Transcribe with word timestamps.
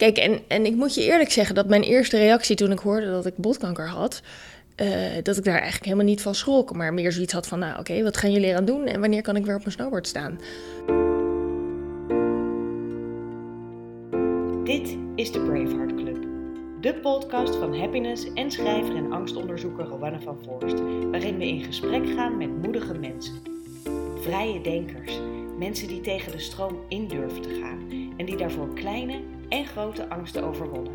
kijk, 0.00 0.18
en, 0.18 0.40
en 0.48 0.66
ik 0.66 0.74
moet 0.74 0.94
je 0.94 1.02
eerlijk 1.02 1.30
zeggen 1.30 1.54
dat 1.54 1.68
mijn 1.68 1.82
eerste 1.82 2.18
reactie 2.18 2.56
toen 2.56 2.72
ik 2.72 2.78
hoorde 2.78 3.10
dat 3.10 3.26
ik 3.26 3.36
botkanker 3.36 3.88
had, 3.88 4.22
eh, 4.74 4.88
dat 5.22 5.36
ik 5.36 5.44
daar 5.44 5.54
eigenlijk 5.54 5.84
helemaal 5.84 6.04
niet 6.04 6.22
van 6.22 6.34
schrok, 6.34 6.74
maar 6.74 6.94
meer 6.94 7.12
zoiets 7.12 7.32
had 7.32 7.46
van, 7.46 7.58
nou 7.58 7.78
oké, 7.78 8.02
wat 8.02 8.16
gaan 8.16 8.32
jullie 8.32 8.48
eraan 8.48 8.64
doen 8.64 8.86
en 8.86 9.00
wanneer 9.00 9.22
kan 9.22 9.36
ik 9.36 9.44
weer 9.44 9.54
op 9.54 9.60
mijn 9.60 9.72
snowboard 9.72 10.06
staan? 10.06 10.38
Dit 14.64 14.96
is 15.14 15.32
de 15.32 15.40
Braveheart 15.40 15.94
Club, 15.94 16.26
de 16.80 16.94
podcast 16.94 17.56
van 17.56 17.78
happiness 17.78 18.32
en 18.34 18.50
schrijver 18.50 18.96
en 18.96 19.12
angstonderzoeker 19.12 19.84
Rowanne 19.84 20.20
van 20.20 20.38
Voorst, 20.44 20.80
waarin 21.10 21.38
we 21.38 21.46
in 21.46 21.64
gesprek 21.64 22.06
gaan 22.16 22.36
met 22.36 22.62
moedige 22.62 22.94
mensen. 22.94 23.34
Vrije 24.20 24.60
denkers, 24.60 25.20
mensen 25.58 25.88
die 25.88 26.00
tegen 26.00 26.32
de 26.32 26.38
stroom 26.38 26.78
in 26.88 27.08
durven 27.08 27.42
te 27.42 27.58
gaan 27.62 27.78
en 28.16 28.26
die 28.26 28.36
daarvoor 28.36 28.74
kleine 28.74 29.20
en 29.50 29.66
grote 29.66 30.08
angsten 30.08 30.44
overwonnen. 30.44 30.92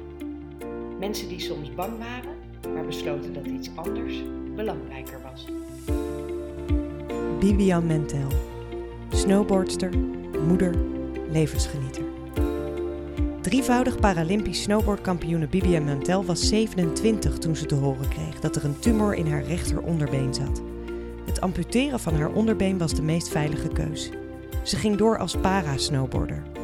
Mensen 0.99 1.27
die 1.27 1.39
soms 1.39 1.73
bang 1.73 1.97
waren, 1.97 2.35
maar 2.73 2.85
besloten 2.85 3.33
dat 3.33 3.45
iets 3.45 3.69
anders 3.75 4.21
belangrijker 4.55 5.19
was. 5.21 5.45
Bibian 7.39 7.85
Mentel, 7.85 8.27
snowboardster, 9.09 9.91
moeder, 10.47 10.75
levensgenieter. 11.31 12.03
Drievoudig 13.41 13.99
Paralympisch 13.99 14.61
snowboardkampioene 14.61 15.47
Bibian 15.47 15.83
Mentel 15.83 16.25
was 16.25 16.47
27 16.47 17.37
toen 17.37 17.55
ze 17.55 17.65
te 17.65 17.75
horen 17.75 18.09
kreeg 18.09 18.39
dat 18.39 18.55
er 18.55 18.65
een 18.65 18.79
tumor 18.79 19.15
in 19.15 19.27
haar 19.31 19.43
rechteronderbeen 19.43 20.33
zat. 20.33 20.61
Het 21.25 21.41
amputeren 21.41 21.99
van 21.99 22.15
haar 22.15 22.31
onderbeen 22.31 22.77
was 22.77 22.93
de 22.93 23.01
meest 23.01 23.27
veilige 23.27 23.67
keus. 23.67 24.09
Ze 24.63 24.75
ging 24.75 24.97
door 24.97 25.17
als 25.17 25.35
para-snowboarder. 25.35 26.54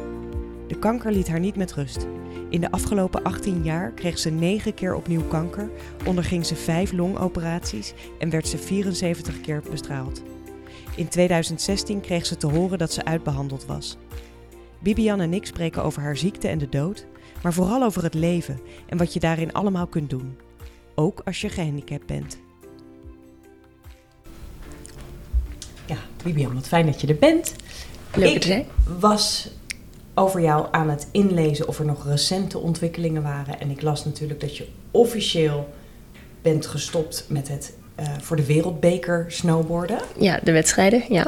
De 0.72 0.78
kanker 0.78 1.12
liet 1.12 1.28
haar 1.28 1.40
niet 1.40 1.56
met 1.56 1.72
rust. 1.72 2.06
In 2.48 2.60
de 2.60 2.70
afgelopen 2.70 3.22
18 3.22 3.64
jaar 3.64 3.92
kreeg 3.92 4.18
ze 4.18 4.30
9 4.30 4.74
keer 4.74 4.94
opnieuw 4.94 5.22
kanker, 5.22 5.70
onderging 6.06 6.46
ze 6.46 6.54
5 6.54 6.92
longoperaties 6.92 7.94
en 8.18 8.30
werd 8.30 8.48
ze 8.48 8.58
74 8.58 9.40
keer 9.40 9.62
bestraald. 9.70 10.22
In 10.96 11.08
2016 11.08 12.00
kreeg 12.00 12.26
ze 12.26 12.36
te 12.36 12.46
horen 12.46 12.78
dat 12.78 12.92
ze 12.92 13.04
uitbehandeld 13.04 13.66
was. 13.66 13.96
Bibian 14.78 15.20
en 15.20 15.34
ik 15.34 15.46
spreken 15.46 15.82
over 15.82 16.02
haar 16.02 16.16
ziekte 16.16 16.48
en 16.48 16.58
de 16.58 16.68
dood, 16.68 17.06
maar 17.42 17.52
vooral 17.52 17.82
over 17.82 18.02
het 18.02 18.14
leven 18.14 18.60
en 18.86 18.98
wat 18.98 19.12
je 19.12 19.20
daarin 19.20 19.52
allemaal 19.52 19.86
kunt 19.86 20.10
doen. 20.10 20.36
Ook 20.94 21.20
als 21.24 21.40
je 21.40 21.48
gehandicapt 21.48 22.06
bent. 22.06 22.38
Ja, 25.86 25.96
Bibian, 26.24 26.54
wat 26.54 26.68
fijn 26.68 26.86
dat 26.86 27.00
je 27.00 27.06
er 27.06 27.18
bent. 27.18 27.54
Leuk 28.14 28.40
te 28.40 28.46
zijn. 28.46 28.66
was 29.00 29.50
over 30.14 30.40
jou 30.40 30.66
aan 30.70 30.90
het 30.90 31.06
inlezen 31.10 31.68
of 31.68 31.78
er 31.78 31.84
nog 31.84 32.06
recente 32.06 32.58
ontwikkelingen 32.58 33.22
waren. 33.22 33.60
En 33.60 33.70
ik 33.70 33.82
las 33.82 34.04
natuurlijk 34.04 34.40
dat 34.40 34.56
je 34.56 34.66
officieel 34.90 35.68
bent 36.42 36.66
gestopt 36.66 37.24
met 37.28 37.48
het 37.48 37.76
uh, 38.00 38.06
voor 38.20 38.36
de 38.36 38.46
wereldbeker 38.46 39.24
snowboarden. 39.28 39.98
Ja, 40.18 40.40
de 40.42 40.52
wedstrijden, 40.52 41.02
ja. 41.08 41.26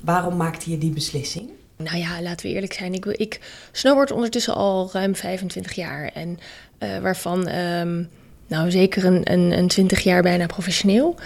Waarom 0.00 0.36
maakte 0.36 0.70
je 0.70 0.78
die 0.78 0.90
beslissing? 0.90 1.48
Nou 1.76 1.96
ja, 1.96 2.22
laten 2.22 2.46
we 2.46 2.52
eerlijk 2.52 2.72
zijn. 2.72 2.94
Ik, 2.94 3.06
ik 3.06 3.40
snowboard 3.72 4.10
ondertussen 4.10 4.54
al 4.54 4.88
ruim 4.92 5.16
25 5.16 5.72
jaar. 5.72 6.10
En 6.14 6.38
uh, 6.78 6.98
waarvan 6.98 7.48
um, 7.48 8.08
nou 8.46 8.70
zeker 8.70 9.04
een, 9.04 9.32
een, 9.32 9.58
een 9.58 9.68
20 9.68 10.00
jaar 10.00 10.22
bijna 10.22 10.46
professioneel. 10.46 11.16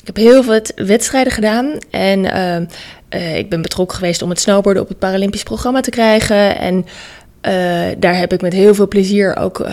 Ik 0.00 0.06
heb 0.06 0.16
heel 0.16 0.42
veel 0.42 0.60
wedstrijden 0.76 1.32
gedaan 1.32 1.78
en 1.90 2.24
uh, 2.24 2.68
uh, 3.10 3.36
ik 3.36 3.50
ben 3.50 3.62
betrokken 3.62 3.96
geweest 3.96 4.22
om 4.22 4.30
het 4.30 4.40
snowboarden 4.40 4.82
op 4.82 4.88
het 4.88 4.98
Paralympisch 4.98 5.42
programma 5.42 5.80
te 5.80 5.90
krijgen. 5.90 6.58
En 6.58 6.76
uh, 6.76 7.94
daar 7.98 8.16
heb 8.16 8.32
ik 8.32 8.40
met 8.40 8.52
heel 8.52 8.74
veel 8.74 8.88
plezier 8.88 9.36
ook 9.36 9.66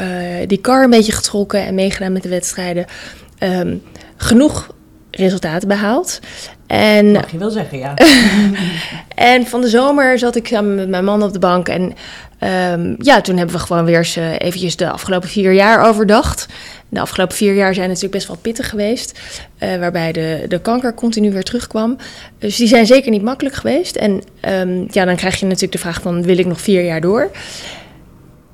die 0.47 0.61
car 0.61 0.83
een 0.83 0.89
beetje 0.89 1.11
getrokken 1.11 1.65
en 1.65 1.75
meegedaan 1.75 2.11
met 2.11 2.23
de 2.23 2.29
wedstrijden. 2.29 2.85
Um, 3.39 3.81
genoeg 4.17 4.75
resultaten 5.11 5.67
behaald. 5.67 6.19
En, 6.73 7.11
Mag 7.11 7.31
je 7.31 7.37
wel 7.37 7.49
zeggen, 7.49 7.77
ja. 7.77 7.93
en 9.33 9.47
van 9.47 9.61
de 9.61 9.67
zomer 9.67 10.19
zat 10.19 10.35
ik 10.35 10.47
samen 10.47 10.75
met 10.75 10.89
mijn 10.89 11.05
man 11.05 11.23
op 11.23 11.33
de 11.33 11.39
bank. 11.39 11.67
En 11.67 11.81
um, 12.71 12.95
ja, 12.97 13.21
toen 13.21 13.37
hebben 13.37 13.55
we 13.55 13.61
gewoon 13.61 13.85
weer 13.85 13.97
eens 13.97 14.17
uh, 14.17 14.31
eventjes 14.37 14.75
de 14.75 14.89
afgelopen 14.89 15.29
vier 15.29 15.51
jaar 15.51 15.87
overdacht. 15.87 16.47
De 16.89 16.99
afgelopen 16.99 17.35
vier 17.35 17.53
jaar 17.53 17.73
zijn 17.73 17.87
natuurlijk 17.87 18.13
best 18.13 18.27
wel 18.27 18.37
pittig 18.41 18.69
geweest. 18.69 19.19
Uh, 19.59 19.77
waarbij 19.77 20.11
de, 20.11 20.45
de 20.47 20.61
kanker 20.61 20.93
continu 20.93 21.31
weer 21.31 21.43
terugkwam. 21.43 21.97
Dus 22.39 22.55
die 22.55 22.67
zijn 22.67 22.85
zeker 22.85 23.11
niet 23.11 23.23
makkelijk 23.23 23.55
geweest. 23.55 23.95
En 23.95 24.21
um, 24.49 24.87
ja, 24.91 25.05
dan 25.05 25.15
krijg 25.15 25.39
je 25.39 25.45
natuurlijk 25.45 25.71
de 25.71 25.77
vraag 25.77 26.01
van, 26.01 26.23
wil 26.23 26.37
ik 26.37 26.45
nog 26.45 26.61
vier 26.61 26.83
jaar 26.83 27.01
door? 27.01 27.31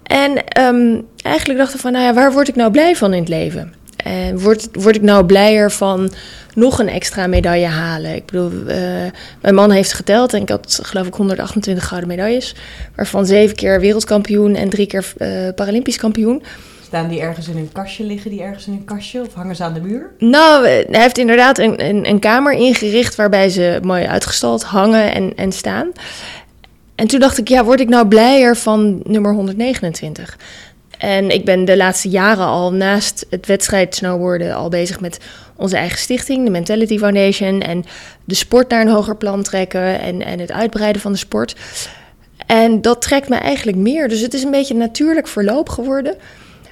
En 0.03 0.31
um, 0.61 1.05
eigenlijk 1.21 1.59
dachten 1.59 1.75
we 1.75 1.81
van, 1.81 1.91
nou 1.91 2.05
ja, 2.05 2.13
waar 2.13 2.31
word 2.31 2.47
ik 2.47 2.55
nou 2.55 2.71
blij 2.71 2.95
van 2.95 3.13
in 3.13 3.19
het 3.19 3.29
leven? 3.29 3.73
En 4.03 4.39
word, 4.39 4.67
word 4.71 4.95
ik 4.95 5.01
nou 5.01 5.25
blijer 5.25 5.71
van 5.71 6.11
nog 6.53 6.79
een 6.79 6.89
extra 6.89 7.27
medaille 7.27 7.67
halen? 7.67 8.15
Ik 8.15 8.25
bedoel, 8.25 8.51
uh, 8.51 8.75
mijn 9.41 9.55
man 9.55 9.71
heeft 9.71 9.93
geteld 9.93 10.33
en 10.33 10.41
ik 10.41 10.49
had 10.49 10.79
geloof 10.83 11.07
ik 11.07 11.13
128 11.13 11.87
gouden 11.87 12.09
medailles. 12.09 12.55
Waarvan 12.95 13.25
zeven 13.25 13.55
keer 13.55 13.79
wereldkampioen 13.79 14.55
en 14.55 14.69
drie 14.69 14.87
keer 14.87 15.13
uh, 15.17 15.27
Paralympisch 15.55 15.97
kampioen. 15.97 16.43
Staan 16.85 17.07
die 17.07 17.21
ergens 17.21 17.47
in 17.47 17.57
een 17.57 17.69
kastje? 17.71 18.03
Liggen 18.03 18.31
die 18.31 18.41
ergens 18.41 18.67
in 18.67 18.73
een 18.73 18.85
kastje? 18.85 19.21
Of 19.21 19.33
hangen 19.33 19.55
ze 19.55 19.63
aan 19.63 19.73
de 19.73 19.81
muur? 19.81 20.09
Nou, 20.17 20.67
hij 20.67 20.85
heeft 20.89 21.17
inderdaad 21.17 21.57
een, 21.57 21.85
een, 21.85 22.09
een 22.09 22.19
kamer 22.19 22.53
ingericht 22.53 23.15
waarbij 23.15 23.49
ze 23.49 23.79
mooi 23.83 24.05
uitgestald 24.05 24.63
hangen 24.63 25.13
en, 25.13 25.35
en 25.35 25.51
staan. 25.51 25.91
En 26.95 27.07
toen 27.07 27.19
dacht 27.19 27.37
ik, 27.37 27.47
ja, 27.47 27.63
word 27.63 27.79
ik 27.79 27.89
nou 27.89 28.07
blijer 28.07 28.57
van 28.57 29.01
nummer 29.03 29.33
129? 29.33 30.37
En 30.99 31.29
ik 31.29 31.45
ben 31.45 31.65
de 31.65 31.77
laatste 31.77 32.09
jaren 32.09 32.45
al 32.45 32.73
naast 32.73 33.25
het 33.29 33.45
wedstrijd 33.45 33.95
snowboarden 33.95 34.55
al 34.55 34.69
bezig 34.69 34.99
met 34.99 35.19
onze 35.55 35.77
eigen 35.77 35.97
stichting, 35.97 36.45
de 36.45 36.51
Mentality 36.51 36.97
Foundation. 36.97 37.61
En 37.61 37.85
de 38.25 38.35
sport 38.35 38.69
naar 38.69 38.81
een 38.81 38.91
hoger 38.91 39.15
plan 39.15 39.43
trekken 39.43 39.99
en, 39.99 40.25
en 40.25 40.39
het 40.39 40.51
uitbreiden 40.51 41.01
van 41.01 41.11
de 41.11 41.17
sport. 41.17 41.55
En 42.45 42.81
dat 42.81 43.01
trekt 43.01 43.29
me 43.29 43.35
eigenlijk 43.35 43.77
meer. 43.77 44.07
Dus 44.07 44.21
het 44.21 44.33
is 44.33 44.43
een 44.43 44.51
beetje 44.51 44.73
een 44.73 44.79
natuurlijk 44.79 45.27
verloop 45.27 45.69
geworden. 45.69 46.15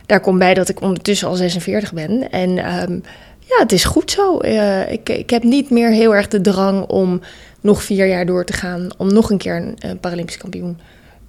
Daar 0.05 0.19
komt 0.19 0.39
bij 0.39 0.53
dat 0.53 0.69
ik 0.69 0.81
ondertussen 0.81 1.27
al 1.27 1.35
46 1.35 1.93
ben. 1.93 2.31
En 2.31 2.49
um, 2.49 3.03
ja, 3.39 3.57
het 3.57 3.71
is 3.71 3.83
goed 3.83 4.11
zo. 4.11 4.39
Uh, 4.41 4.91
ik, 4.91 5.09
ik 5.09 5.29
heb 5.29 5.43
niet 5.43 5.69
meer 5.69 5.89
heel 5.89 6.15
erg 6.15 6.27
de 6.27 6.41
drang 6.41 6.85
om 6.85 7.21
nog 7.61 7.83
vier 7.83 8.07
jaar 8.07 8.25
door 8.25 8.45
te 8.45 8.53
gaan. 8.53 8.89
Om 8.97 9.13
nog 9.13 9.29
een 9.29 9.37
keer 9.37 9.55
een, 9.55 9.75
een 9.77 9.99
Paralympisch 9.99 10.37
kampioen 10.37 10.79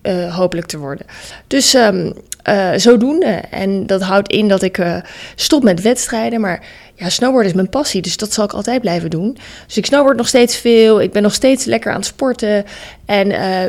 uh, 0.03 0.36
hopelijk 0.36 0.66
te 0.66 0.78
worden. 0.78 1.06
Dus 1.47 1.75
um, 1.75 2.12
uh, 2.48 2.70
zodoende. 2.76 3.42
En 3.50 3.86
dat 3.86 4.03
houdt 4.03 4.32
in 4.32 4.48
dat 4.48 4.62
ik 4.62 4.78
uh, 4.78 4.97
stop 5.34 5.62
met 5.62 5.82
wedstrijden. 5.82 6.41
Maar 6.41 6.66
ja, 6.94 7.09
snowboarden 7.09 7.50
is 7.50 7.56
mijn 7.56 7.69
passie, 7.69 8.03
dus 8.03 8.16
dat 8.16 8.32
zal 8.32 8.44
ik 8.44 8.53
altijd 8.53 8.81
blijven 8.81 9.10
doen. 9.10 9.36
Dus 9.66 9.76
ik 9.76 9.86
snowboard 9.86 10.16
nog 10.16 10.28
steeds 10.28 10.56
veel. 10.56 11.00
Ik 11.00 11.12
ben 11.12 11.22
nog 11.22 11.34
steeds 11.34 11.64
lekker 11.64 11.91
aan 11.91 11.97
het 11.97 12.06
sporten. 12.06 12.64
En 13.04 13.28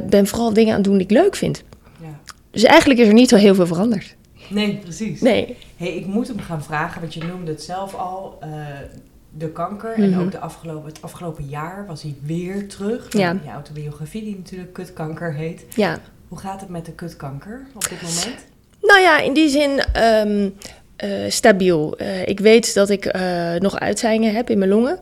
ben 0.09 0.27
vooral 0.27 0.53
dingen 0.53 0.69
aan 0.69 0.75
het 0.75 0.83
doen 0.83 0.97
die 0.97 1.03
ik 1.03 1.11
leuk 1.11 1.35
vind. 1.35 1.63
Ja. 2.01 2.19
Dus 2.51 2.63
eigenlijk 2.63 2.99
is 2.99 3.07
er 3.07 3.13
niet 3.13 3.29
zo 3.29 3.35
heel 3.35 3.55
veel 3.55 3.67
veranderd. 3.67 4.15
Nee, 4.47 4.75
precies. 4.75 5.21
Nee. 5.21 5.57
Hey, 5.77 5.95
ik 5.95 6.05
moet 6.05 6.27
hem 6.27 6.39
gaan 6.39 6.63
vragen, 6.63 7.01
want 7.01 7.13
je 7.13 7.23
noemde 7.23 7.51
het 7.51 7.63
zelf 7.63 7.95
al. 7.95 8.39
de 9.37 9.49
kanker. 9.49 9.91
Mhm. 9.91 10.01
En 10.01 10.19
ook 10.19 10.31
de 10.31 10.39
afgelopen, 10.39 10.89
het 10.89 11.01
afgelopen 11.01 11.45
jaar 11.45 11.85
was 11.87 12.01
hij 12.01 12.15
weer 12.21 12.67
terug. 12.67 13.13
Ja. 13.13 13.35
Je 13.43 13.51
autobiografie, 13.51 14.23
die 14.23 14.35
natuurlijk 14.35 14.73
kutkanker 14.73 15.33
heet. 15.33 15.65
Ja. 15.75 15.99
Hoe 16.27 16.39
gaat 16.39 16.61
het 16.61 16.69
met 16.69 16.85
de 16.85 16.91
kutkanker 16.91 17.65
op 17.75 17.89
dit 17.89 18.01
moment? 18.01 18.45
Nou 18.81 18.99
ja, 19.01 19.19
in 19.19 19.33
die 19.33 19.49
zin 19.49 19.83
um, 20.03 20.53
uh, 21.03 21.09
stabiel. 21.27 21.95
Uh, 22.01 22.27
ik 22.27 22.39
weet 22.39 22.73
dat 22.73 22.89
ik 22.89 23.15
uh, 23.15 23.53
nog 23.59 23.79
uitzaaiingen 23.79 24.33
heb 24.33 24.49
in 24.49 24.57
mijn 24.57 24.69
longen. 24.69 24.99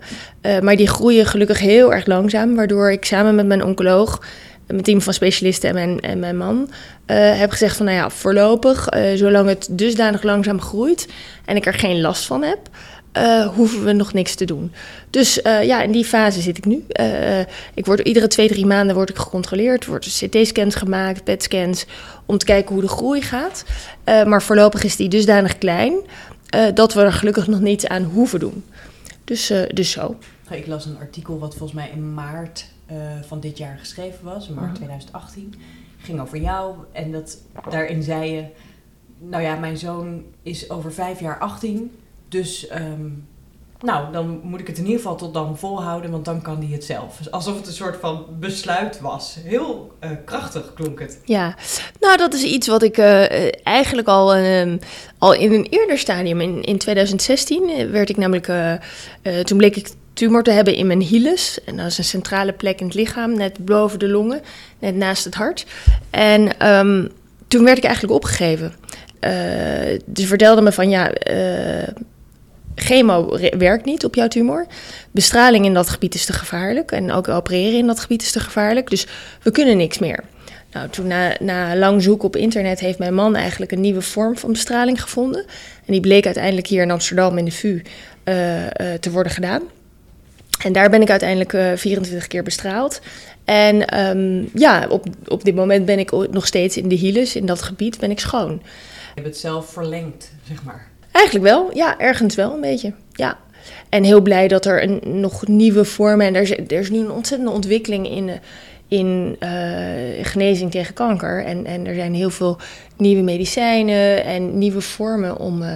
maar 0.61 0.75
die 0.75 0.88
groeien 0.88 1.25
gelukkig 1.25 1.59
heel 1.59 1.93
erg 1.93 2.05
langzaam. 2.05 2.55
Waardoor 2.55 2.91
ik 2.91 3.05
samen 3.05 3.35
met 3.35 3.45
mijn 3.45 3.63
oncoloog, 3.63 4.21
mijn 4.67 4.83
team 4.83 5.01
van 5.01 5.13
specialisten 5.13 5.69
en 5.69 5.75
mijn, 5.75 6.00
en 6.00 6.19
mijn 6.19 6.38
man... 6.38 6.69
heb 7.13 7.51
gezegd 7.51 7.78
van 7.78 7.85
nou 7.85 7.97
ja, 7.97 8.09
voorlopig, 8.09 8.88
zolang 9.16 9.47
het 9.47 9.67
dusdanig 9.72 10.24
langzaam 10.24 10.62
groeit... 10.62 11.07
en 11.45 11.56
ik 11.56 11.65
er 11.65 11.74
geen 11.74 12.01
last 12.01 12.25
van 12.25 12.44
heb... 12.44 12.59
Uh, 13.18 13.47
hoeven 13.47 13.83
we 13.83 13.91
nog 13.91 14.13
niks 14.13 14.36
te 14.36 14.45
doen. 14.45 14.71
Dus 15.09 15.38
uh, 15.44 15.63
ja, 15.63 15.81
in 15.81 15.91
die 15.91 16.06
fase 16.06 16.41
zit 16.41 16.57
ik 16.57 16.65
nu. 16.65 16.86
Uh, 17.00 17.39
ik 17.74 17.86
word 17.86 18.00
iedere 18.00 18.27
twee, 18.27 18.47
drie 18.47 18.65
maanden 18.65 18.95
word 18.95 19.09
ik 19.09 19.18
gecontroleerd. 19.18 19.83
Er 19.83 19.89
worden 19.89 20.09
CT-scans 20.09 20.75
gemaakt, 20.75 21.24
PET-scans, 21.24 21.86
om 22.25 22.38
te 22.38 22.45
kijken 22.45 22.74
hoe 22.74 22.83
de 22.83 22.88
groei 22.89 23.21
gaat. 23.21 23.63
maar 24.03 24.44
voorlopig 24.44 24.83
is 24.83 24.95
die 24.95 25.09
dusdanig 25.09 25.57
klein 25.57 25.94
dat 26.74 26.94
we 26.94 27.01
er 27.01 27.13
gelukkig 27.13 27.47
nog 27.47 27.59
niets 27.59 27.88
aan 27.88 28.03
hoeven 28.03 28.39
doen. 28.39 28.63
Dus, 29.24 29.53
dus 29.74 29.91
zo. 29.91 30.15
Ik 30.50 30.68
las 30.68 30.86
een 30.86 30.97
artikel 31.00 31.39
wat 31.39 31.56
volgens 31.56 31.80
mij 31.80 31.89
in 31.94 32.13
maart 32.13 32.65
van 33.22 33.39
dit 33.39 33.57
jaar 33.57 33.78
geschreven 33.78 34.25
was, 34.25 34.50
maart 34.50 34.75
2018. 34.75 35.54
Ging 35.98 36.19
over 36.19 36.38
jou 36.38 36.75
en 36.92 37.12
dat, 37.12 37.42
daarin 37.69 38.04
zei 38.04 38.31
je... 38.31 38.45
Nou 39.19 39.44
ja, 39.44 39.56
mijn 39.56 39.78
zoon 39.78 40.24
is 40.42 40.69
over 40.69 40.94
vijf 40.94 41.19
jaar 41.19 41.39
18... 41.39 41.92
Dus 42.30 42.72
um, 42.72 43.28
nou, 43.80 44.12
dan 44.12 44.39
moet 44.44 44.60
ik 44.60 44.68
het 44.68 44.78
in 44.78 44.84
ieder 44.84 44.98
geval 44.98 45.16
tot 45.16 45.34
dan 45.34 45.57
volhouden, 45.57 46.12
want 46.12 46.25
dan 46.25 46.42
kan 46.42 46.60
die 46.60 46.74
het 46.74 46.84
zelf. 46.84 47.18
Dus 47.18 47.31
alsof 47.31 47.56
het 47.56 47.68
een 47.68 47.74
soort 47.74 47.98
van 48.00 48.25
besluit 48.39 49.00
was. 49.00 49.38
Heel 49.44 49.92
uh, 50.04 50.10
krachtig 50.25 50.74
klonk 50.74 51.00
het. 51.00 51.19
Ja, 51.25 51.56
nou 52.00 52.18
dat 52.18 52.34
is 52.34 52.44
iets 52.44 52.68
wat 52.68 52.84
ik 52.84 52.98
uh, 52.98 53.66
eigenlijk 53.68 54.07
al, 54.07 54.38
uh, 54.38 54.74
al 55.18 55.34
in 55.34 55.54
een 55.54 55.68
eerder 55.69 55.98
stadium, 55.98 56.42
in, 56.42 56.63
in 56.63 56.78
2016, 56.78 57.92
werd 57.92 58.10
ik 58.10 58.18
namelijk, 58.18 58.51
toen 59.44 59.57
bleek 59.57 59.75
ik 59.75 59.89
tumor 60.17 60.43
te 60.43 60.51
hebben 60.51 60.75
in 60.75 60.87
mijn 60.87 61.01
hilus. 61.01 61.59
En 61.65 61.77
dat 61.77 61.85
is 61.85 61.97
een 61.97 62.03
centrale 62.03 62.53
plek 62.53 62.79
in 62.79 62.85
het 62.85 62.95
lichaam, 62.95 63.37
net 63.37 63.65
boven 63.65 63.99
de 63.99 64.07
longen, 64.07 64.41
net 64.79 64.95
naast 64.95 65.23
het 65.23 65.35
hart. 65.35 65.65
En 66.09 66.67
um, 66.69 67.11
toen 67.47 67.63
werd 67.63 67.77
ik 67.77 67.83
eigenlijk 67.83 68.13
opgegeven. 68.13 68.73
ze 70.13 70.27
vertelde 70.27 70.61
me 70.61 70.71
van 70.71 70.89
ja 70.89 71.11
chemo 72.79 73.37
werkt 73.57 73.85
niet 73.85 74.05
op 74.05 74.15
jouw 74.15 74.27
tumor. 74.27 74.65
Bestraling 75.11 75.65
in 75.65 75.73
dat 75.73 75.89
gebied 75.89 76.15
is 76.15 76.25
te 76.25 76.33
gevaarlijk. 76.33 76.91
En 76.91 77.11
ook 77.11 77.27
opereren 77.27 77.77
in 77.77 77.87
dat 77.87 77.99
gebied 77.99 78.21
is 78.21 78.31
te 78.31 78.39
gevaarlijk. 78.39 78.89
Dus 78.89 79.07
we 79.41 79.51
kunnen 79.51 79.77
niks 79.77 79.97
meer. 79.97 80.23
Nou, 80.71 80.89
toen 80.89 81.07
na, 81.07 81.35
na 81.39 81.75
lang 81.75 82.03
zoeken 82.03 82.27
op 82.27 82.35
internet 82.35 82.79
heeft 82.79 82.99
mijn 82.99 83.13
man 83.13 83.35
eigenlijk 83.35 83.71
een 83.71 83.81
nieuwe 83.81 84.01
vorm 84.01 84.37
van 84.37 84.51
bestraling 84.51 85.01
gevonden. 85.01 85.45
En 85.85 85.93
die 85.93 86.01
bleek 86.01 86.25
uiteindelijk 86.25 86.67
hier 86.67 86.81
in 86.81 86.91
Amsterdam 86.91 87.37
in 87.37 87.45
de 87.45 87.51
VU 87.51 87.73
uh, 87.73 87.83
te 88.99 89.11
worden 89.11 89.31
gedaan. 89.31 89.61
En 90.63 90.74
daar 90.74 90.89
ben 90.89 91.01
ik 91.01 91.09
uiteindelijk 91.09 91.54
uh, 91.54 91.71
24 91.75 92.27
keer 92.27 92.44
bestraald. 92.44 93.01
En 93.45 94.00
um, 94.00 94.50
ja, 94.54 94.88
op, 94.89 95.06
op 95.27 95.44
dit 95.44 95.56
moment 95.56 95.86
ben 95.86 96.00
ik 96.00 96.12
nog 96.12 96.45
steeds 96.45 96.77
in 96.77 96.88
de 96.88 96.95
hielen, 96.95 97.36
in 97.36 97.45
dat 97.45 97.62
gebied 97.62 98.00
ben 98.00 98.12
ik 98.12 98.19
schoon. 98.19 98.51
Je 98.51 99.21
hebt 99.21 99.27
het 99.27 99.38
zelf 99.38 99.69
verlengd, 99.69 100.31
zeg 100.48 100.63
maar. 100.63 100.88
Eigenlijk 101.12 101.45
wel, 101.45 101.69
ja, 101.74 102.00
ergens 102.00 102.36
wel 102.36 102.54
een 102.54 102.62
beetje. 102.62 102.94
Ja. 103.12 103.38
En 103.89 104.04
heel 104.04 104.21
blij 104.21 104.48
dat 104.48 104.65
er 104.65 104.83
een, 104.83 105.01
nog 105.19 105.48
nieuwe 105.48 105.86
vormen. 105.86 106.25
En 106.25 106.36
er 106.36 106.42
is, 106.42 106.51
er 106.51 106.71
is 106.71 106.89
nu 106.89 107.00
een 107.00 107.12
ontzettende 107.12 107.51
ontwikkeling 107.51 108.10
in, 108.10 108.31
in 108.88 109.36
uh, 109.39 110.25
genezing 110.25 110.71
tegen 110.71 110.94
kanker. 110.94 111.45
En, 111.45 111.65
en 111.65 111.86
er 111.86 111.95
zijn 111.95 112.13
heel 112.13 112.30
veel 112.30 112.57
nieuwe 112.98 113.21
medicijnen 113.21 114.24
en 114.24 114.57
nieuwe 114.57 114.81
vormen 114.81 115.38
om 115.38 115.62
uh, 115.62 115.75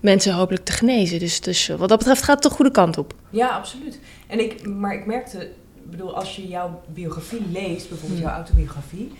mensen 0.00 0.32
hopelijk 0.32 0.64
te 0.64 0.72
genezen. 0.72 1.18
Dus, 1.18 1.40
dus 1.40 1.68
wat 1.68 1.88
dat 1.88 1.98
betreft 1.98 2.22
gaat 2.22 2.42
het 2.42 2.52
de 2.52 2.56
goede 2.56 2.70
kant 2.70 2.98
op. 2.98 3.14
Ja, 3.30 3.48
absoluut. 3.48 3.98
En 4.32 4.40
ik, 4.40 4.66
maar 4.66 4.94
ik 4.94 5.06
merkte, 5.06 5.48
bedoel, 5.82 6.14
als 6.14 6.36
je 6.36 6.48
jouw 6.48 6.80
biografie 6.86 7.42
leest, 7.52 7.88
bijvoorbeeld 7.88 8.20
jouw 8.20 8.30
autobiografie. 8.30 9.12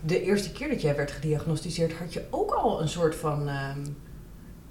De 0.00 0.22
eerste 0.22 0.52
keer 0.52 0.68
dat 0.68 0.80
jij 0.80 0.96
werd 0.96 1.10
gediagnosticeerd, 1.10 1.92
had 1.92 2.12
je 2.12 2.22
ook 2.30 2.50
al 2.50 2.80
een 2.80 2.88
soort 2.88 3.14
van. 3.14 3.48
Uh, 3.48 3.70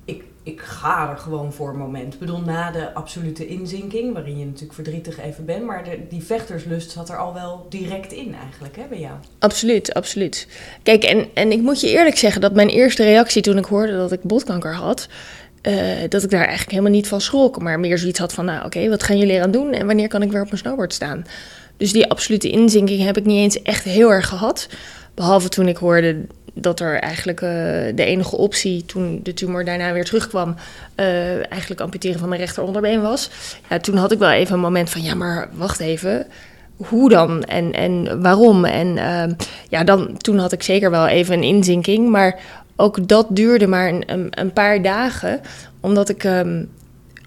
ik, 0.05 0.23
ik 0.43 0.61
ga 0.61 1.09
er 1.09 1.17
gewoon 1.17 1.53
voor 1.53 1.69
een 1.69 1.77
moment. 1.77 2.13
Ik 2.13 2.19
bedoel, 2.19 2.39
na 2.39 2.71
de 2.71 2.93
absolute 2.93 3.47
inzinking, 3.47 4.13
waarin 4.13 4.37
je 4.37 4.45
natuurlijk 4.45 4.73
verdrietig 4.73 5.19
even 5.19 5.45
bent, 5.45 5.65
maar 5.65 5.83
de, 5.83 5.99
die 6.09 6.23
vechterslust 6.23 6.91
zat 6.91 7.09
er 7.09 7.17
al 7.17 7.33
wel 7.33 7.65
direct 7.69 8.11
in 8.11 8.35
eigenlijk, 8.35 8.75
hè, 8.75 8.83
bij 8.89 8.99
jou? 8.99 9.15
Absoluut, 9.39 9.93
absoluut. 9.93 10.47
Kijk, 10.83 11.03
en, 11.03 11.27
en 11.33 11.51
ik 11.51 11.61
moet 11.61 11.81
je 11.81 11.89
eerlijk 11.89 12.17
zeggen 12.17 12.41
dat 12.41 12.53
mijn 12.53 12.69
eerste 12.69 13.03
reactie 13.03 13.41
toen 13.41 13.57
ik 13.57 13.65
hoorde 13.65 13.97
dat 13.97 14.11
ik 14.11 14.21
botkanker 14.21 14.75
had, 14.75 15.07
uh, 15.67 15.73
dat 16.09 16.23
ik 16.23 16.29
daar 16.29 16.39
eigenlijk 16.39 16.71
helemaal 16.71 16.91
niet 16.91 17.07
van 17.07 17.21
schrok, 17.21 17.61
maar 17.61 17.79
meer 17.79 17.97
zoiets 17.97 18.19
had 18.19 18.33
van, 18.33 18.45
nou 18.45 18.65
oké, 18.65 18.89
wat 18.89 19.03
gaan 19.03 19.17
jullie 19.17 19.33
eraan 19.33 19.51
doen 19.51 19.73
en 19.73 19.85
wanneer 19.85 20.07
kan 20.07 20.21
ik 20.21 20.31
weer 20.31 20.41
op 20.41 20.47
mijn 20.47 20.57
snowboard 20.57 20.93
staan? 20.93 21.25
Dus 21.77 21.91
die 21.91 22.09
absolute 22.09 22.49
inzinking 22.49 23.03
heb 23.03 23.17
ik 23.17 23.25
niet 23.25 23.39
eens 23.39 23.61
echt 23.61 23.83
heel 23.83 24.11
erg 24.11 24.27
gehad. 24.27 24.67
Behalve 25.13 25.49
toen 25.49 25.67
ik 25.67 25.77
hoorde 25.77 26.25
dat 26.53 26.79
er 26.79 26.99
eigenlijk 26.99 27.41
uh, 27.41 27.49
de 27.95 28.05
enige 28.05 28.37
optie 28.37 28.85
toen 28.85 29.19
de 29.23 29.33
tumor 29.33 29.65
daarna 29.65 29.93
weer 29.93 30.05
terugkwam, 30.05 30.55
uh, 30.95 31.51
eigenlijk 31.51 31.81
amputeren 31.81 32.19
van 32.19 32.29
mijn 32.29 32.41
rechteronderbeen 32.41 33.01
was. 33.01 33.29
Ja, 33.69 33.79
toen 33.79 33.95
had 33.95 34.11
ik 34.11 34.19
wel 34.19 34.31
even 34.31 34.53
een 34.53 34.59
moment 34.59 34.89
van, 34.89 35.01
ja, 35.01 35.15
maar 35.15 35.49
wacht 35.53 35.79
even, 35.79 36.27
hoe 36.75 37.09
dan 37.09 37.43
en, 37.43 37.73
en 37.73 38.21
waarom? 38.21 38.65
En 38.65 38.97
ja, 39.69 39.83
dan, 39.83 40.17
toen 40.17 40.37
had 40.37 40.51
ik 40.51 40.63
zeker 40.63 40.91
wel 40.91 41.07
even 41.07 41.33
een 41.33 41.43
inzinking, 41.43 42.09
maar 42.09 42.39
ook 42.75 43.07
dat 43.07 43.27
duurde 43.29 43.67
maar 43.67 43.87
een, 43.89 44.27
een, 44.39 44.53
paar 44.53 44.81
dagen, 44.81 45.41
omdat 45.79 46.09
ik 46.09 46.23
um, 46.23 46.69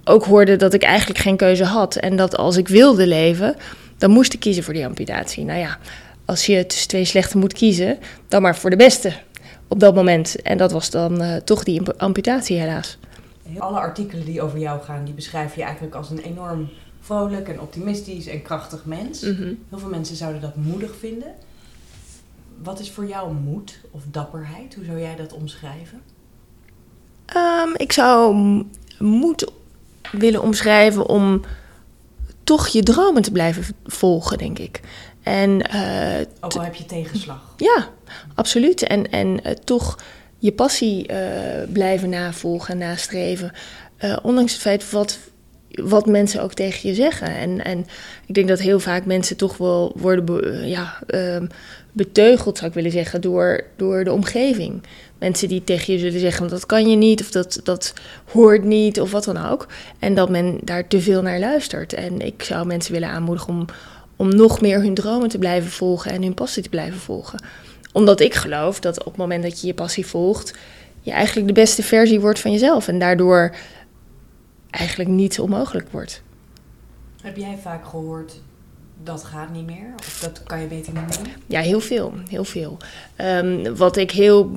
ook 0.04 0.24
hoorde 0.24 0.56
dat 0.56 0.74
ik 0.74 0.82
eigenlijk 0.82 1.20
geen 1.20 1.36
keuze 1.36 1.64
had 1.64 1.96
en 1.96 2.16
dat 2.16 2.36
als 2.36 2.56
ik 2.56 2.68
wilde 2.68 3.06
leven, 3.06 3.56
dan 3.98 4.10
moest 4.10 4.32
ik 4.32 4.40
kiezen 4.40 4.64
voor 4.64 4.74
die 4.74 4.86
amputatie. 4.86 5.44
Nou 5.44 5.58
ja, 5.58 5.78
als 6.24 6.46
je 6.46 6.66
tussen 6.66 6.88
twee 6.88 7.04
slechte 7.04 7.38
moet 7.38 7.52
kiezen, 7.52 7.98
dan 8.28 8.42
maar 8.42 8.56
voor 8.56 8.70
de 8.70 8.76
beste 8.76 9.12
op 9.68 9.80
dat 9.80 9.94
moment. 9.94 10.42
En 10.42 10.58
dat 10.58 10.72
was 10.72 10.90
dan 10.90 11.22
uh, 11.22 11.36
toch 11.36 11.64
die 11.64 11.82
amputatie 11.96 12.58
helaas. 12.58 12.98
Alle 13.58 13.78
artikelen 13.78 14.24
die 14.24 14.42
over 14.42 14.58
jou 14.58 14.82
gaan, 14.82 15.04
die 15.04 15.14
beschrijf 15.14 15.54
je 15.54 15.62
eigenlijk 15.62 15.94
als 15.94 16.10
een 16.10 16.18
enorm 16.18 16.68
vrolijk 17.00 17.48
en 17.48 17.60
optimistisch 17.60 18.26
en 18.26 18.42
krachtig 18.42 18.84
mens. 18.84 19.22
Mm 19.22 19.34
-hmm. 19.34 19.58
Heel 19.68 19.78
veel 19.78 19.88
mensen 19.88 20.16
zouden 20.16 20.40
dat 20.40 20.56
moedig 20.56 20.96
vinden. 20.98 21.28
Wat 22.62 22.80
is 22.80 22.90
voor 22.90 23.06
jou 23.06 23.32
moed 23.32 23.80
of 23.90 24.02
dapperheid? 24.10 24.74
Hoe 24.74 24.84
zou 24.84 25.00
jij 25.00 25.16
dat 25.16 25.32
omschrijven? 25.32 26.02
Um, 27.36 27.74
ik 27.76 27.92
zou 27.92 28.34
moed 28.98 29.50
willen 30.12 30.42
omschrijven 30.42 31.06
om 31.06 31.40
toch 32.44 32.68
je 32.68 32.82
dromen 32.82 33.22
te 33.22 33.32
blijven 33.32 33.64
volgen, 33.84 34.38
denk 34.38 34.58
ik. 34.58 34.80
En, 35.22 35.50
uh, 35.74 36.20
Ook 36.40 36.54
al 36.54 36.62
heb 36.62 36.74
je 36.74 36.84
tegenslag. 36.84 37.54
Ja, 37.56 37.88
absoluut. 38.34 38.82
En, 38.82 39.10
en 39.10 39.28
uh, 39.46 39.52
toch 39.52 39.98
je 40.38 40.52
passie 40.52 41.12
uh, 41.12 41.18
blijven 41.72 42.08
navolgen 42.08 42.72
en 42.72 42.78
nastreven. 42.88 43.52
ondanks 44.22 44.52
het 44.52 44.60
feit 44.60 44.90
wat, 44.90 45.18
wat 45.70 46.06
mensen 46.06 46.42
ook 46.42 46.54
tegen 46.54 46.88
je 46.88 46.94
zeggen. 46.94 47.36
En, 47.36 47.64
en 47.64 47.86
ik 48.26 48.34
denk 48.34 48.48
dat 48.48 48.58
heel 48.58 48.80
vaak 48.80 49.04
mensen 49.04 49.36
toch 49.36 49.56
wel 49.56 49.92
worden 49.96 50.24
be, 50.24 50.62
ja, 50.64 50.98
ehm, 51.06 51.46
beteugeld, 51.92 52.56
zou 52.56 52.68
ik 52.68 52.76
willen 52.76 52.92
zeggen, 52.92 53.20
door, 53.20 53.64
door 53.76 54.04
de 54.04 54.12
omgeving. 54.12 54.82
Mensen 55.18 55.48
die 55.48 55.64
tegen 55.64 55.92
je 55.92 55.98
zullen 55.98 56.20
zeggen, 56.20 56.48
dat 56.48 56.66
kan 56.66 56.90
je 56.90 56.96
niet, 56.96 57.20
of 57.20 57.30
dat, 57.30 57.60
dat 57.64 57.94
hoort 58.32 58.64
niet, 58.64 59.00
of 59.00 59.10
wat 59.10 59.24
dan 59.24 59.46
ook. 59.46 59.66
En 59.98 60.14
dat 60.14 60.30
men 60.30 60.58
daar 60.62 60.88
te 60.88 61.00
veel 61.00 61.22
naar 61.22 61.38
luistert. 61.38 61.92
En 61.92 62.20
ik 62.20 62.42
zou 62.42 62.66
mensen 62.66 62.92
willen 62.92 63.08
aanmoedigen 63.08 63.52
om 63.52 63.66
om 64.18 64.36
nog 64.36 64.60
meer 64.60 64.80
hun 64.80 64.94
dromen 64.94 65.28
te 65.28 65.38
blijven 65.38 65.70
volgen 65.70 66.10
en 66.10 66.22
hun 66.22 66.34
passie 66.34 66.62
te 66.62 66.68
blijven 66.68 66.98
volgen. 66.98 67.42
Omdat 67.92 68.20
ik 68.20 68.34
geloof 68.34 68.80
dat 68.80 68.98
op 68.98 69.04
het 69.04 69.16
moment 69.16 69.42
dat 69.42 69.60
je 69.60 69.66
je 69.66 69.74
passie 69.74 70.06
volgt, 70.06 70.54
je 71.02 71.12
eigenlijk 71.12 71.46
de 71.46 71.60
beste 71.60 71.82
versie 71.82 72.20
wordt 72.20 72.40
van 72.40 72.52
jezelf 72.52 72.88
en 72.88 72.98
daardoor 72.98 73.54
eigenlijk 74.78 75.10
niets 75.10 75.38
onmogelijk 75.38 75.90
wordt. 75.90 76.22
Heb 77.22 77.36
jij 77.36 77.58
vaak 77.62 77.86
gehoord 77.86 78.40
dat 79.02 79.24
gaat 79.24 79.50
niet 79.52 79.66
meer? 79.66 79.94
Of 79.98 80.18
dat 80.20 80.42
kan 80.42 80.60
je 80.60 80.66
beter 80.66 80.92
niet 80.92 81.14
doen? 81.14 81.32
Ja, 81.46 81.60
heel 81.60 81.80
veel. 81.80 82.14
Heel 82.28 82.44
veel. 82.44 82.76
Um, 83.16 83.76
wat 83.76 83.96
ik 83.96 84.10
heel 84.10 84.50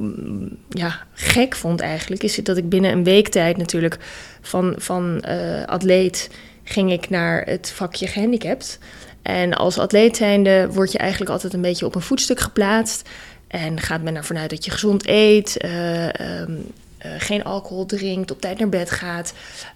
ja, 0.69 0.99
gek 1.13 1.55
vond 1.55 1.79
eigenlijk, 1.79 2.23
is 2.23 2.35
dat 2.35 2.57
ik 2.57 2.69
binnen 2.69 2.91
een 2.91 3.03
week 3.03 3.27
tijd 3.27 3.57
natuurlijk 3.57 3.97
van, 4.41 4.75
van 4.77 5.23
uh, 5.27 5.65
atleet 5.65 6.29
ging 6.63 6.91
ik 6.91 7.09
naar 7.09 7.45
het 7.45 7.71
vakje 7.71 8.07
gehandicapt. 8.07 8.79
En 9.21 9.53
als 9.53 9.77
atleet 9.77 10.17
zijnde 10.17 10.67
word 10.71 10.91
je 10.91 10.97
eigenlijk 10.97 11.31
altijd 11.31 11.53
een 11.53 11.61
beetje 11.61 11.85
op 11.85 11.95
een 11.95 12.01
voetstuk 12.01 12.39
geplaatst. 12.39 13.09
En 13.47 13.79
gaat 13.79 14.01
men 14.01 14.15
ervan 14.15 14.37
uit 14.37 14.49
dat 14.49 14.65
je 14.65 14.71
gezond 14.71 15.07
eet, 15.07 15.63
uh, 15.65 16.39
um, 16.41 16.71
uh, 17.05 17.11
geen 17.17 17.43
alcohol 17.43 17.85
drinkt, 17.85 18.31
op 18.31 18.41
tijd 18.41 18.59
naar 18.59 18.69
bed 18.69 18.91
gaat, 18.91 19.33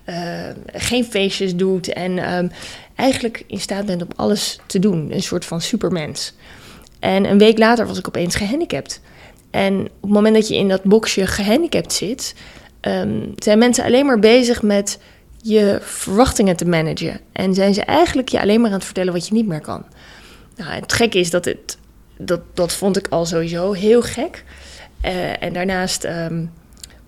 uh, 0.10 0.16
geen 0.66 1.06
feestjes 1.06 1.56
doet 1.56 1.94
en 1.94 2.34
um, 2.34 2.52
eigenlijk 2.96 3.44
in 3.48 3.60
staat 3.60 3.86
bent 3.86 4.02
om 4.02 4.08
alles 4.16 4.60
te 4.66 4.80
doen. 4.80 5.12
Een 5.12 5.24
soort 5.24 5.46
van 5.46 5.62
supermens. 5.62 6.34
En 7.00 7.26
een 7.26 7.38
week 7.38 7.58
later 7.58 7.88
was 7.88 7.98
ik 7.98 8.08
opeens 8.08 8.36
gehandicapt. 8.36 9.02
En 9.52 9.80
op 9.80 10.02
het 10.02 10.12
moment 10.12 10.36
dat 10.36 10.48
je 10.48 10.56
in 10.56 10.68
dat 10.68 10.84
boxje 10.84 11.28
gehandicapt 11.28 11.94
zit, 11.94 12.36
um, 12.82 13.34
zijn 13.36 13.58
mensen 13.58 13.84
alleen 13.84 14.06
maar 14.06 14.20
bezig 14.20 14.62
met 14.62 15.00
je 15.42 15.78
verwachtingen 15.82 16.56
te 16.56 16.66
managen. 16.66 17.20
En 17.32 17.54
zijn 17.54 17.74
ze 17.74 17.82
eigenlijk 17.82 18.30
je 18.30 18.42
alleen 18.42 18.62
maar 18.62 18.70
aan 18.70 18.76
het 18.76 18.86
vertellen 18.86 19.14
wat 19.14 19.28
je 19.28 19.34
niet 19.34 19.48
meer 19.48 19.62
kan. 19.62 19.86
Nou, 20.56 20.72
het 20.72 20.94
gekke 20.94 21.20
is 21.20 21.30
dat 21.30 21.46
het, 21.46 21.78
dat, 22.18 22.42
dat 22.54 22.74
vond 22.74 22.98
ik 22.98 23.08
al 23.08 23.26
sowieso 23.26 23.72
heel 23.72 24.02
gek. 24.02 24.44
Uh, 25.06 25.44
en 25.44 25.54
daarnaast, 25.54 26.04
um, 26.04 26.52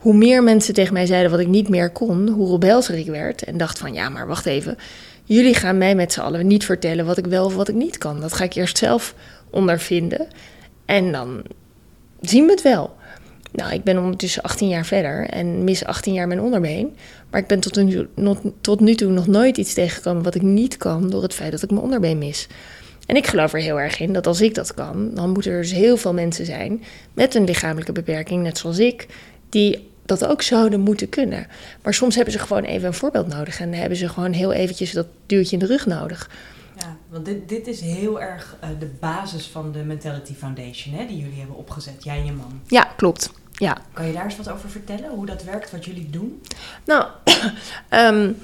hoe 0.07 0.15
meer 0.15 0.43
mensen 0.43 0.73
tegen 0.73 0.93
mij 0.93 1.05
zeiden 1.05 1.31
wat 1.31 1.39
ik 1.39 1.47
niet 1.47 1.69
meer 1.69 1.89
kon, 1.89 2.27
hoe 2.27 2.51
rebelser 2.51 2.97
ik 2.97 3.05
werd. 3.05 3.43
En 3.43 3.57
dacht 3.57 3.79
van, 3.79 3.93
ja, 3.93 4.09
maar 4.09 4.27
wacht 4.27 4.45
even. 4.45 4.77
Jullie 5.23 5.53
gaan 5.53 5.77
mij 5.77 5.95
met 5.95 6.13
z'n 6.13 6.19
allen 6.19 6.47
niet 6.47 6.65
vertellen 6.65 7.05
wat 7.05 7.17
ik 7.17 7.25
wel 7.25 7.45
of 7.45 7.55
wat 7.55 7.67
ik 7.67 7.75
niet 7.75 7.97
kan. 7.97 8.19
Dat 8.19 8.33
ga 8.33 8.43
ik 8.43 8.53
eerst 8.53 8.77
zelf 8.77 9.15
ondervinden. 9.49 10.27
En 10.85 11.11
dan 11.11 11.41
zien 12.21 12.45
we 12.45 12.51
het 12.51 12.61
wel. 12.61 12.95
Nou, 13.51 13.73
ik 13.73 13.83
ben 13.83 13.97
ondertussen 13.97 14.41
18 14.41 14.67
jaar 14.67 14.85
verder 14.85 15.29
en 15.29 15.63
mis 15.63 15.85
18 15.85 16.13
jaar 16.13 16.27
mijn 16.27 16.41
onderbeen. 16.41 16.95
Maar 17.29 17.41
ik 17.41 17.47
ben 17.47 17.59
tot 17.59 17.75
nu, 17.75 18.07
tot 18.61 18.79
nu 18.79 18.95
toe 18.95 19.11
nog 19.11 19.27
nooit 19.27 19.57
iets 19.57 19.73
tegengekomen 19.73 20.23
wat 20.23 20.35
ik 20.35 20.41
niet 20.41 20.77
kan 20.77 21.09
door 21.09 21.23
het 21.23 21.33
feit 21.33 21.51
dat 21.51 21.63
ik 21.63 21.69
mijn 21.69 21.83
onderbeen 21.83 22.17
mis. 22.17 22.47
En 23.05 23.15
ik 23.15 23.27
geloof 23.27 23.53
er 23.53 23.59
heel 23.59 23.79
erg 23.79 23.99
in 23.99 24.13
dat 24.13 24.27
als 24.27 24.41
ik 24.41 24.55
dat 24.55 24.73
kan, 24.73 25.11
dan 25.13 25.29
moeten 25.29 25.51
er 25.51 25.61
dus 25.61 25.71
heel 25.71 25.97
veel 25.97 26.13
mensen 26.13 26.45
zijn 26.45 26.83
met 27.13 27.35
een 27.35 27.43
lichamelijke 27.43 27.91
beperking, 27.91 28.43
net 28.43 28.57
zoals 28.57 28.79
ik, 28.79 29.07
die 29.49 29.95
dat 30.07 30.25
ook 30.25 30.41
zouden 30.41 30.79
moeten 30.79 31.09
kunnen. 31.09 31.47
Maar 31.83 31.93
soms 31.93 32.15
hebben 32.15 32.33
ze 32.33 32.39
gewoon 32.39 32.63
even 32.63 32.87
een 32.87 32.93
voorbeeld 32.93 33.27
nodig 33.27 33.59
en 33.59 33.73
hebben 33.73 33.97
ze 33.97 34.09
gewoon 34.09 34.31
heel 34.31 34.53
eventjes 34.53 34.91
dat 34.91 35.07
duwtje 35.25 35.53
in 35.53 35.59
de 35.59 35.65
rug 35.65 35.85
nodig. 35.85 36.29
Ja, 36.79 36.97
want 37.09 37.25
dit, 37.25 37.49
dit 37.49 37.67
is 37.67 37.81
heel 37.81 38.21
erg 38.21 38.55
uh, 38.63 38.69
de 38.79 38.89
basis 38.99 39.47
van 39.47 39.71
de 39.71 39.83
Mentality 39.83 40.33
Foundation 40.33 40.95
hè, 40.95 41.05
die 41.05 41.17
jullie 41.17 41.39
hebben 41.39 41.57
opgezet, 41.57 42.03
jij 42.03 42.17
en 42.17 42.25
je 42.25 42.31
man. 42.31 42.61
Ja, 42.67 42.83
klopt. 42.83 43.31
Ja. 43.51 43.77
Kan 43.93 44.07
je 44.07 44.13
daar 44.13 44.23
eens 44.23 44.37
wat 44.37 44.49
over 44.49 44.69
vertellen, 44.69 45.09
hoe 45.09 45.25
dat 45.25 45.43
werkt, 45.43 45.71
wat 45.71 45.85
jullie 45.85 46.09
doen? 46.09 46.41
Nou, 46.85 47.05
um, 47.89 48.37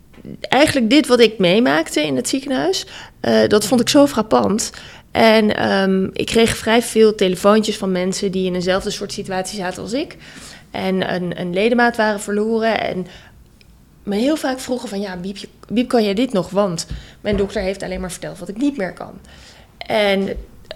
eigenlijk 0.40 0.90
dit 0.90 1.06
wat 1.06 1.20
ik 1.20 1.38
meemaakte 1.38 2.00
in 2.00 2.16
het 2.16 2.28
ziekenhuis, 2.28 2.86
uh, 3.20 3.46
dat 3.48 3.66
vond 3.66 3.80
ik 3.80 3.88
zo 3.88 4.06
frappant. 4.06 4.70
En 5.10 5.70
um, 5.70 6.10
ik 6.12 6.26
kreeg 6.26 6.56
vrij 6.56 6.82
veel 6.82 7.14
telefoontjes 7.14 7.76
van 7.76 7.92
mensen 7.92 8.32
die 8.32 8.46
in 8.46 8.54
eenzelfde 8.54 8.90
soort 8.90 9.12
situatie 9.12 9.58
zaten 9.58 9.82
als 9.82 9.92
ik. 9.92 10.16
En 10.70 11.14
een, 11.14 11.40
een 11.40 11.52
ledemaat 11.52 11.96
waren 11.96 12.20
verloren. 12.20 12.80
En 12.80 13.06
me 14.02 14.16
heel 14.16 14.36
vaak 14.36 14.58
vroegen 14.60 14.88
van, 14.88 15.00
ja, 15.00 15.16
Biep, 15.16 15.38
Biep, 15.68 15.88
kan 15.88 16.04
jij 16.04 16.14
dit 16.14 16.32
nog? 16.32 16.50
Want 16.50 16.86
mijn 17.20 17.36
dokter 17.36 17.62
heeft 17.62 17.82
alleen 17.82 18.00
maar 18.00 18.10
verteld 18.10 18.38
wat 18.38 18.48
ik 18.48 18.56
niet 18.56 18.76
meer 18.76 18.92
kan. 18.92 19.12
En 19.78 20.28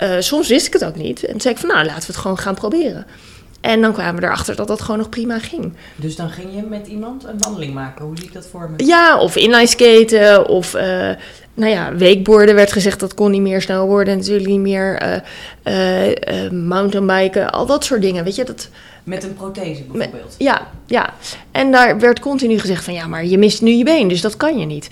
uh, 0.03 0.17
soms 0.19 0.49
wist 0.49 0.67
ik 0.67 0.73
het 0.73 0.85
ook 0.85 0.97
niet. 0.97 1.25
En 1.25 1.31
toen 1.31 1.41
zei 1.41 1.55
ik 1.55 1.61
van, 1.61 1.69
nou, 1.69 1.85
laten 1.85 2.01
we 2.01 2.07
het 2.07 2.17
gewoon 2.17 2.39
gaan 2.39 2.55
proberen. 2.55 3.07
En 3.61 3.81
dan 3.81 3.93
kwamen 3.93 4.21
we 4.21 4.27
erachter 4.27 4.57
dat 4.57 4.69
dat 4.69 4.81
gewoon 4.81 4.99
nog 4.99 5.09
prima 5.09 5.39
ging. 5.39 5.73
Dus 5.97 6.17
dan 6.17 6.31
ging 6.31 6.55
je 6.55 6.63
met 6.63 6.87
iemand 6.87 7.25
een 7.25 7.39
wandeling 7.39 7.75
maken? 7.75 8.05
Hoe 8.05 8.17
zie 8.17 8.27
ik 8.27 8.33
dat 8.33 8.47
voor 8.47 8.71
me? 8.71 8.85
Ja, 8.85 9.19
of 9.19 9.37
inline 9.37 9.67
skaten, 9.67 10.49
of 10.49 10.75
uh, 10.75 10.83
nou 11.55 11.71
ja, 11.71 11.95
weekboarden 11.95 12.55
werd 12.55 12.73
gezegd 12.73 13.01
dat 13.01 13.15
kon 13.15 13.31
niet 13.31 13.41
meer, 13.41 13.63
snowboarden 13.63 14.17
natuurlijk 14.17 14.49
niet 14.49 14.61
meer, 14.61 15.23
uh, 15.65 16.51
mountainbiken, 16.51 17.51
al 17.53 17.67
dat 17.67 17.85
soort 17.85 18.03
dingen, 18.03 18.25
weet 18.25 18.35
je. 18.35 18.45
Dat, 18.45 18.69
met 19.05 19.25
een 19.25 19.35
prothese 19.35 19.83
bijvoorbeeld? 19.83 20.35
Ja, 20.39 20.71
ja. 20.87 21.15
En 21.51 21.73
daar 21.73 21.99
werd 21.99 22.21
continu 22.21 22.59
gezegd 22.59 22.85
van 22.85 22.95
ja, 22.95 23.07
maar 23.07 23.25
je 23.27 23.39
mist 23.39 23.63
nu 23.63 23.71
je 23.71 23.85
been, 23.85 24.09
dus 24.09 24.21
dat 24.21 24.37
kan 24.37 24.59
je 24.59 24.67
niet. 24.67 24.89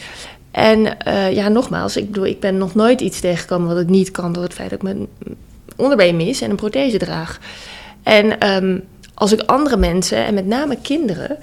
En 0.50 0.96
ja, 1.34 1.48
nogmaals, 1.48 1.96
ik 1.96 2.06
bedoel, 2.06 2.26
ik 2.26 2.40
ben 2.40 2.58
nog 2.58 2.74
nooit 2.74 3.00
iets 3.00 3.20
tegengekomen 3.20 3.68
wat 3.68 3.82
ik 3.82 3.88
niet 3.88 4.10
kan 4.10 4.32
door 4.32 4.42
het 4.42 4.54
feit 4.54 4.70
dat 4.70 4.78
ik 4.78 4.84
mijn 4.84 5.06
onderbeen 5.76 6.16
mis 6.16 6.40
en 6.40 6.50
een 6.50 6.56
prothese 6.56 6.98
draag. 6.98 7.38
En 8.02 8.48
um, 8.48 8.84
als 9.14 9.32
ik 9.32 9.40
andere 9.40 9.76
mensen, 9.76 10.24
en 10.24 10.34
met 10.34 10.46
name 10.46 10.76
kinderen, 10.82 11.38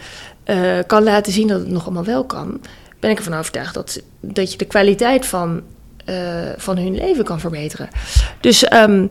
uh, 0.45 0.77
kan 0.87 1.03
laten 1.03 1.33
zien 1.33 1.47
dat 1.47 1.59
het 1.59 1.69
nog 1.69 1.83
allemaal 1.83 2.03
wel 2.03 2.23
kan, 2.23 2.61
ben 2.99 3.09
ik 3.09 3.17
ervan 3.17 3.37
overtuigd 3.37 3.73
dat, 3.73 4.01
dat 4.19 4.51
je 4.51 4.57
de 4.57 4.65
kwaliteit 4.65 5.25
van, 5.25 5.61
uh, 6.09 6.15
van 6.57 6.77
hun 6.77 6.95
leven 6.95 7.23
kan 7.23 7.39
verbeteren. 7.39 7.89
Dus 8.39 8.73
um, 8.73 9.09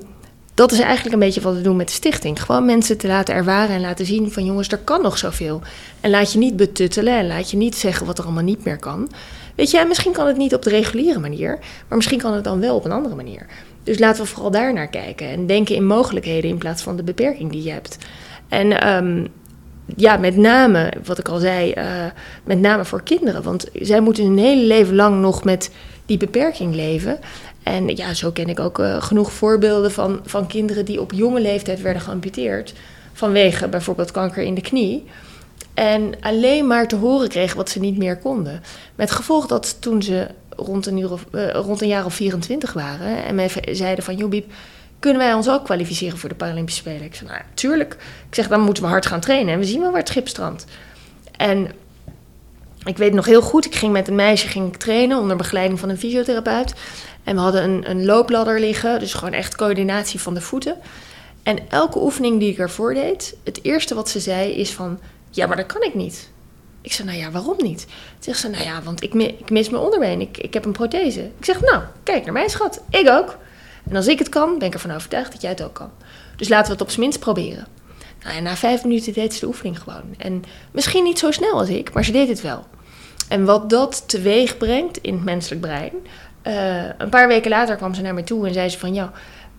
dat 0.58 0.72
is 0.72 0.80
eigenlijk 0.80 1.12
een 1.14 1.20
beetje 1.20 1.40
wat 1.40 1.54
we 1.54 1.60
doen 1.60 1.76
met 1.76 1.88
de 1.88 1.94
stichting. 1.94 2.42
Gewoon 2.42 2.64
mensen 2.64 2.98
te 2.98 3.06
laten 3.06 3.34
ervaren 3.34 3.74
en 3.74 3.80
laten 3.80 4.06
zien 4.06 4.32
van 4.32 4.44
jongens, 4.44 4.68
er 4.68 4.78
kan 4.78 5.02
nog 5.02 5.18
zoveel. 5.18 5.60
En 6.00 6.10
laat 6.10 6.32
je 6.32 6.38
niet 6.38 6.56
betuttelen 6.56 7.18
en 7.18 7.26
laat 7.26 7.50
je 7.50 7.56
niet 7.56 7.76
zeggen 7.76 8.06
wat 8.06 8.18
er 8.18 8.24
allemaal 8.24 8.42
niet 8.42 8.64
meer 8.64 8.78
kan. 8.78 9.10
Weet 9.54 9.70
je, 9.70 9.84
misschien 9.88 10.12
kan 10.12 10.26
het 10.26 10.36
niet 10.36 10.54
op 10.54 10.62
de 10.62 10.70
reguliere 10.70 11.18
manier, 11.18 11.58
maar 11.88 11.96
misschien 11.96 12.18
kan 12.18 12.32
het 12.32 12.44
dan 12.44 12.60
wel 12.60 12.74
op 12.74 12.84
een 12.84 12.92
andere 12.92 13.14
manier. 13.14 13.46
Dus 13.82 13.98
laten 13.98 14.22
we 14.22 14.28
vooral 14.28 14.50
daar 14.50 14.72
naar 14.72 14.88
kijken 14.88 15.28
en 15.28 15.46
denken 15.46 15.74
in 15.74 15.86
mogelijkheden 15.86 16.50
in 16.50 16.58
plaats 16.58 16.82
van 16.82 16.96
de 16.96 17.02
beperking 17.02 17.50
die 17.50 17.62
je 17.62 17.70
hebt. 17.70 17.98
En 18.48 18.88
um, 18.94 19.28
ja, 19.96 20.16
met 20.16 20.36
name, 20.36 20.92
wat 21.04 21.18
ik 21.18 21.28
al 21.28 21.38
zei, 21.38 21.74
uh, 21.78 21.84
met 22.44 22.58
name 22.58 22.84
voor 22.84 23.02
kinderen. 23.02 23.42
Want 23.42 23.66
zij 23.72 24.00
moeten 24.00 24.24
hun 24.24 24.38
hele 24.38 24.62
leven 24.62 24.94
lang 24.94 25.20
nog 25.20 25.44
met 25.44 25.70
die 26.06 26.18
beperking 26.18 26.74
leven. 26.74 27.18
En 27.68 27.88
ja, 27.96 28.14
zo 28.14 28.30
ken 28.30 28.48
ik 28.48 28.60
ook 28.60 28.78
uh, 28.78 29.02
genoeg 29.02 29.32
voorbeelden 29.32 29.92
van, 29.92 30.20
van 30.24 30.46
kinderen 30.46 30.84
die 30.84 31.00
op 31.00 31.12
jonge 31.12 31.40
leeftijd 31.40 31.80
werden 31.80 32.02
geamputeerd. 32.02 32.72
Vanwege 33.12 33.68
bijvoorbeeld 33.68 34.10
kanker 34.10 34.42
in 34.42 34.54
de 34.54 34.60
knie. 34.60 35.04
En 35.74 36.14
alleen 36.20 36.66
maar 36.66 36.88
te 36.88 36.96
horen 36.96 37.28
kregen 37.28 37.56
wat 37.56 37.68
ze 37.70 37.80
niet 37.80 37.98
meer 37.98 38.18
konden. 38.18 38.62
Met 38.94 39.10
gevolg 39.10 39.46
dat 39.46 39.76
toen 39.80 40.02
ze 40.02 40.26
rond 40.56 40.86
een, 40.86 40.98
uur 40.98 41.12
of, 41.12 41.26
uh, 41.32 41.50
rond 41.50 41.82
een 41.82 41.88
jaar 41.88 42.04
of 42.04 42.14
24 42.14 42.72
waren 42.72 43.24
en 43.24 43.34
mij 43.34 43.50
zeiden 43.70 44.04
van... 44.04 44.16
joh 44.16 44.30
Biep, 44.30 44.52
kunnen 44.98 45.22
wij 45.22 45.34
ons 45.34 45.48
ook 45.48 45.64
kwalificeren 45.64 46.18
voor 46.18 46.28
de 46.28 46.34
Paralympische 46.34 46.80
Spelen? 46.80 47.02
Ik 47.02 47.14
zei, 47.14 47.30
nou 47.30 47.42
tuurlijk. 47.54 47.92
Ik 48.28 48.34
zeg, 48.34 48.48
dan 48.48 48.60
moeten 48.60 48.82
we 48.82 48.88
hard 48.88 49.06
gaan 49.06 49.20
trainen 49.20 49.52
en 49.52 49.58
we 49.58 49.64
zien 49.64 49.80
wel 49.80 49.90
waar 49.90 50.00
het 50.00 50.08
schip 50.08 50.28
strandt. 50.28 50.64
En 51.36 51.70
ik 52.84 52.96
weet 52.96 53.12
nog 53.12 53.26
heel 53.26 53.42
goed, 53.42 53.64
ik 53.64 53.74
ging 53.74 53.92
met 53.92 54.08
een 54.08 54.14
meisje 54.14 54.48
ging 54.48 54.68
ik 54.68 54.76
trainen 54.76 55.18
onder 55.18 55.36
begeleiding 55.36 55.80
van 55.80 55.88
een 55.88 55.98
fysiotherapeut. 55.98 56.74
En 57.28 57.34
we 57.34 57.40
hadden 57.40 57.64
een, 57.64 57.90
een 57.90 58.04
loopladder 58.04 58.60
liggen, 58.60 58.98
dus 58.98 59.14
gewoon 59.14 59.32
echt 59.32 59.56
coördinatie 59.56 60.20
van 60.20 60.34
de 60.34 60.40
voeten. 60.40 60.76
En 61.42 61.58
elke 61.68 62.02
oefening 62.02 62.40
die 62.40 62.50
ik 62.50 62.58
ervoor 62.58 62.94
deed, 62.94 63.36
het 63.44 63.58
eerste 63.62 63.94
wat 63.94 64.08
ze 64.08 64.20
zei 64.20 64.50
is 64.50 64.72
van... 64.72 64.98
Ja, 65.30 65.46
maar 65.46 65.56
dat 65.56 65.66
kan 65.66 65.82
ik 65.82 65.94
niet. 65.94 66.30
Ik 66.80 66.92
zei, 66.92 67.08
nou 67.08 67.20
ja, 67.20 67.30
waarom 67.30 67.56
niet? 67.58 67.78
Toen 67.78 68.18
zegt 68.18 68.38
ze, 68.38 68.48
nou 68.48 68.64
ja, 68.64 68.82
want 68.82 69.02
ik, 69.02 69.14
ik 69.14 69.50
mis 69.50 69.68
mijn 69.68 69.82
onderbeen. 69.82 70.20
Ik, 70.20 70.38
ik 70.38 70.54
heb 70.54 70.64
een 70.64 70.72
prothese. 70.72 71.20
Ik 71.20 71.44
zeg, 71.44 71.60
nou, 71.60 71.82
kijk 72.02 72.24
naar 72.24 72.32
mij, 72.32 72.48
schat. 72.48 72.82
Ik 72.90 73.08
ook. 73.08 73.36
En 73.90 73.96
als 73.96 74.06
ik 74.06 74.18
het 74.18 74.28
kan, 74.28 74.58
ben 74.58 74.68
ik 74.68 74.74
ervan 74.74 74.92
overtuigd 74.94 75.32
dat 75.32 75.40
jij 75.40 75.50
het 75.50 75.62
ook 75.62 75.74
kan. 75.74 75.90
Dus 76.36 76.48
laten 76.48 76.66
we 76.66 76.72
het 76.72 76.82
op 76.82 76.88
zijn 76.88 77.00
minst 77.00 77.20
proberen. 77.20 77.66
Nou, 78.22 78.36
en 78.36 78.42
na 78.42 78.56
vijf 78.56 78.84
minuten 78.84 79.12
deed 79.12 79.34
ze 79.34 79.40
de 79.40 79.46
oefening 79.46 79.78
gewoon. 79.80 80.14
En 80.18 80.44
misschien 80.70 81.04
niet 81.04 81.18
zo 81.18 81.30
snel 81.30 81.58
als 81.58 81.68
ik, 81.68 81.92
maar 81.92 82.04
ze 82.04 82.12
deed 82.12 82.28
het 82.28 82.40
wel. 82.40 82.66
En 83.28 83.44
wat 83.44 83.70
dat 83.70 84.08
teweeg 84.08 84.56
brengt 84.56 84.98
in 84.98 85.14
het 85.14 85.24
menselijk 85.24 85.60
brein. 85.60 85.92
Uh, 86.46 86.84
een 86.98 87.08
paar 87.08 87.28
weken 87.28 87.50
later 87.50 87.76
kwam 87.76 87.94
ze 87.94 88.02
naar 88.02 88.14
me 88.14 88.24
toe 88.24 88.46
en 88.46 88.52
zei 88.52 88.68
ze 88.68 88.78
van... 88.78 88.94
ja, 88.94 89.12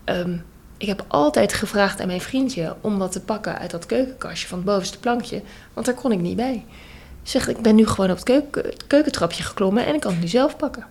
um, 0.05 0.45
ik 0.77 0.87
heb 0.87 1.05
altijd 1.07 1.53
gevraagd 1.53 2.01
aan 2.01 2.07
mijn 2.07 2.21
vriendje 2.21 2.75
om 2.81 2.97
wat 2.97 3.11
te 3.11 3.21
pakken 3.21 3.59
uit 3.59 3.71
dat 3.71 3.85
keukenkastje 3.85 4.47
van 4.47 4.57
het 4.57 4.67
bovenste 4.67 4.99
plankje. 4.99 5.41
Want 5.73 5.85
daar 5.85 5.95
kon 5.95 6.11
ik 6.11 6.19
niet 6.19 6.35
bij. 6.35 6.65
Zegt, 7.23 7.47
ik 7.47 7.61
ben 7.61 7.75
nu 7.75 7.87
gewoon 7.87 8.09
op 8.09 8.15
het 8.15 8.25
keuken, 8.25 8.73
keukentrapje 8.87 9.43
geklommen 9.43 9.85
en 9.85 9.93
ik 9.93 9.99
kan 9.99 10.11
het 10.11 10.21
nu 10.21 10.27
zelf 10.27 10.57
pakken. 10.57 10.85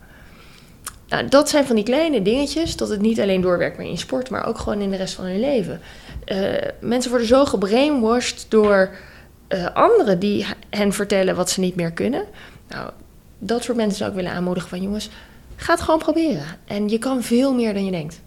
Nou, 1.08 1.28
dat 1.28 1.48
zijn 1.48 1.66
van 1.66 1.74
die 1.76 1.84
kleine 1.84 2.22
dingetjes, 2.22 2.76
dat 2.76 2.88
het 2.88 3.00
niet 3.00 3.20
alleen 3.20 3.40
doorwerkt 3.40 3.76
maar 3.76 3.86
in 3.86 3.98
sport, 3.98 4.30
maar 4.30 4.46
ook 4.46 4.58
gewoon 4.58 4.80
in 4.80 4.90
de 4.90 4.96
rest 4.96 5.14
van 5.14 5.24
hun 5.24 5.40
leven. 5.40 5.80
Uh, 6.26 6.50
mensen 6.80 7.10
worden 7.10 7.28
zo 7.28 7.44
gebrainwashed 7.44 8.46
door 8.48 8.90
uh, 9.48 9.66
anderen 9.74 10.18
die 10.18 10.46
hen 10.70 10.92
vertellen 10.92 11.36
wat 11.36 11.50
ze 11.50 11.60
niet 11.60 11.76
meer 11.76 11.92
kunnen. 11.92 12.24
Nou, 12.68 12.90
dat 13.38 13.62
soort 13.62 13.76
mensen 13.76 13.98
zou 13.98 14.10
ik 14.10 14.16
willen 14.16 14.32
aanmoedigen 14.32 14.68
van 14.68 14.82
jongens, 14.82 15.10
ga 15.58 15.72
het 15.72 15.82
gewoon 15.82 15.98
proberen. 15.98 16.44
En 16.64 16.88
je 16.88 16.98
kan 16.98 17.22
veel 17.22 17.54
meer 17.54 17.74
dan 17.74 17.84
je 17.84 17.90
denkt. 17.90 18.20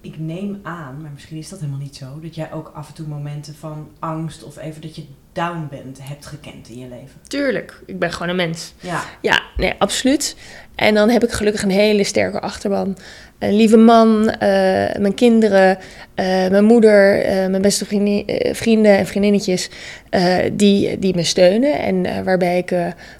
Ik 0.00 0.18
neem 0.18 0.60
aan, 0.62 1.02
maar 1.02 1.10
misschien 1.12 1.36
is 1.36 1.48
dat 1.48 1.58
helemaal 1.58 1.80
niet 1.80 1.96
zo, 1.96 2.20
dat 2.22 2.34
jij 2.34 2.52
ook 2.52 2.72
af 2.74 2.88
en 2.88 2.94
toe 2.94 3.06
momenten 3.06 3.54
van 3.54 3.88
angst 3.98 4.44
of 4.44 4.58
even 4.58 4.80
dat 4.80 4.96
je 4.96 5.04
down 5.32 5.66
bent, 5.70 5.98
hebt 6.02 6.26
gekend 6.26 6.68
in 6.68 6.78
je 6.78 6.88
leven. 6.88 7.20
Tuurlijk, 7.28 7.82
ik 7.86 7.98
ben 7.98 8.12
gewoon 8.12 8.28
een 8.28 8.36
mens. 8.36 8.72
Ja. 8.80 9.02
Ja, 9.20 9.42
nee, 9.56 9.72
absoluut. 9.78 10.36
En 10.74 10.94
dan 10.94 11.08
heb 11.08 11.24
ik 11.24 11.30
gelukkig 11.30 11.62
een 11.62 11.70
hele 11.70 12.04
sterke 12.04 12.40
achterban. 12.40 12.96
Een 13.38 13.56
lieve 13.56 13.76
man, 13.76 14.22
uh, 14.22 14.38
mijn 14.98 15.14
kinderen, 15.14 15.76
uh, 15.76 16.24
mijn 16.26 16.64
moeder, 16.64 17.18
uh, 17.18 17.30
mijn 17.46 17.62
beste 17.62 17.84
vrienden 18.52 18.98
en 18.98 19.06
vriendinnetjes 19.06 19.70
die, 20.52 20.98
die 20.98 21.14
me 21.14 21.22
steunen. 21.22 21.78
En 21.78 22.24
waarbij 22.24 22.58
ik 22.58 22.70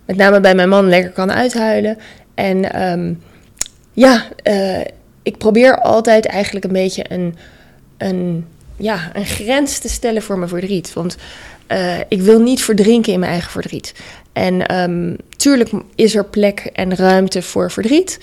met 0.06 0.16
name 0.16 0.40
bij 0.40 0.54
mijn 0.54 0.68
man 0.68 0.88
lekker 0.88 1.10
kan 1.10 1.32
uithuilen. 1.32 1.98
En 2.34 2.82
um, 2.82 3.22
ja, 3.92 4.28
ik 5.22 5.38
probeer 5.38 5.80
altijd 5.80 6.26
eigenlijk 6.26 6.64
een 6.64 6.72
beetje 6.72 7.04
een, 7.08 7.36
een, 7.96 8.46
ja, 8.76 9.10
een 9.12 9.26
grens 9.26 9.78
te 9.78 9.88
stellen 9.88 10.22
voor 10.22 10.38
mijn 10.38 10.48
verdriet. 10.48 10.92
Want 10.92 11.16
uh, 11.68 11.98
ik 12.08 12.20
wil 12.22 12.40
niet 12.40 12.62
verdrinken 12.62 13.12
in 13.12 13.18
mijn 13.18 13.32
eigen 13.32 13.50
verdriet. 13.50 13.94
En 14.32 14.74
um, 14.80 15.16
tuurlijk 15.36 15.70
is 15.94 16.14
er 16.14 16.24
plek 16.24 16.70
en 16.72 16.96
ruimte 16.96 17.42
voor 17.42 17.70
verdriet. 17.70 18.20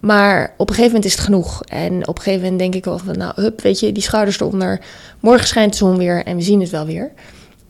Maar 0.00 0.54
op 0.56 0.68
een 0.68 0.74
gegeven 0.74 0.94
moment 0.94 1.04
is 1.04 1.12
het 1.12 1.24
genoeg. 1.24 1.62
En 1.64 2.08
op 2.08 2.16
een 2.16 2.22
gegeven 2.22 2.42
moment 2.42 2.60
denk 2.60 2.74
ik 2.74 2.84
wel 2.84 2.98
van, 2.98 3.18
nou, 3.18 3.32
hup, 3.34 3.60
weet 3.60 3.80
je, 3.80 3.92
die 3.92 4.02
schouders 4.02 4.40
eronder. 4.40 4.80
Morgen 5.20 5.46
schijnt 5.46 5.72
de 5.72 5.78
zon 5.78 5.96
weer 5.96 6.24
en 6.24 6.36
we 6.36 6.42
zien 6.42 6.60
het 6.60 6.70
wel 6.70 6.86
weer. 6.86 7.12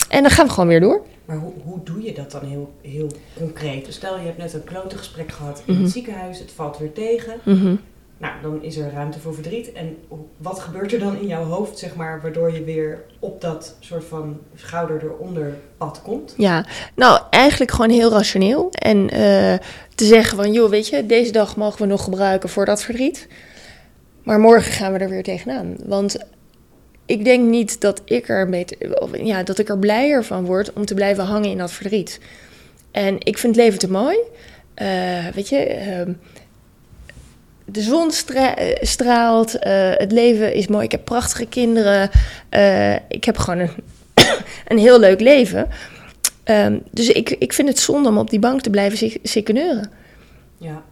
En 0.08 0.22
dan 0.22 0.30
gaan 0.30 0.46
we 0.46 0.52
gewoon 0.52 0.68
weer 0.68 0.80
door. 0.80 1.02
Maar 1.24 1.36
hoe, 1.36 1.52
hoe 1.64 1.80
doe 1.84 2.02
je 2.02 2.12
dat 2.12 2.30
dan 2.30 2.44
heel, 2.44 2.72
heel 2.80 3.08
concreet? 3.38 3.84
Dus 3.84 3.94
stel, 3.94 4.18
je 4.18 4.24
hebt 4.24 4.38
net 4.38 4.52
een 4.52 4.64
klote 4.64 4.98
gesprek 4.98 5.32
gehad 5.32 5.58
in 5.58 5.62
mm 5.66 5.74
-hmm. 5.74 5.84
het 5.84 5.92
ziekenhuis, 5.92 6.38
het 6.38 6.50
valt 6.50 6.78
weer 6.78 6.92
tegen. 6.92 7.40
Mm 7.44 7.60
-hmm. 7.60 7.80
Nou, 8.22 8.34
dan 8.42 8.62
is 8.62 8.76
er 8.76 8.92
ruimte 8.92 9.18
voor 9.18 9.34
verdriet. 9.34 9.72
En 9.72 9.96
wat 10.36 10.60
gebeurt 10.60 10.92
er 10.92 10.98
dan 10.98 11.18
in 11.18 11.26
jouw 11.26 11.44
hoofd, 11.44 11.78
zeg 11.78 11.94
maar, 11.94 12.20
waardoor 12.22 12.52
je 12.52 12.64
weer 12.64 13.04
op 13.18 13.40
dat 13.40 13.76
soort 13.80 14.04
van 14.04 14.40
schouder 14.54 15.02
eronder 15.02 15.54
pad 15.76 16.02
komt? 16.02 16.34
Ja, 16.36 16.66
nou, 16.94 17.20
eigenlijk 17.30 17.70
gewoon 17.70 17.90
heel 17.90 18.10
rationeel. 18.10 18.68
En 18.72 18.98
uh, 18.98 19.10
te 19.94 20.04
zeggen 20.04 20.36
van, 20.36 20.52
joh, 20.52 20.70
weet 20.70 20.88
je, 20.88 21.06
deze 21.06 21.32
dag 21.32 21.56
mogen 21.56 21.80
we 21.80 21.86
nog 21.86 22.04
gebruiken 22.04 22.48
voor 22.48 22.64
dat 22.64 22.82
verdriet. 22.82 23.28
Maar 24.22 24.40
morgen 24.40 24.72
gaan 24.72 24.92
we 24.92 24.98
er 24.98 25.08
weer 25.08 25.22
tegenaan. 25.22 25.76
Want 25.86 26.18
ik 27.06 27.24
denk 27.24 27.48
niet 27.48 27.80
dat 27.80 28.02
ik 28.04 28.28
er, 28.28 28.66
of, 28.98 29.10
ja, 29.22 29.42
dat 29.42 29.58
ik 29.58 29.68
er 29.68 29.78
blijer 29.78 30.24
van 30.24 30.44
word 30.44 30.72
om 30.72 30.84
te 30.84 30.94
blijven 30.94 31.24
hangen 31.24 31.50
in 31.50 31.58
dat 31.58 31.72
verdriet. 31.72 32.20
En 32.90 33.16
ik 33.18 33.38
vind 33.38 33.56
het 33.56 33.64
leven 33.64 33.78
te 33.78 33.90
mooi. 33.90 34.16
Uh, 34.82 35.26
weet 35.34 35.48
je, 35.48 35.76
uh, 36.06 36.14
de 37.64 37.80
zon 37.80 38.10
stra 38.10 38.54
straalt, 38.80 39.54
uh, 39.54 39.90
het 39.94 40.12
leven 40.12 40.54
is 40.54 40.66
mooi. 40.66 40.84
Ik 40.84 40.92
heb 40.92 41.04
prachtige 41.04 41.46
kinderen. 41.46 42.10
Ik 43.08 43.24
heb 43.24 43.38
gewoon 43.38 43.58
een, 43.58 43.70
een 44.68 44.78
heel 44.78 44.98
leuk 44.98 45.20
leven. 45.20 45.68
Ehm, 46.44 46.78
dus 46.90 47.08
ik, 47.08 47.30
ik 47.30 47.52
vind 47.52 47.68
het 47.68 47.78
zonde 47.78 48.08
om 48.08 48.18
op 48.18 48.30
die 48.30 48.38
bank 48.38 48.60
te 48.60 48.70
blijven 48.70 49.20
sikkeneuren. 49.22 49.90
Ja, 50.58 50.82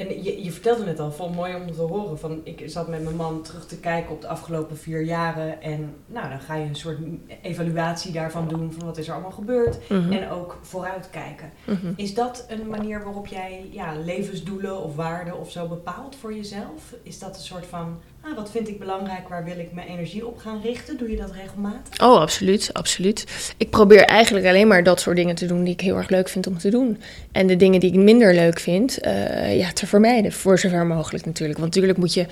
en 0.00 0.22
je, 0.22 0.42
je 0.44 0.52
vertelde 0.52 0.84
het 0.84 1.00
al, 1.00 1.12
vond 1.12 1.34
mooi 1.34 1.54
om 1.54 1.72
te 1.72 1.80
horen. 1.80 2.18
Van, 2.18 2.40
ik 2.44 2.62
zat 2.66 2.88
met 2.88 3.02
mijn 3.02 3.16
man 3.16 3.42
terug 3.42 3.66
te 3.66 3.80
kijken 3.80 4.12
op 4.12 4.20
de 4.20 4.28
afgelopen 4.28 4.78
vier 4.78 5.02
jaren. 5.02 5.62
En 5.62 5.94
nou, 6.06 6.28
dan 6.28 6.40
ga 6.40 6.54
je 6.54 6.64
een 6.64 6.74
soort 6.74 6.98
evaluatie 7.42 8.12
daarvan 8.12 8.48
doen. 8.48 8.72
Van 8.72 8.86
wat 8.86 8.98
is 8.98 9.06
er 9.06 9.12
allemaal 9.12 9.30
gebeurd. 9.30 9.88
Mhm. 9.88 10.12
En 10.12 10.30
ook 10.30 10.58
vooruitkijken. 10.62 11.50
Mm 11.66 11.92
Is 11.96 12.14
dat 12.14 12.46
een 12.48 12.68
manier 12.68 13.04
waarop 13.04 13.26
jij 13.26 13.68
ja, 13.70 13.94
levensdoelen 14.04 14.82
of 14.82 14.94
waarden 14.96 15.38
of 15.38 15.50
zo 15.50 15.66
bepaalt 15.66 16.16
voor 16.16 16.34
jezelf? 16.34 16.94
Is 17.02 17.18
dat 17.18 17.36
een 17.36 17.42
soort 17.42 17.66
van 17.66 18.00
ah, 18.20 18.36
wat 18.36 18.50
vind 18.50 18.68
ik 18.68 18.78
belangrijk, 18.78 19.28
waar 19.28 19.44
wil 19.44 19.58
ik 19.58 19.72
mijn 19.72 19.88
energie 19.88 20.26
op 20.26 20.38
gaan 20.38 20.60
richten? 20.62 20.96
Doe 20.96 21.10
je 21.10 21.16
dat 21.16 21.30
regelmatig? 21.32 22.02
Oh, 22.02 22.20
absoluut, 22.20 22.70
absoluut. 22.72 23.52
Ik 23.56 23.70
probeer 23.70 24.02
eigenlijk 24.02 24.46
alleen 24.46 24.68
maar 24.68 24.82
dat 24.82 25.00
soort 25.00 25.16
dingen 25.16 25.34
te 25.34 25.46
doen 25.46 25.64
die 25.64 25.72
ik 25.72 25.80
heel 25.80 25.96
erg 25.96 26.08
leuk 26.08 26.28
vind 26.28 26.46
om 26.46 26.58
te 26.58 26.70
doen. 26.70 27.00
En 27.32 27.46
de 27.46 27.56
dingen 27.56 27.80
die 27.80 27.92
ik 27.92 27.98
minder 27.98 28.34
leuk 28.34 28.60
vind, 28.60 29.06
uh, 29.06 29.58
ja, 29.58 29.72
te 29.72 29.86
vermijden, 29.86 30.32
voor 30.32 30.58
zover 30.58 30.86
mogelijk 30.86 31.24
natuurlijk. 31.24 31.58
Want 31.58 31.70
natuurlijk 31.70 31.98
moet 31.98 32.14
je 32.14 32.26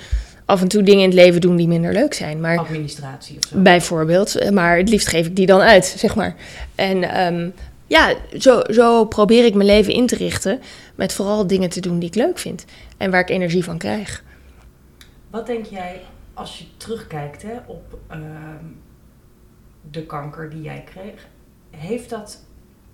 af 0.44 0.60
en 0.60 0.68
toe 0.68 0.82
dingen 0.82 1.02
in 1.02 1.08
het 1.08 1.18
leven 1.18 1.40
doen 1.40 1.56
die 1.56 1.68
minder 1.68 1.92
leuk 1.92 2.14
zijn. 2.14 2.40
Maar, 2.40 2.58
Administratie 2.58 3.36
of 3.36 3.44
zo. 3.44 3.58
Bijvoorbeeld, 3.58 4.34
eh, 4.34 4.50
maar 4.50 4.76
het 4.76 4.88
liefst 4.88 5.08
geef 5.08 5.26
ik 5.26 5.36
die 5.36 5.46
dan 5.46 5.60
uit, 5.60 5.94
zeg 5.96 6.14
maar. 6.14 6.34
En 6.74 7.26
um, 7.26 7.52
ja, 7.86 8.14
zo, 8.38 8.60
zo 8.70 9.04
probeer 9.04 9.44
ik 9.44 9.54
mijn 9.54 9.68
leven 9.68 9.92
in 9.92 10.06
te 10.06 10.16
richten 10.16 10.60
met 10.94 11.12
vooral 11.12 11.46
dingen 11.46 11.68
te 11.68 11.80
doen 11.80 11.98
die 11.98 12.08
ik 12.08 12.14
leuk 12.14 12.38
vind 12.38 12.64
en 12.96 13.10
waar 13.10 13.20
ik 13.20 13.30
energie 13.30 13.64
van 13.64 13.78
krijg. 13.78 14.22
Wat 15.30 15.46
denk 15.46 15.64
jij 15.64 16.00
als 16.34 16.58
je 16.58 16.64
terugkijkt 16.76 17.42
hè, 17.42 17.56
op 17.66 17.98
ehm, 18.08 18.64
de 19.90 20.06
kanker 20.06 20.50
die 20.50 20.62
jij 20.62 20.84
kreeg? 20.92 21.26
Heeft 21.70 22.10
dat 22.10 22.42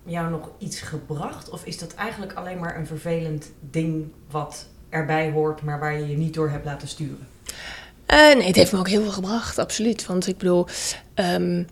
jou 0.05 0.31
nog 0.31 0.50
iets 0.59 0.81
gebracht? 0.81 1.50
Of 1.50 1.64
is 1.64 1.79
dat 1.79 1.95
eigenlijk 1.95 2.33
alleen 2.33 2.59
maar 2.59 2.79
een 2.79 2.87
vervelend 2.87 3.53
ding 3.61 4.07
wat 4.31 4.69
erbij 4.88 5.31
hoort, 5.31 5.62
maar 5.62 5.79
waar 5.79 5.99
je 5.99 6.07
je 6.07 6.17
niet 6.17 6.35
door 6.35 6.50
hebt 6.50 6.64
laten 6.64 6.88
sturen? 6.88 7.29
Uh, 8.07 8.35
nee, 8.35 8.47
het 8.47 8.57
heeft 8.57 8.73
me 8.73 8.79
ook 8.79 8.88
heel 8.88 9.03
veel 9.03 9.12
gebracht, 9.12 9.59
absoluut. 9.59 10.07
Want 10.07 10.26
ik 10.26 10.38
bedoel, 10.38 10.67
um, 11.14 11.67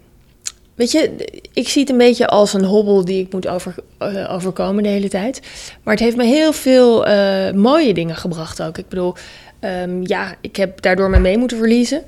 weet 0.74 0.90
je, 0.90 1.28
ik 1.52 1.68
zie 1.68 1.80
het 1.80 1.90
een 1.90 1.98
beetje 1.98 2.26
als 2.26 2.52
een 2.52 2.64
hobbel 2.64 3.04
die 3.04 3.24
ik 3.24 3.32
moet 3.32 3.44
uh, 3.44 4.32
overkomen 4.32 4.82
de 4.82 4.88
hele 4.88 5.08
tijd. 5.08 5.40
Maar 5.82 5.94
het 5.94 6.02
heeft 6.02 6.16
me 6.16 6.24
heel 6.24 6.52
veel 6.52 7.08
uh, 7.08 7.50
mooie 7.50 7.94
dingen 7.94 8.16
gebracht 8.16 8.62
ook. 8.62 8.78
Ik 8.78 8.88
bedoel, 8.88 9.14
Um, 9.64 10.06
ja, 10.06 10.34
ik 10.40 10.56
heb 10.56 10.80
daardoor 10.80 11.10
mijn 11.10 11.22
mee 11.22 11.38
moeten 11.38 11.56
verliezen. 11.56 12.02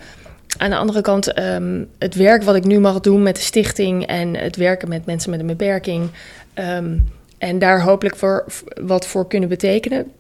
Aan 0.57 0.71
de 0.71 0.77
andere 0.77 1.01
kant, 1.01 1.39
um, 1.39 1.89
het 1.99 2.15
werk 2.15 2.43
wat 2.43 2.55
ik 2.55 2.65
nu 2.65 2.79
mag 2.79 3.01
doen 3.01 3.23
met 3.23 3.37
de 3.37 3.43
stichting 3.43 4.07
en 4.07 4.37
het 4.37 4.57
werken 4.57 4.89
met 4.89 5.07
mensen 5.07 5.31
met 5.31 5.41
een 5.41 5.47
beperking. 5.47 6.11
Um, 6.55 7.09
en 7.39 7.59
daar 7.59 7.83
hopelijk 7.83 8.17
voor, 8.17 8.45
wat 8.81 9.07
voor 9.07 9.29
kunnen 9.29 9.49
betekenen. 9.49 10.13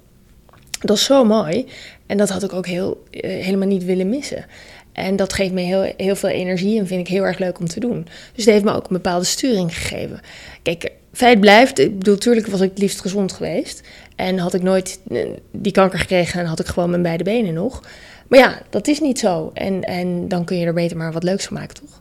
Dat 0.81 0.97
is 0.97 1.05
zo 1.05 1.25
mooi. 1.25 1.67
En 2.07 2.17
dat 2.17 2.29
had 2.29 2.43
ik 2.43 2.53
ook 2.53 2.67
heel, 2.67 3.05
uh, 3.11 3.21
helemaal 3.21 3.69
niet 3.69 3.85
willen 3.85 4.09
missen. 4.09 4.47
En 4.93 5.17
dat 5.17 5.33
geeft 5.33 5.53
me 5.53 5.61
heel, 5.61 5.93
heel 5.97 6.17
veel 6.17 6.29
energie 6.29 6.79
en 6.79 6.87
vind 6.87 7.00
ik 7.00 7.09
heel 7.09 7.25
erg 7.25 7.38
leuk 7.38 7.59
om 7.59 7.67
te 7.67 7.81
doen. 7.81 8.07
Dus 8.35 8.45
het 8.45 8.55
heeft 8.55 8.64
me 8.64 8.75
ook 8.75 8.85
een 8.85 8.97
bepaalde 8.97 9.25
sturing 9.25 9.75
gegeven. 9.75 10.21
Kijk, 10.62 10.91
feit 11.14 11.40
blijft, 11.40 11.78
ik 11.78 11.99
bedoel, 11.99 12.14
natuurlijk 12.14 12.47
was 12.47 12.61
ik 12.61 12.71
het 12.71 12.78
liefst 12.78 13.00
gezond 13.00 13.33
geweest. 13.33 13.83
En 14.16 14.38
had 14.38 14.54
ik 14.54 14.62
nooit 14.62 15.00
eh, 15.09 15.28
die 15.50 15.73
kanker 15.73 15.99
gekregen 15.99 16.40
en 16.40 16.47
had 16.47 16.61
ik 16.61 16.66
gewoon 16.66 16.90
mijn 16.90 17.02
beide 17.02 17.25
benen 17.25 17.54
nog. 17.54 17.83
Maar 18.28 18.38
ja, 18.38 18.62
dat 18.71 18.87
is 18.87 19.00
niet 19.00 19.18
zo. 19.18 19.50
En, 19.54 19.83
en 19.83 20.28
dan 20.28 20.44
kun 20.44 20.56
je 20.56 20.66
er 20.66 20.75
beter 20.75 20.97
maar 20.97 21.12
wat 21.12 21.23
leuks 21.23 21.44
van 21.44 21.56
maken, 21.56 21.75
toch? 21.75 22.00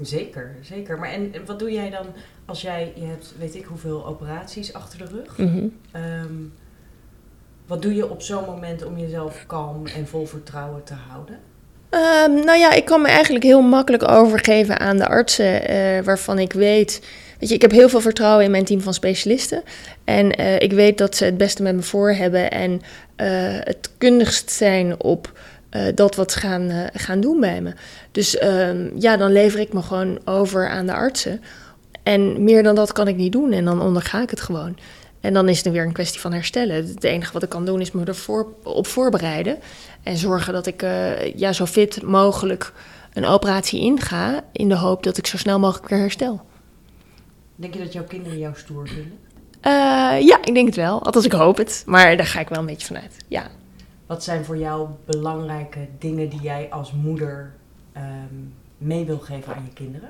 Zeker, 0.00 0.56
zeker. 0.62 0.98
Maar 0.98 1.12
en 1.12 1.32
wat 1.46 1.58
doe 1.58 1.72
jij 1.72 1.90
dan 1.90 2.06
als 2.44 2.60
jij, 2.62 2.92
je 2.94 3.04
hebt 3.04 3.34
weet 3.38 3.54
ik 3.54 3.64
hoeveel 3.64 4.06
operaties 4.06 4.72
achter 4.72 4.98
de 4.98 5.04
rug. 5.04 5.38
Mm 5.38 5.72
wat 7.70 7.82
doe 7.82 7.94
je 7.94 8.10
op 8.10 8.22
zo'n 8.22 8.44
moment 8.44 8.84
om 8.84 8.98
jezelf 8.98 9.44
kalm 9.46 9.86
en 9.86 10.06
vol 10.06 10.26
vertrouwen 10.26 10.84
te 10.84 10.94
houden? 11.08 11.38
Um, 11.90 12.44
nou 12.44 12.58
ja, 12.58 12.72
ik 12.72 12.84
kan 12.84 13.02
me 13.02 13.08
eigenlijk 13.08 13.44
heel 13.44 13.62
makkelijk 13.62 14.08
overgeven 14.08 14.78
aan 14.78 14.96
de 14.96 15.06
artsen 15.06 15.70
uh, 15.70 16.02
waarvan 16.02 16.38
ik 16.38 16.52
weet 16.52 17.06
Ik 17.48 17.62
heb 17.62 17.70
heel 17.70 17.88
veel 17.88 18.00
vertrouwen 18.00 18.44
in 18.44 18.50
mijn 18.50 18.64
team 18.64 18.80
van 18.80 18.94
specialisten. 18.94 19.62
En 20.04 20.40
uh, 20.40 20.60
ik 20.60 20.72
weet 20.72 20.98
dat 20.98 21.16
ze 21.16 21.24
het 21.24 21.36
beste 21.36 21.62
met 21.62 21.74
me 21.74 21.82
voor 21.82 22.12
hebben 22.12 22.50
en 22.50 22.72
uh, 22.72 22.78
het 23.60 23.90
kundigst 23.98 24.50
zijn 24.50 25.02
op 25.02 25.32
uh, 25.70 25.82
dat 25.94 26.14
wat 26.14 26.34
gaan, 26.34 26.90
gaan 26.92 27.20
doen 27.20 27.40
bij 27.40 27.60
me. 27.60 27.72
Dus 28.12 28.38
ehm, 28.38 28.88
ja, 28.94 29.16
dan 29.16 29.32
lever 29.32 29.60
ik 29.60 29.72
me 29.72 29.82
gewoon 29.82 30.18
over 30.24 30.68
aan 30.68 30.86
de 30.86 30.92
artsen. 30.92 31.40
En 32.02 32.44
meer 32.44 32.62
dan 32.62 32.74
dat 32.74 32.92
kan 32.92 33.08
ik 33.08 33.16
niet 33.16 33.32
doen 33.32 33.52
en 33.52 33.64
dan 33.64 33.82
onderga 33.82 34.22
ik 34.22 34.30
het 34.30 34.40
gewoon. 34.40 34.78
En 35.20 35.32
dan 35.32 35.48
is 35.48 35.64
het 35.64 35.72
weer 35.72 35.84
een 35.84 35.92
kwestie 35.92 36.20
van 36.20 36.32
herstellen. 36.32 36.76
Het 36.76 37.04
enige 37.04 37.32
wat 37.32 37.42
ik 37.42 37.48
kan 37.48 37.64
doen 37.64 37.80
is 37.80 37.92
me 37.92 38.04
ervoor 38.04 38.46
op 38.62 38.86
voorbereiden. 38.86 39.58
En 40.02 40.16
zorgen 40.16 40.52
dat 40.52 40.66
ik 40.66 40.84
ja, 41.34 41.52
zo 41.52 41.66
fit 41.66 42.02
mogelijk 42.02 42.72
een 43.12 43.26
operatie 43.26 43.80
inga. 43.80 44.44
In 44.52 44.68
de 44.68 44.76
hoop 44.76 45.02
dat 45.02 45.16
ik 45.16 45.26
zo 45.26 45.36
snel 45.36 45.58
mogelijk 45.58 45.88
weer 45.88 45.98
herstel. 45.98 46.40
Denk 47.60 47.74
je 47.74 47.80
dat 47.80 47.92
jouw 47.92 48.04
kinderen 48.04 48.38
jou 48.38 48.54
stoer 48.56 48.88
vinden? 48.88 49.18
Uh, 49.66 49.72
ja, 50.26 50.38
ik 50.44 50.54
denk 50.54 50.66
het 50.66 50.76
wel. 50.76 51.02
Althans, 51.02 51.24
ik 51.24 51.32
hoop 51.32 51.56
het. 51.56 51.82
Maar 51.86 52.16
daar 52.16 52.26
ga 52.26 52.40
ik 52.40 52.48
wel 52.48 52.58
een 52.58 52.66
beetje 52.66 52.86
vanuit. 52.86 53.16
Ja. 53.28 53.46
Wat 54.06 54.24
zijn 54.24 54.44
voor 54.44 54.58
jou 54.58 54.88
belangrijke 55.04 55.88
dingen 55.98 56.28
die 56.28 56.40
jij 56.40 56.66
als 56.70 56.92
moeder 56.92 57.52
um, 57.96 58.54
mee 58.78 59.04
wil 59.04 59.18
geven 59.18 59.54
aan 59.54 59.62
je 59.64 59.72
kinderen? 59.72 60.08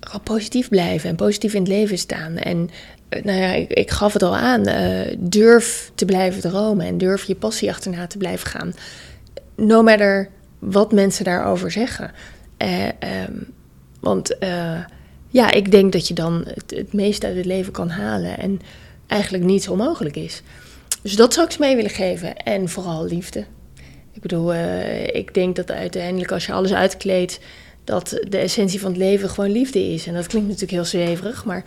Gewoon 0.00 0.22
positief 0.22 0.68
blijven 0.68 1.10
en 1.10 1.16
positief 1.16 1.54
in 1.54 1.60
het 1.60 1.70
leven 1.70 1.98
staan. 1.98 2.36
En 2.36 2.70
uh, 3.08 3.22
nou 3.22 3.38
ja, 3.38 3.52
ik, 3.52 3.72
ik, 3.72 3.90
gaf 3.90 4.12
het 4.12 4.22
al 4.22 4.36
aan. 4.36 4.68
Uh, 4.68 5.16
durf 5.18 5.92
te 5.94 6.04
blijven 6.04 6.40
dromen 6.40 6.86
en 6.86 6.98
durf 6.98 7.24
je 7.24 7.34
passie 7.34 7.70
achterna 7.70 8.06
te 8.06 8.18
blijven 8.18 8.48
gaan. 8.48 8.74
No 9.56 9.82
matter 9.82 10.30
wat 10.58 10.92
mensen 10.92 11.24
daarover 11.24 11.70
zeggen. 11.70 12.10
Um, 13.26 13.46
want 14.00 14.36
ja, 15.32 15.50
ik 15.50 15.70
denk 15.70 15.92
dat 15.92 16.08
je 16.08 16.14
dan 16.14 16.42
het, 16.46 16.70
het 16.70 16.92
meeste 16.92 17.26
uit 17.26 17.36
het 17.36 17.44
leven 17.44 17.72
kan 17.72 17.88
halen 17.88 18.38
en 18.38 18.60
eigenlijk 19.06 19.44
niets 19.44 19.68
onmogelijk 19.68 20.16
is. 20.16 20.42
Dus 21.02 21.16
dat 21.16 21.32
zou 21.32 21.46
ik 21.46 21.52
ze 21.52 21.60
mee 21.60 21.76
willen 21.76 21.90
geven. 21.90 22.36
En 22.36 22.68
vooral 22.68 23.04
liefde. 23.04 23.44
Ik 24.12 24.20
bedoel, 24.22 24.54
uh, 24.54 25.06
ik 25.06 25.34
denk 25.34 25.56
dat 25.56 25.70
uiteindelijk 25.70 26.32
als 26.32 26.46
je 26.46 26.52
alles 26.52 26.72
uitkleedt, 26.72 27.40
dat 27.84 28.20
de 28.28 28.38
essentie 28.38 28.80
van 28.80 28.90
het 28.90 28.98
leven 28.98 29.28
gewoon 29.28 29.50
liefde 29.50 29.92
is. 29.92 30.06
En 30.06 30.14
dat 30.14 30.26
klinkt 30.26 30.48
natuurlijk 30.48 30.72
heel 30.72 30.84
zweverig, 30.84 31.44
maar 31.44 31.64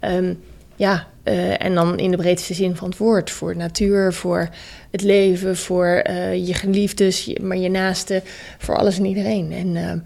um, 0.00 0.40
ja, 0.76 1.08
uh, 1.24 1.62
en 1.62 1.74
dan 1.74 1.98
in 1.98 2.10
de 2.10 2.16
breedste 2.16 2.54
zin 2.54 2.76
van 2.76 2.88
het 2.88 2.98
woord. 2.98 3.30
Voor 3.30 3.56
natuur, 3.56 4.12
voor 4.12 4.48
het 4.90 5.02
leven, 5.02 5.56
voor 5.56 6.04
uh, 6.10 6.46
je 6.46 6.54
geliefdes, 6.54 7.32
maar 7.40 7.56
je 7.56 7.70
naasten, 7.70 8.22
voor 8.58 8.76
alles 8.76 8.98
en 8.98 9.04
iedereen. 9.04 9.52
En 9.52 10.04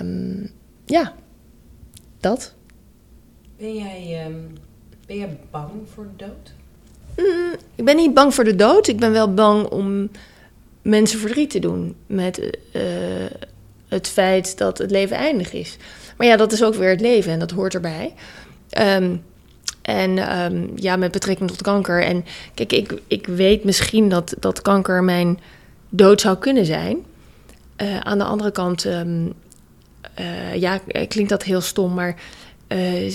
um, 0.00 0.50
ja, 0.86 1.14
dat. 2.28 2.54
Ben 3.58 3.74
jij, 3.74 4.26
um, 4.26 4.52
ben 5.06 5.16
jij 5.16 5.38
bang 5.50 5.70
voor 5.94 6.06
de 6.16 6.24
dood? 6.24 6.52
Mm, 7.16 7.54
ik 7.74 7.84
ben 7.84 7.96
niet 7.96 8.14
bang 8.14 8.34
voor 8.34 8.44
de 8.44 8.54
dood. 8.56 8.86
Ik 8.88 8.98
ben 8.98 9.12
wel 9.12 9.34
bang 9.34 9.66
om 9.66 10.10
mensen 10.82 11.18
verdriet 11.18 11.50
te 11.50 11.58
doen 11.58 11.96
met 12.06 12.58
uh, 12.72 12.82
het 13.88 14.08
feit 14.08 14.58
dat 14.58 14.78
het 14.78 14.90
leven 14.90 15.16
eindig 15.16 15.52
is. 15.52 15.76
Maar 16.16 16.26
ja, 16.26 16.36
dat 16.36 16.52
is 16.52 16.64
ook 16.64 16.74
weer 16.74 16.90
het 16.90 17.00
leven 17.00 17.32
en 17.32 17.38
dat 17.38 17.50
hoort 17.50 17.74
erbij. 17.74 18.14
Um, 18.78 19.22
en 19.82 20.42
um, 20.42 20.70
ja, 20.74 20.96
met 20.96 21.10
betrekking 21.10 21.50
tot 21.50 21.62
kanker. 21.62 22.02
En 22.02 22.24
kijk, 22.54 22.72
ik, 22.72 23.00
ik 23.06 23.26
weet 23.26 23.64
misschien 23.64 24.08
dat, 24.08 24.34
dat 24.38 24.62
kanker 24.62 25.04
mijn 25.04 25.40
dood 25.88 26.20
zou 26.20 26.36
kunnen 26.36 26.66
zijn. 26.66 27.04
Uh, 27.82 27.98
aan 27.98 28.18
de 28.18 28.24
andere 28.24 28.50
kant 28.50 28.84
um, 28.84 29.32
uh, 30.20 30.54
ja, 30.54 30.80
klinkt 31.08 31.30
dat 31.30 31.42
heel 31.42 31.60
stom, 31.60 31.94
maar 31.94 32.16
uh, 32.68 33.12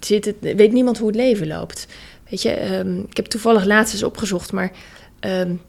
zit 0.00 0.24
het, 0.24 0.36
weet 0.40 0.72
niemand 0.72 0.98
hoe 0.98 1.06
het 1.06 1.16
leven 1.16 1.46
loopt. 1.46 1.86
Weet 2.28 2.42
je, 2.42 2.74
um, 2.74 3.06
ik 3.08 3.16
heb 3.16 3.26
toevallig 3.26 3.64
laatst 3.64 3.92
eens 3.92 4.02
opgezocht, 4.02 4.52
maar 4.52 4.70
um, 5.20 5.60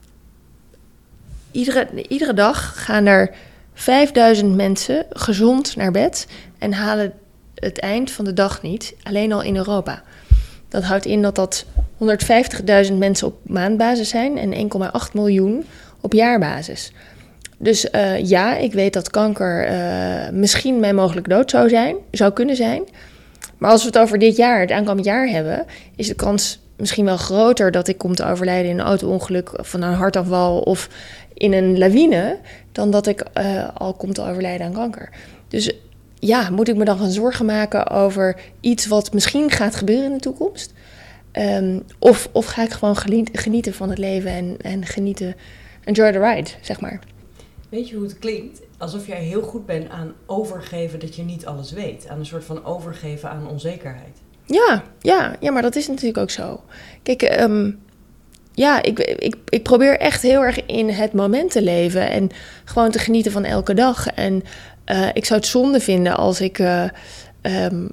iedere, 1.50 2.06
iedere 2.08 2.34
dag 2.34 2.84
gaan 2.84 3.06
er 3.06 3.34
5000 3.74 4.54
mensen 4.54 5.06
gezond 5.10 5.76
naar 5.76 5.90
bed 5.90 6.26
en 6.58 6.72
halen 6.72 7.12
het 7.54 7.78
eind 7.78 8.10
van 8.10 8.24
de 8.24 8.32
dag 8.32 8.62
niet, 8.62 8.94
alleen 9.02 9.32
al 9.32 9.42
in 9.42 9.56
Europa. 9.56 10.02
Dat 10.68 10.82
houdt 10.82 11.06
in 11.06 11.22
dat 11.22 11.34
dat 11.34 11.64
150.000 12.86 12.92
mensen 12.92 13.26
op 13.26 13.36
maandbasis 13.42 14.08
zijn 14.08 14.38
en 14.38 14.70
1,8 15.08 15.12
miljoen 15.12 15.64
op 16.00 16.12
jaarbasis. 16.12 16.92
Dus 17.62 17.86
uh, 17.92 18.24
ja, 18.24 18.56
ik 18.56 18.72
weet 18.72 18.92
dat 18.92 19.10
kanker 19.10 19.70
uh, 19.70 20.28
misschien 20.32 20.80
mijn 20.80 20.94
mogelijk 20.94 21.28
dood 21.28 21.50
zou 21.50 21.68
zijn, 21.68 21.96
zou 22.10 22.32
kunnen 22.32 22.56
zijn. 22.56 22.82
Maar 23.58 23.70
als 23.70 23.80
we 23.82 23.86
het 23.86 23.98
over 23.98 24.18
dit 24.18 24.36
jaar, 24.36 24.60
het 24.60 24.70
aankomend 24.70 25.06
jaar 25.06 25.28
hebben, 25.28 25.66
is 25.96 26.08
de 26.08 26.14
kans 26.14 26.60
misschien 26.76 27.04
wel 27.04 27.16
groter 27.16 27.70
dat 27.70 27.88
ik 27.88 27.98
kom 27.98 28.14
te 28.14 28.24
overlijden 28.24 28.70
in 28.70 28.78
een 28.78 28.86
auto-ongeluk 28.86 29.50
van 29.54 29.82
een 29.82 29.94
hartafval 29.94 30.60
of 30.60 30.88
in 31.34 31.52
een 31.52 31.78
lawine, 31.78 32.38
dan 32.72 32.90
dat 32.90 33.06
ik 33.06 33.24
uh, 33.38 33.68
al 33.74 33.94
kom 33.94 34.12
te 34.12 34.22
overlijden 34.22 34.66
aan 34.66 34.72
kanker. 34.72 35.10
Dus 35.48 35.72
ja, 36.18 36.50
moet 36.50 36.68
ik 36.68 36.76
me 36.76 36.84
dan 36.84 36.98
gaan 36.98 37.10
zorgen 37.10 37.46
maken 37.46 37.90
over 37.90 38.36
iets 38.60 38.86
wat 38.86 39.12
misschien 39.12 39.50
gaat 39.50 39.74
gebeuren 39.74 40.04
in 40.04 40.12
de 40.12 40.20
toekomst? 40.20 40.72
Ehm, 41.32 41.78
of, 41.98 42.28
of 42.32 42.46
ga 42.46 42.62
ik 42.62 42.70
gewoon 42.70 42.96
genieten 43.32 43.74
van 43.74 43.88
het 43.88 43.98
leven 43.98 44.30
en, 44.30 44.56
en 44.60 44.86
genieten, 44.86 45.34
enjoy 45.84 46.12
the 46.12 46.18
ride, 46.18 46.50
zeg 46.60 46.80
maar. 46.80 47.00
Weet 47.72 47.88
je 47.88 47.94
hoe 47.94 48.04
het 48.04 48.18
klinkt? 48.18 48.60
Alsof 48.78 49.06
jij 49.06 49.22
heel 49.22 49.42
goed 49.42 49.66
bent 49.66 49.90
aan 49.90 50.14
overgeven 50.26 51.00
dat 51.00 51.16
je 51.16 51.22
niet 51.22 51.46
alles 51.46 51.72
weet. 51.72 52.08
Aan 52.08 52.18
een 52.18 52.26
soort 52.26 52.44
van 52.44 52.64
overgeven 52.64 53.30
aan 53.30 53.48
onzekerheid. 53.48 54.18
Ja, 54.44 54.82
ja, 55.00 55.36
ja 55.40 55.50
maar 55.50 55.62
dat 55.62 55.76
is 55.76 55.88
natuurlijk 55.88 56.18
ook 56.18 56.30
zo. 56.30 56.62
Kijk, 57.02 57.22
ehm, 57.22 57.70
ja, 58.52 58.82
ik, 58.82 58.98
ik, 58.98 59.36
ik 59.48 59.62
probeer 59.62 59.98
echt 59.98 60.22
heel 60.22 60.44
erg 60.44 60.66
in 60.66 60.88
het 60.88 61.12
moment 61.12 61.50
te 61.50 61.62
leven 61.62 62.10
en 62.10 62.30
gewoon 62.64 62.90
te 62.90 62.98
genieten 62.98 63.32
van 63.32 63.44
elke 63.44 63.74
dag. 63.74 64.06
En 64.06 64.42
uh, 64.86 65.08
ik 65.12 65.24
zou 65.24 65.40
het 65.40 65.48
zonde 65.48 65.80
vinden 65.80 66.16
als 66.16 66.40
ik 66.40 66.58
uh, 66.58 66.84
um, 67.42 67.90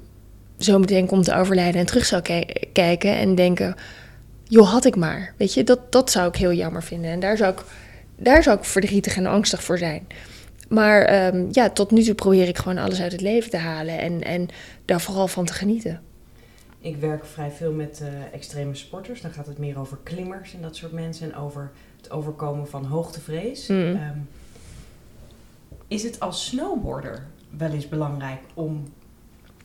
zo 0.57 0.79
meteen 0.79 1.07
kom 1.07 1.21
te 1.21 1.35
overlijden 1.35 1.79
en 1.79 1.85
terug 1.85 2.05
zou 2.05 2.21
kijken 2.73 3.17
en 3.17 3.35
denken: 3.35 3.75
joh, 4.43 4.69
had 4.71 4.85
ik 4.85 4.95
maar. 4.95 5.33
Weet 5.37 5.53
je, 5.53 5.63
dat, 5.63 5.91
dat 5.91 6.11
zou 6.11 6.27
ik 6.27 6.35
heel 6.35 6.53
jammer 6.53 6.83
vinden. 6.83 7.11
En 7.11 7.19
daar 7.19 7.37
zou 7.37 7.53
ik, 7.53 7.63
daar 8.19 8.43
zou 8.43 8.57
ik 8.57 8.63
verdrietig 8.63 9.15
en 9.15 9.25
angstig 9.25 9.63
voor 9.63 9.77
zijn. 9.77 10.07
Maar 10.69 11.27
um, 11.33 11.47
ja, 11.51 11.69
tot 11.69 11.91
nu 11.91 12.03
toe 12.03 12.15
probeer 12.15 12.47
ik 12.47 12.57
gewoon 12.57 12.77
alles 12.77 13.01
uit 13.01 13.11
het 13.11 13.21
leven 13.21 13.49
te 13.49 13.57
halen 13.57 13.99
en, 13.99 14.23
en 14.23 14.47
daar 14.85 15.01
vooral 15.01 15.27
van 15.27 15.45
te 15.45 15.53
genieten. 15.53 16.01
Ik 16.81 16.95
werk 16.95 17.25
vrij 17.25 17.51
veel 17.51 17.71
met 17.71 17.99
uh, 18.03 18.33
extreme 18.33 18.75
sporters. 18.75 19.21
Dan 19.21 19.31
gaat 19.31 19.45
het 19.45 19.57
meer 19.57 19.79
over 19.79 19.97
klimmers 20.03 20.53
en 20.53 20.61
dat 20.61 20.75
soort 20.75 20.91
mensen. 20.91 21.31
En 21.31 21.37
over 21.37 21.71
het 21.97 22.11
overkomen 22.11 22.67
van 22.67 22.85
hoogtevrees. 22.85 23.67
Mm. 23.67 23.77
Um, 23.77 24.27
is 25.87 26.03
het 26.03 26.19
als 26.19 26.45
snowboarder 26.45 27.25
wel 27.57 27.71
eens 27.71 27.89
belangrijk 27.89 28.39
om 28.53 28.93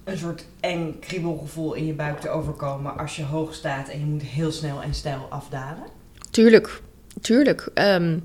een 0.04 0.18
soort 0.18 0.46
eng 0.60 0.98
kriebelgevoel 1.00 1.74
in 1.74 1.86
je 1.86 1.92
buik 1.92 2.20
te 2.20 2.28
overkomen 2.28 2.98
als 2.98 3.16
je 3.16 3.24
hoog 3.24 3.54
staat 3.54 3.88
en 3.88 4.00
je 4.00 4.06
moet 4.06 4.22
heel 4.22 4.52
snel 4.52 4.82
en 4.82 4.94
stijl 4.94 5.26
afdalen? 5.30 5.84
Tuurlijk, 6.30 6.80
tuurlijk. 7.20 7.70
Um, 7.74 8.22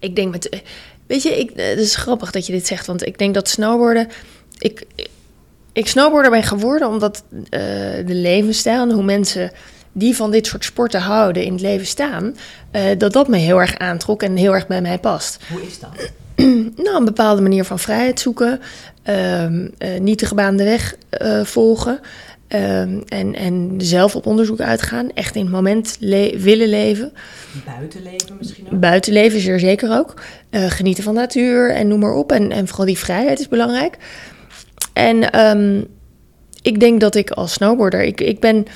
ik 0.00 0.16
denk 0.16 0.30
met. 0.30 0.62
Weet 1.06 1.22
je, 1.22 1.38
ik, 1.38 1.50
het 1.54 1.78
is 1.78 1.96
grappig 1.96 2.30
dat 2.30 2.46
je 2.46 2.52
dit 2.52 2.66
zegt, 2.66 2.86
want 2.86 3.06
ik 3.06 3.18
denk 3.18 3.34
dat 3.34 3.48
snowboarden. 3.48 4.08
Ik, 4.58 4.86
ik 5.72 5.86
snowboarder 5.86 6.30
ben 6.30 6.42
geworden 6.42 6.88
omdat 6.88 7.24
uh, 7.30 7.40
de 8.06 8.14
levensstijl 8.14 8.82
en 8.82 8.90
hoe 8.90 9.02
mensen 9.02 9.52
die 9.92 10.16
van 10.16 10.30
dit 10.30 10.46
soort 10.46 10.64
sporten 10.64 11.00
houden 11.00 11.44
in 11.44 11.52
het 11.52 11.60
leven 11.60 11.86
staan, 11.86 12.36
uh, 12.72 12.82
dat 12.98 13.12
dat 13.12 13.28
me 13.28 13.36
heel 13.36 13.60
erg 13.60 13.78
aantrok 13.78 14.22
en 14.22 14.36
heel 14.36 14.54
erg 14.54 14.66
bij 14.66 14.80
mij 14.80 14.98
past. 14.98 15.38
Hoe 15.48 15.62
is 15.62 15.78
dat? 15.78 16.10
nou, 16.84 16.96
een 16.96 17.04
bepaalde 17.04 17.42
manier 17.42 17.64
van 17.64 17.78
vrijheid 17.78 18.20
zoeken, 18.20 18.60
uh, 19.08 19.46
niet 20.00 20.18
de 20.18 20.26
gebaande 20.26 20.64
weg 20.64 20.96
volgen 21.42 22.00
um, 22.54 23.02
en, 23.08 23.34
en 23.34 23.74
zelf 23.78 24.16
op 24.16 24.26
onderzoek 24.26 24.60
uitgaan, 24.60 25.12
echt 25.14 25.34
in 25.34 25.42
het 25.42 25.50
moment 25.50 25.96
le 26.00 26.34
willen 26.38 26.68
leven. 26.68 27.12
Buitenleven 27.66 28.36
misschien 28.38 28.66
ook? 28.72 28.80
Buitenleven 28.80 29.40
zeer 29.40 29.58
zeker 29.58 29.98
ook. 29.98 30.22
Uh, 30.50 30.70
genieten 30.70 31.04
van 31.04 31.14
de 31.14 31.20
natuur 31.20 31.70
en 31.70 31.88
noem 31.88 32.00
maar 32.00 32.14
op. 32.14 32.32
En, 32.32 32.50
en 32.50 32.68
vooral 32.68 32.86
die 32.86 32.98
vrijheid 32.98 33.40
is 33.40 33.48
belangrijk. 33.48 33.96
En 34.92 35.40
um, 35.40 35.86
ik 36.62 36.80
denk 36.80 37.00
dat 37.00 37.14
ik 37.14 37.30
als 37.30 37.52
snowboarder, 37.52 38.02
ik, 38.02 38.20
ik 38.20 38.40
ben, 38.40 38.66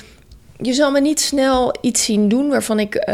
je 0.61 0.73
zal 0.73 0.91
me 0.91 1.01
niet 1.01 1.19
snel 1.19 1.75
iets 1.81 2.05
zien 2.05 2.27
doen 2.27 2.49
waarvan 2.49 2.79
ik 2.79 3.07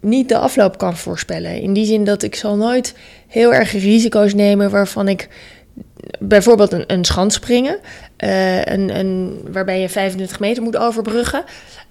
niet 0.00 0.28
de 0.28 0.38
afloop 0.38 0.78
kan 0.78 0.96
voorspellen. 0.96 1.60
In 1.60 1.72
die 1.72 1.86
zin 1.86 2.04
dat 2.04 2.22
ik 2.22 2.34
zal 2.34 2.56
nooit 2.56 2.94
heel 3.26 3.54
erg 3.54 3.72
risico's 3.72 4.34
nemen 4.34 4.70
waarvan 4.70 5.08
ik 5.08 5.28
bijvoorbeeld 6.18 6.72
een, 6.72 6.84
een 6.86 7.04
schans 7.04 7.34
springen, 7.34 7.78
uh, 8.24 8.64
een, 8.64 8.98
een, 8.98 9.40
waarbij 9.52 9.80
je 9.80 9.88
25 9.88 10.40
meter 10.40 10.62
moet 10.62 10.76
overbruggen. 10.76 11.44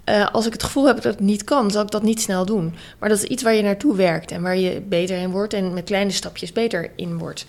Uh, 0.09 0.27
als 0.31 0.45
ik 0.45 0.53
het 0.53 0.63
gevoel 0.63 0.87
heb 0.87 0.95
dat 0.95 1.03
het 1.03 1.19
niet 1.19 1.43
kan, 1.43 1.71
zal 1.71 1.81
ik 1.81 1.91
dat 1.91 2.03
niet 2.03 2.21
snel 2.21 2.45
doen. 2.45 2.75
Maar 2.99 3.09
dat 3.09 3.17
is 3.17 3.23
iets 3.23 3.43
waar 3.43 3.53
je 3.53 3.61
naartoe 3.61 3.95
werkt 3.95 4.31
en 4.31 4.41
waar 4.41 4.57
je 4.57 4.81
beter 4.81 5.17
in 5.17 5.31
wordt 5.31 5.53
en 5.53 5.73
met 5.73 5.83
kleine 5.83 6.11
stapjes 6.11 6.51
beter 6.51 6.91
in 6.95 7.17
wordt. 7.17 7.45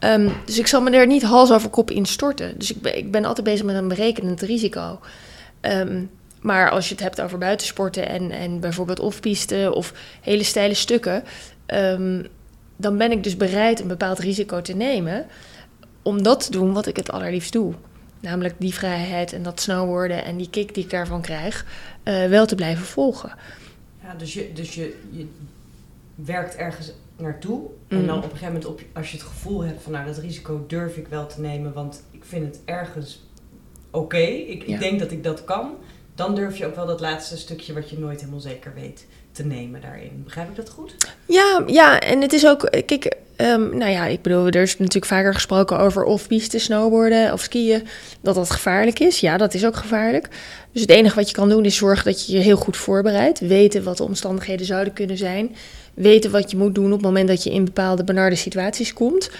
Um, 0.00 0.32
dus 0.44 0.58
ik 0.58 0.66
zal 0.66 0.80
me 0.80 0.90
er 0.90 1.06
niet 1.06 1.22
hals 1.22 1.52
over 1.52 1.70
kop 1.70 1.90
in 1.90 2.06
storten. 2.06 2.58
Dus 2.58 2.70
ik 2.70 2.80
ben, 2.80 2.96
ik 2.96 3.10
ben 3.10 3.24
altijd 3.24 3.46
bezig 3.46 3.64
met 3.64 3.76
een 3.76 3.88
berekenend 3.88 4.40
risico. 4.40 5.00
Um, 5.60 6.10
maar 6.40 6.70
als 6.70 6.88
je 6.88 6.94
het 6.94 7.02
hebt 7.02 7.20
over 7.20 7.38
buitensporten 7.38 8.08
en, 8.08 8.30
en 8.30 8.60
bijvoorbeeld 8.60 9.00
off-piste 9.00 9.70
of 9.74 9.92
hele 10.20 10.44
steile 10.44 10.74
stukken, 10.74 11.24
um, 11.66 12.26
dan 12.76 12.96
ben 12.96 13.12
ik 13.12 13.24
dus 13.24 13.36
bereid 13.36 13.80
een 13.80 13.88
bepaald 13.88 14.18
risico 14.18 14.60
te 14.60 14.72
nemen 14.72 15.26
om 16.02 16.22
dat 16.22 16.44
te 16.44 16.50
doen 16.50 16.72
wat 16.72 16.86
ik 16.86 16.96
het 16.96 17.10
allerliefst 17.10 17.52
doe. 17.52 17.74
Namelijk 18.20 18.54
die 18.58 18.74
vrijheid 18.74 19.32
en 19.32 19.42
dat 19.42 19.60
snowboarden 19.60 20.24
en 20.24 20.36
die 20.36 20.50
kick 20.50 20.74
die 20.74 20.84
ik 20.84 20.90
daarvan 20.90 21.22
krijg, 21.22 21.66
uh, 22.04 22.26
wel 22.26 22.46
te 22.46 22.54
blijven 22.54 22.84
volgen. 22.84 23.32
Ja, 24.02 24.14
dus 24.14 24.34
je, 24.34 24.52
dus 24.52 24.74
je, 24.74 24.98
je 25.10 25.26
werkt 26.14 26.56
ergens 26.56 26.92
naartoe. 27.16 27.60
En 27.88 28.06
dan 28.06 28.16
mm. 28.16 28.22
op 28.22 28.30
een 28.32 28.38
gegeven 28.38 28.52
moment, 28.52 28.64
op, 28.64 28.80
als 28.92 29.10
je 29.10 29.16
het 29.16 29.26
gevoel 29.26 29.64
hebt 29.64 29.82
van 29.82 29.92
nou, 29.92 30.06
dat 30.06 30.18
risico 30.18 30.64
durf 30.66 30.96
ik 30.96 31.08
wel 31.08 31.26
te 31.26 31.40
nemen, 31.40 31.72
want 31.72 32.02
ik 32.10 32.24
vind 32.24 32.44
het 32.44 32.60
ergens 32.64 33.22
oké. 33.90 34.16
Ik, 34.16 34.62
ik 34.64 34.78
denk 34.78 34.98
dat 34.98 35.10
ik 35.10 35.24
dat 35.24 35.44
kan 35.44 35.76
dan 36.20 36.34
durf 36.34 36.56
je 36.56 36.66
ook 36.66 36.74
wel 36.74 36.86
dat 36.86 37.00
laatste 37.00 37.36
stukje 37.36 37.72
wat 37.72 37.90
je 37.90 37.98
nooit 37.98 38.20
helemaal 38.20 38.40
zeker 38.40 38.74
weet 38.74 39.06
te 39.32 39.44
nemen 39.44 39.80
daarin. 39.80 40.22
Begrijp 40.24 40.48
ik 40.48 40.56
dat 40.56 40.70
goed? 40.70 40.94
Ja, 41.26 41.62
ja 41.66 42.00
en 42.00 42.20
het 42.20 42.32
is 42.32 42.46
ook, 42.46 42.70
kijk, 42.86 43.16
um, 43.36 43.76
nou 43.76 43.90
ja, 43.90 44.06
ik 44.06 44.22
bedoel, 44.22 44.46
er 44.46 44.62
is 44.62 44.78
natuurlijk 44.78 45.06
vaker 45.06 45.34
gesproken 45.34 45.78
over 45.78 46.04
off-piste 46.04 46.58
snowboarden 46.58 47.32
of 47.32 47.40
skiën, 47.40 47.86
dat 48.20 48.34
dat 48.34 48.50
gevaarlijk 48.50 48.98
is. 48.98 49.20
Ja, 49.20 49.36
dat 49.36 49.54
is 49.54 49.66
ook 49.66 49.76
gevaarlijk. 49.76 50.28
Dus 50.72 50.80
het 50.80 50.90
enige 50.90 51.14
wat 51.14 51.28
je 51.28 51.34
kan 51.34 51.48
doen 51.48 51.64
is 51.64 51.76
zorgen 51.76 52.04
dat 52.04 52.26
je 52.26 52.32
je 52.32 52.42
heel 52.42 52.56
goed 52.56 52.76
voorbereidt, 52.76 53.38
weten 53.38 53.82
wat 53.82 53.96
de 53.96 54.04
omstandigheden 54.04 54.66
zouden 54.66 54.92
kunnen 54.92 55.16
zijn, 55.16 55.56
weten 55.94 56.30
wat 56.30 56.50
je 56.50 56.56
moet 56.56 56.74
doen 56.74 56.86
op 56.86 56.92
het 56.92 57.02
moment 57.02 57.28
dat 57.28 57.42
je 57.42 57.50
in 57.50 57.64
bepaalde 57.64 58.04
benarde 58.04 58.36
situaties 58.36 58.92
komt. 58.92 59.30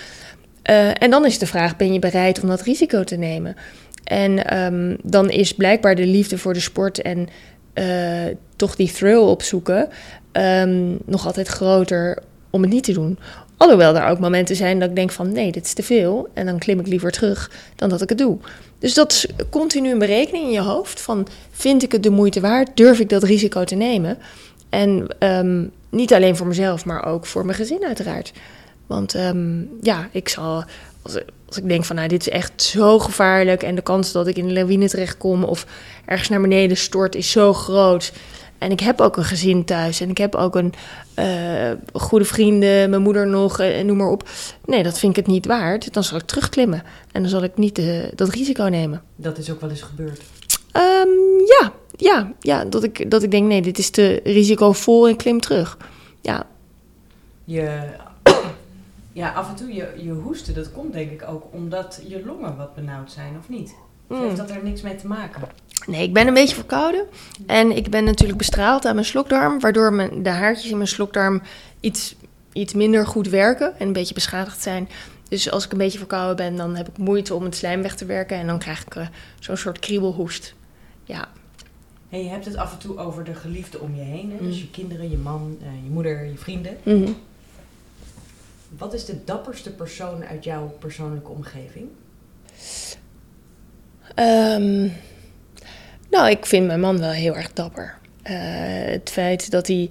Uh, 0.70 1.02
en 1.02 1.10
dan 1.10 1.26
is 1.26 1.38
de 1.38 1.46
vraag: 1.46 1.76
ben 1.76 1.92
je 1.92 1.98
bereid 1.98 2.40
om 2.40 2.48
dat 2.48 2.62
risico 2.62 3.04
te 3.04 3.16
nemen? 3.16 3.56
En 4.04 4.62
um, 4.62 4.96
dan 5.02 5.30
is 5.30 5.54
blijkbaar 5.54 5.94
de 5.94 6.06
liefde 6.06 6.38
voor 6.38 6.52
de 6.52 6.60
sport 6.60 7.02
en 7.02 7.28
uh, 7.74 8.34
toch 8.56 8.76
die 8.76 8.92
thrill 8.92 9.18
opzoeken 9.18 9.88
um, 10.32 10.98
nog 11.04 11.26
altijd 11.26 11.48
groter 11.48 12.18
om 12.50 12.62
het 12.62 12.70
niet 12.70 12.84
te 12.84 12.92
doen. 12.92 13.18
Alhoewel 13.56 13.96
er 13.96 14.08
ook 14.08 14.18
momenten 14.18 14.56
zijn 14.56 14.78
dat 14.78 14.88
ik 14.88 14.96
denk 14.96 15.10
van 15.10 15.32
nee, 15.32 15.52
dit 15.52 15.64
is 15.64 15.72
te 15.72 15.82
veel. 15.82 16.28
En 16.34 16.46
dan 16.46 16.58
klim 16.58 16.80
ik 16.80 16.86
liever 16.86 17.10
terug 17.10 17.50
dan 17.76 17.88
dat 17.88 18.02
ik 18.02 18.08
het 18.08 18.18
doe. 18.18 18.38
Dus 18.78 18.94
dat 18.94 19.12
is 19.12 19.26
continu 19.50 19.90
een 19.90 19.98
berekening 19.98 20.44
in 20.44 20.52
je 20.52 20.60
hoofd 20.60 21.00
van 21.00 21.26
vind 21.50 21.82
ik 21.82 21.92
het 21.92 22.02
de 22.02 22.10
moeite 22.10 22.40
waard? 22.40 22.76
Durf 22.76 23.00
ik 23.00 23.08
dat 23.08 23.22
risico 23.22 23.64
te 23.64 23.74
nemen? 23.74 24.18
En 24.68 25.16
um, 25.18 25.70
niet 25.90 26.14
alleen 26.14 26.36
voor 26.36 26.46
mezelf, 26.46 26.84
maar 26.84 27.06
ook 27.06 27.26
voor 27.26 27.44
mijn 27.44 27.56
gezin 27.56 27.84
uiteraard. 27.84 28.32
Want 28.86 29.14
um, 29.14 29.70
ja, 29.80 30.08
ik 30.12 30.28
zal 30.28 30.64
als, 31.02 31.18
als 31.46 31.56
ik 31.56 31.68
denk 31.68 31.84
van 31.84 31.96
nou, 31.96 32.08
dit 32.08 32.20
is 32.20 32.28
echt 32.28 32.62
zo 32.62 32.98
gevaarlijk 32.98 33.62
en 33.62 33.74
de 33.74 33.82
kans 33.82 34.12
dat 34.12 34.26
ik 34.26 34.36
in 34.36 34.44
een 34.44 34.52
lawine 34.52 34.88
terechtkom 34.88 35.44
of 35.44 35.66
ergens 36.04 36.28
naar 36.28 36.40
beneden 36.40 36.76
stort 36.76 37.14
is 37.14 37.30
zo 37.30 37.52
groot. 37.52 38.12
En 38.58 38.70
ik 38.70 38.80
heb 38.80 39.00
ook 39.00 39.16
een 39.16 39.24
gezin 39.24 39.64
thuis 39.64 40.00
en 40.00 40.10
ik 40.10 40.18
heb 40.18 40.34
ook 40.34 40.54
een 40.54 40.72
uh, 41.18 41.70
goede 41.92 42.24
vrienden, 42.24 42.90
mijn 42.90 43.02
moeder 43.02 43.26
nog 43.26 43.60
en 43.60 43.86
noem 43.86 43.96
maar 43.96 44.08
op. 44.08 44.28
Nee, 44.64 44.82
dat 44.82 44.98
vind 44.98 45.16
ik 45.16 45.24
het 45.24 45.32
niet 45.34 45.46
waard. 45.46 45.92
Dan 45.92 46.04
zal 46.04 46.18
ik 46.18 46.24
terugklimmen 46.24 46.82
en 47.12 47.20
dan 47.20 47.30
zal 47.30 47.42
ik 47.42 47.56
niet 47.56 47.78
uh, 47.78 48.02
dat 48.14 48.28
risico 48.28 48.64
nemen. 48.64 49.02
Dat 49.16 49.38
is 49.38 49.50
ook 49.50 49.60
wel 49.60 49.70
eens 49.70 49.82
gebeurd? 49.82 50.20
Um, 50.72 51.40
ja, 51.46 51.72
ja, 51.96 52.32
ja 52.40 52.64
dat, 52.64 52.82
ik, 52.82 53.10
dat 53.10 53.22
ik 53.22 53.30
denk 53.30 53.46
nee, 53.46 53.62
dit 53.62 53.78
is 53.78 53.90
te 53.90 54.20
risicovol 54.24 55.08
en 55.08 55.16
klim 55.16 55.40
terug. 55.40 55.76
Ja. 56.20 56.46
Je 57.44 57.80
ja, 59.12 59.32
af 59.32 59.48
en 59.48 59.54
toe 59.54 59.74
je, 59.74 59.92
je 59.96 60.10
hoesten, 60.10 60.54
dat 60.54 60.72
komt 60.72 60.92
denk 60.92 61.10
ik 61.10 61.28
ook 61.28 61.44
omdat 61.50 62.02
je 62.06 62.24
longen 62.26 62.56
wat 62.56 62.74
benauwd 62.74 63.12
zijn, 63.12 63.36
of 63.38 63.48
niet? 63.48 63.74
Of 64.06 64.18
heeft 64.18 64.30
mm. 64.30 64.36
dat 64.36 64.50
er 64.50 64.64
niks 64.64 64.82
mee 64.82 64.96
te 64.96 65.06
maken? 65.06 65.42
Nee, 65.86 66.02
ik 66.02 66.12
ben 66.12 66.26
een 66.26 66.34
beetje 66.34 66.54
verkouden. 66.54 67.06
En 67.46 67.76
ik 67.76 67.90
ben 67.90 68.04
natuurlijk 68.04 68.38
bestraald 68.38 68.84
aan 68.84 68.94
mijn 68.94 69.06
slokdarm, 69.06 69.60
waardoor 69.60 69.92
mijn, 69.92 70.22
de 70.22 70.28
haartjes 70.28 70.70
in 70.70 70.76
mijn 70.76 70.88
slokdarm 70.88 71.42
iets, 71.80 72.16
iets 72.52 72.74
minder 72.74 73.06
goed 73.06 73.28
werken 73.28 73.78
en 73.78 73.86
een 73.86 73.92
beetje 73.92 74.14
beschadigd 74.14 74.62
zijn. 74.62 74.88
Dus 75.28 75.50
als 75.50 75.64
ik 75.64 75.72
een 75.72 75.78
beetje 75.78 75.98
verkouden 75.98 76.36
ben, 76.36 76.56
dan 76.56 76.76
heb 76.76 76.88
ik 76.88 76.98
moeite 76.98 77.34
om 77.34 77.44
het 77.44 77.56
slijm 77.56 77.82
weg 77.82 77.96
te 77.96 78.04
werken 78.04 78.36
en 78.36 78.46
dan 78.46 78.58
krijg 78.58 78.86
ik 78.86 78.94
uh, 78.94 79.06
zo'n 79.38 79.56
soort 79.56 79.78
kriebelhoest. 79.78 80.54
Ja. 81.04 81.28
Hey, 82.08 82.22
je 82.22 82.28
hebt 82.28 82.44
het 82.44 82.56
af 82.56 82.72
en 82.72 82.78
toe 82.78 82.98
over 82.98 83.24
de 83.24 83.34
geliefde 83.34 83.80
om 83.80 83.94
je 83.94 84.02
heen. 84.02 84.30
Hè? 84.30 84.46
Dus 84.46 84.54
mm. 84.56 84.60
je 84.60 84.70
kinderen, 84.70 85.10
je 85.10 85.18
man, 85.18 85.56
uh, 85.60 85.66
je 85.84 85.90
moeder, 85.90 86.24
je 86.24 86.36
vrienden. 86.36 86.76
Mm 86.82 87.16
wat 88.78 88.94
is 88.94 89.04
de 89.04 89.24
dapperste 89.24 89.70
persoon 89.70 90.24
uit 90.24 90.44
jouw 90.44 90.74
persoonlijke 90.78 91.30
omgeving? 91.30 91.88
Um, 94.16 94.92
nou, 96.10 96.30
ik 96.30 96.46
vind 96.46 96.66
mijn 96.66 96.80
man 96.80 96.98
wel 96.98 97.10
heel 97.10 97.36
erg 97.36 97.52
dapper. 97.52 97.98
Uh, 98.24 98.32
het 98.92 99.10
feit 99.10 99.50
dat 99.50 99.66
hij 99.66 99.90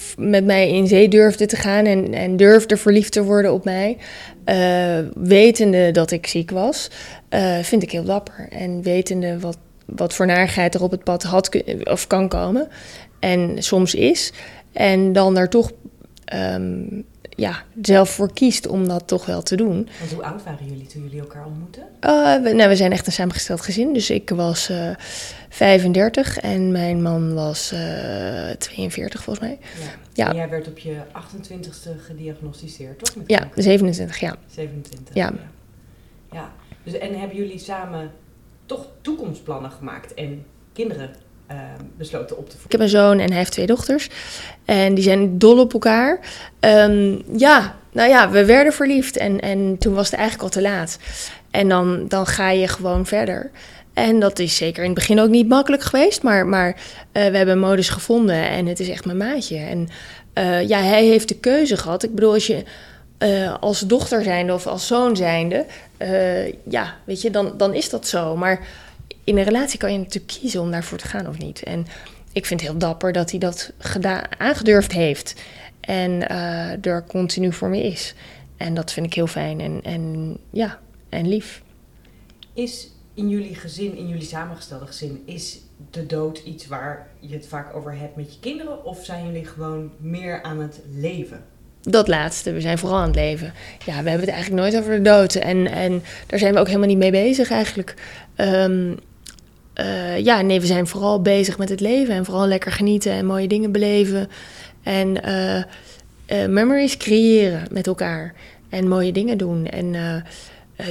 f- 0.00 0.16
met 0.18 0.44
mij 0.44 0.70
in 0.70 0.86
zee 0.86 1.08
durfde 1.08 1.46
te 1.46 1.56
gaan 1.56 1.84
en, 1.84 2.14
en 2.14 2.36
durfde 2.36 2.76
verliefd 2.76 3.12
te 3.12 3.24
worden 3.24 3.52
op 3.52 3.64
mij, 3.64 3.96
eh, 4.44 4.98
wetende 5.14 5.90
dat 5.90 6.10
ik 6.10 6.26
ziek 6.26 6.50
was, 6.50 6.90
eh, 7.28 7.58
vind 7.58 7.82
ik 7.82 7.90
heel 7.90 8.04
dapper. 8.04 8.48
En 8.50 8.82
wetende 8.82 9.38
wat, 9.38 9.58
wat 9.84 10.14
voor 10.14 10.26
narigheid 10.26 10.74
er 10.74 10.82
op 10.82 10.90
het 10.90 11.04
pad 11.04 11.22
had 11.22 11.62
of 11.84 12.06
kan 12.06 12.28
komen 12.28 12.68
en 13.18 13.62
soms 13.62 13.94
is. 13.94 14.32
En 14.72 15.12
dan 15.12 15.38
er 15.38 15.48
toch 15.48 15.72
ehm, 16.24 17.02
ja, 17.22 17.62
zelf 17.82 18.10
voor 18.10 18.32
kiest 18.32 18.66
om 18.66 18.88
dat 18.88 19.06
toch 19.06 19.26
wel 19.26 19.42
te 19.42 19.56
doen. 19.56 19.88
Want 19.98 20.12
hoe 20.12 20.22
oud 20.22 20.42
waren 20.44 20.66
jullie 20.66 20.86
toen 20.86 21.02
jullie 21.02 21.20
elkaar 21.20 21.46
ontmoetten? 21.46 21.82
Uh, 22.00 22.42
we, 22.42 22.52
nou, 22.52 22.68
we 22.68 22.76
zijn 22.76 22.92
echt 22.92 23.06
een 23.06 23.12
samengesteld 23.12 23.60
gezin. 23.60 23.92
Dus 23.92 24.10
ik 24.10 24.30
was 24.30 24.70
uh, 24.70 24.90
35 25.48 26.38
en 26.38 26.72
mijn 26.72 27.02
man 27.02 27.34
was 27.34 27.72
uh, 27.72 28.50
42 28.50 29.22
volgens 29.22 29.46
mij. 29.46 29.58
Ja. 29.80 29.90
Ja. 30.12 30.28
En 30.28 30.36
jij 30.36 30.48
werd 30.48 30.68
op 30.68 30.78
je 30.78 30.96
28ste 31.12 31.90
gediagnosticeerd, 32.06 32.98
toch? 32.98 33.16
Met 33.16 33.28
Ja, 33.30 33.38
kanker? 33.38 33.62
27, 33.62 34.20
ja. 34.20 34.36
27. 34.46 35.14
Ja. 35.14 35.32
ja. 36.32 36.52
Dus, 36.82 36.98
en 36.98 37.18
hebben 37.18 37.36
jullie 37.36 37.58
samen 37.58 38.10
toch 38.66 38.86
toekomstplannen 39.00 39.70
gemaakt 39.70 40.14
en 40.14 40.46
kinderen 40.72 41.10
eh, 41.50 41.56
besloten 41.96 42.38
op 42.38 42.50
te 42.50 42.56
Ik 42.64 42.72
heb 42.72 42.80
een 42.80 42.88
zoon 42.88 43.18
en 43.18 43.28
hij 43.28 43.38
heeft 43.38 43.52
twee 43.52 43.66
dochters. 43.66 44.08
En 44.64 44.94
die 44.94 45.04
zijn 45.04 45.38
dol 45.38 45.58
op 45.58 45.72
elkaar. 45.72 46.20
Ehm, 46.60 47.18
ja, 47.36 47.76
nou 47.92 48.08
ja, 48.08 48.30
we 48.30 48.44
werden 48.44 48.72
verliefd. 48.72 49.16
En, 49.16 49.40
en 49.40 49.78
toen 49.78 49.94
was 49.94 50.10
het 50.10 50.18
eigenlijk 50.18 50.42
al 50.42 50.60
te 50.60 50.68
laat. 50.68 50.98
En 51.50 51.68
dan, 51.68 52.08
dan 52.08 52.26
ga 52.26 52.50
je 52.50 52.68
gewoon 52.68 53.06
verder. 53.06 53.50
En 53.94 54.20
dat 54.20 54.38
is 54.38 54.56
zeker 54.56 54.82
in 54.82 54.90
het 54.90 54.98
begin 54.98 55.20
ook 55.20 55.28
niet 55.28 55.48
makkelijk 55.48 55.82
geweest. 55.82 56.22
Maar, 56.22 56.46
maar 56.46 56.68
uh, 56.68 56.76
we 57.12 57.36
hebben 57.36 57.58
modus 57.58 57.88
gevonden 57.88 58.48
en 58.48 58.66
het 58.66 58.80
is 58.80 58.88
echt 58.88 59.04
mijn 59.04 59.16
maatje. 59.16 59.56
En 59.56 59.88
uh, 60.34 60.68
ja, 60.68 60.78
hij 60.78 61.04
heeft 61.04 61.28
de 61.28 61.38
keuze 61.38 61.76
gehad. 61.76 62.02
Ik 62.02 62.14
bedoel, 62.14 62.32
als 62.32 62.46
je 62.46 62.62
uh, 63.18 63.54
als 63.60 63.80
dochter 63.80 64.22
zijnde 64.22 64.52
of 64.52 64.66
als 64.66 64.86
zoon 64.86 65.16
zijnde... 65.16 65.64
Uh, 65.98 66.46
ja, 66.46 66.94
weet 67.04 67.22
je, 67.22 67.30
dan, 67.30 67.54
dan 67.56 67.74
is 67.74 67.90
dat 67.90 68.06
zo. 68.06 68.36
Maar 68.36 68.66
in 69.24 69.38
een 69.38 69.44
relatie 69.44 69.78
kan 69.78 69.92
je 69.92 69.98
natuurlijk 69.98 70.32
kiezen 70.40 70.60
om 70.60 70.70
daarvoor 70.70 70.98
te 70.98 71.06
gaan 71.06 71.28
of 71.28 71.38
niet. 71.38 71.62
En 71.62 71.86
ik 72.32 72.46
vind 72.46 72.60
het 72.60 72.70
heel 72.70 72.78
dapper 72.78 73.12
dat 73.12 73.30
hij 73.30 73.40
dat 73.40 73.72
gedaan, 73.78 74.22
aangedurfd 74.38 74.92
heeft. 74.92 75.34
En 75.80 76.10
uh, 76.10 76.86
er 76.86 77.04
continu 77.06 77.52
voor 77.52 77.68
me 77.68 77.82
is. 77.82 78.14
En 78.56 78.74
dat 78.74 78.92
vind 78.92 79.06
ik 79.06 79.14
heel 79.14 79.26
fijn 79.26 79.60
en, 79.60 79.80
en, 79.82 80.36
ja, 80.50 80.78
en 81.08 81.28
lief. 81.28 81.62
Is 82.54 82.88
in 83.14 83.28
jullie 83.28 83.54
gezin, 83.54 83.96
in 83.96 84.08
jullie 84.08 84.26
samengestelde 84.26 84.86
gezin, 84.86 85.22
is 85.24 85.58
de 85.90 86.06
dood 86.06 86.38
iets 86.38 86.66
waar 86.66 87.08
je 87.20 87.34
het 87.34 87.46
vaak 87.46 87.76
over 87.76 87.98
hebt 87.98 88.16
met 88.16 88.34
je 88.34 88.40
kinderen? 88.40 88.84
Of 88.84 89.04
zijn 89.04 89.26
jullie 89.26 89.44
gewoon 89.44 89.90
meer 89.96 90.42
aan 90.42 90.60
het 90.60 90.80
leven? 90.94 91.44
Dat 91.80 92.08
laatste, 92.08 92.52
we 92.52 92.60
zijn 92.60 92.78
vooral 92.78 92.98
aan 92.98 93.06
het 93.06 93.14
leven. 93.14 93.52
Ja, 93.78 94.02
we 94.02 94.08
hebben 94.08 94.26
het 94.26 94.28
eigenlijk 94.28 94.62
nooit 94.62 94.76
over 94.76 94.96
de 94.96 95.02
dood. 95.02 95.34
En, 95.34 95.66
en 95.66 96.02
daar 96.26 96.38
zijn 96.38 96.54
we 96.54 96.60
ook 96.60 96.66
helemaal 96.66 96.88
niet 96.88 96.98
mee 96.98 97.10
bezig 97.10 97.50
eigenlijk. 97.50 97.94
Um, 98.36 98.98
uh, 99.80 100.18
ja, 100.18 100.40
nee, 100.40 100.60
we 100.60 100.66
zijn 100.66 100.86
vooral 100.86 101.22
bezig 101.22 101.58
met 101.58 101.68
het 101.68 101.80
leven. 101.80 102.14
En 102.14 102.24
vooral 102.24 102.46
lekker 102.46 102.72
genieten 102.72 103.12
en 103.12 103.26
mooie 103.26 103.48
dingen 103.48 103.72
beleven. 103.72 104.28
En 104.82 105.28
uh, 105.28 105.56
uh, 105.56 105.64
memories 106.48 106.96
creëren 106.96 107.66
met 107.70 107.86
elkaar. 107.86 108.34
En 108.68 108.88
mooie 108.88 109.12
dingen 109.12 109.38
doen. 109.38 109.66
En 109.66 110.24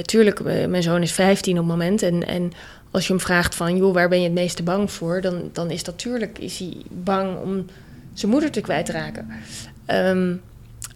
tuurlijk, 0.02 0.42
mijn 0.68 0.82
zoon 0.82 1.02
is 1.02 1.12
15 1.12 1.52
op 1.52 1.58
het 1.58 1.66
moment. 1.66 2.02
En, 2.02 2.26
en 2.26 2.52
als 2.90 3.06
je 3.06 3.12
hem 3.12 3.22
vraagt 3.22 3.54
van, 3.54 3.76
joh, 3.76 3.94
waar 3.94 4.08
ben 4.08 4.18
je 4.18 4.24
het 4.24 4.34
meeste 4.34 4.62
bang 4.62 4.92
voor? 4.92 5.20
Dan, 5.20 5.50
dan 5.52 5.70
is 5.70 5.82
natuurlijk 5.82 6.38
is 6.38 6.58
hij 6.58 6.76
bang 6.88 7.38
om 7.38 7.66
zijn 8.12 8.30
moeder 8.30 8.50
te 8.50 8.60
kwijtraken. 8.60 9.28
Um, 9.86 10.40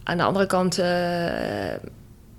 aan 0.03 0.17
de 0.17 0.23
andere 0.23 0.45
kant 0.45 0.81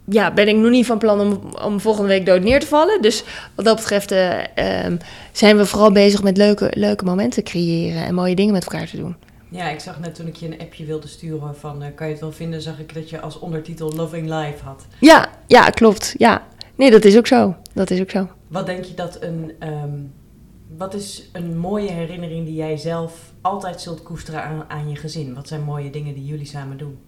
ja, 0.08 0.32
ben 0.32 0.48
ik 0.48 0.56
nog 0.56 0.70
niet 0.70 0.86
van 0.86 0.98
plan 0.98 1.20
om, 1.20 1.40
om 1.64 1.80
volgende 1.80 2.08
week 2.08 2.26
dood 2.26 2.42
neer 2.42 2.60
te 2.60 2.66
vallen. 2.66 3.02
Dus 3.02 3.24
wat 3.54 3.64
dat 3.64 3.76
betreft 3.76 4.12
uh, 4.12 4.38
um, 4.84 4.98
zijn 5.32 5.56
we 5.56 5.66
vooral 5.66 5.92
bezig 5.92 6.22
met 6.22 6.36
leuke, 6.36 6.72
leuke 6.74 7.04
momenten 7.04 7.42
creëren 7.42 8.04
en 8.04 8.14
mooie 8.14 8.34
dingen 8.34 8.52
met 8.52 8.62
elkaar 8.62 8.86
te 8.86 8.96
doen. 8.96 9.16
Ja, 9.50 9.68
ik 9.68 9.80
zag 9.80 10.00
net 10.00 10.14
toen 10.14 10.26
ik 10.26 10.36
je 10.36 10.46
een 10.46 10.60
appje 10.60 10.84
wilde 10.84 11.08
sturen 11.08 11.56
van 11.56 11.82
uh, 11.82 11.88
kan 11.94 12.06
je 12.06 12.12
het 12.12 12.22
wel 12.22 12.32
vinden, 12.32 12.62
zag 12.62 12.78
ik 12.78 12.94
dat 12.94 13.10
je 13.10 13.20
als 13.20 13.38
ondertitel 13.38 13.92
Loving 13.92 14.28
Life 14.28 14.64
had. 14.64 14.86
Ja, 15.00 15.28
ja, 15.46 15.70
klopt. 15.70 16.14
Ja. 16.18 16.46
Nee, 16.74 16.90
dat 16.90 17.04
is 17.04 17.16
ook 17.16 17.26
zo. 17.26 17.56
Dat 17.74 17.90
is 17.90 18.00
ook 18.00 18.10
zo. 18.10 18.28
Wat 18.48 18.66
denk 18.66 18.84
je 18.84 18.94
dat 18.94 19.22
een. 19.22 19.52
Um, 19.60 20.12
wat 20.76 20.94
is 20.94 21.28
een 21.32 21.58
mooie 21.58 21.90
herinnering 21.90 22.44
die 22.44 22.54
jij 22.54 22.76
zelf 22.76 23.32
altijd 23.40 23.80
zult 23.80 24.02
koesteren 24.02 24.42
aan, 24.42 24.64
aan 24.68 24.88
je 24.88 24.96
gezin? 24.96 25.34
Wat 25.34 25.48
zijn 25.48 25.62
mooie 25.62 25.90
dingen 25.90 26.14
die 26.14 26.24
jullie 26.24 26.46
samen 26.46 26.76
doen? 26.76 26.98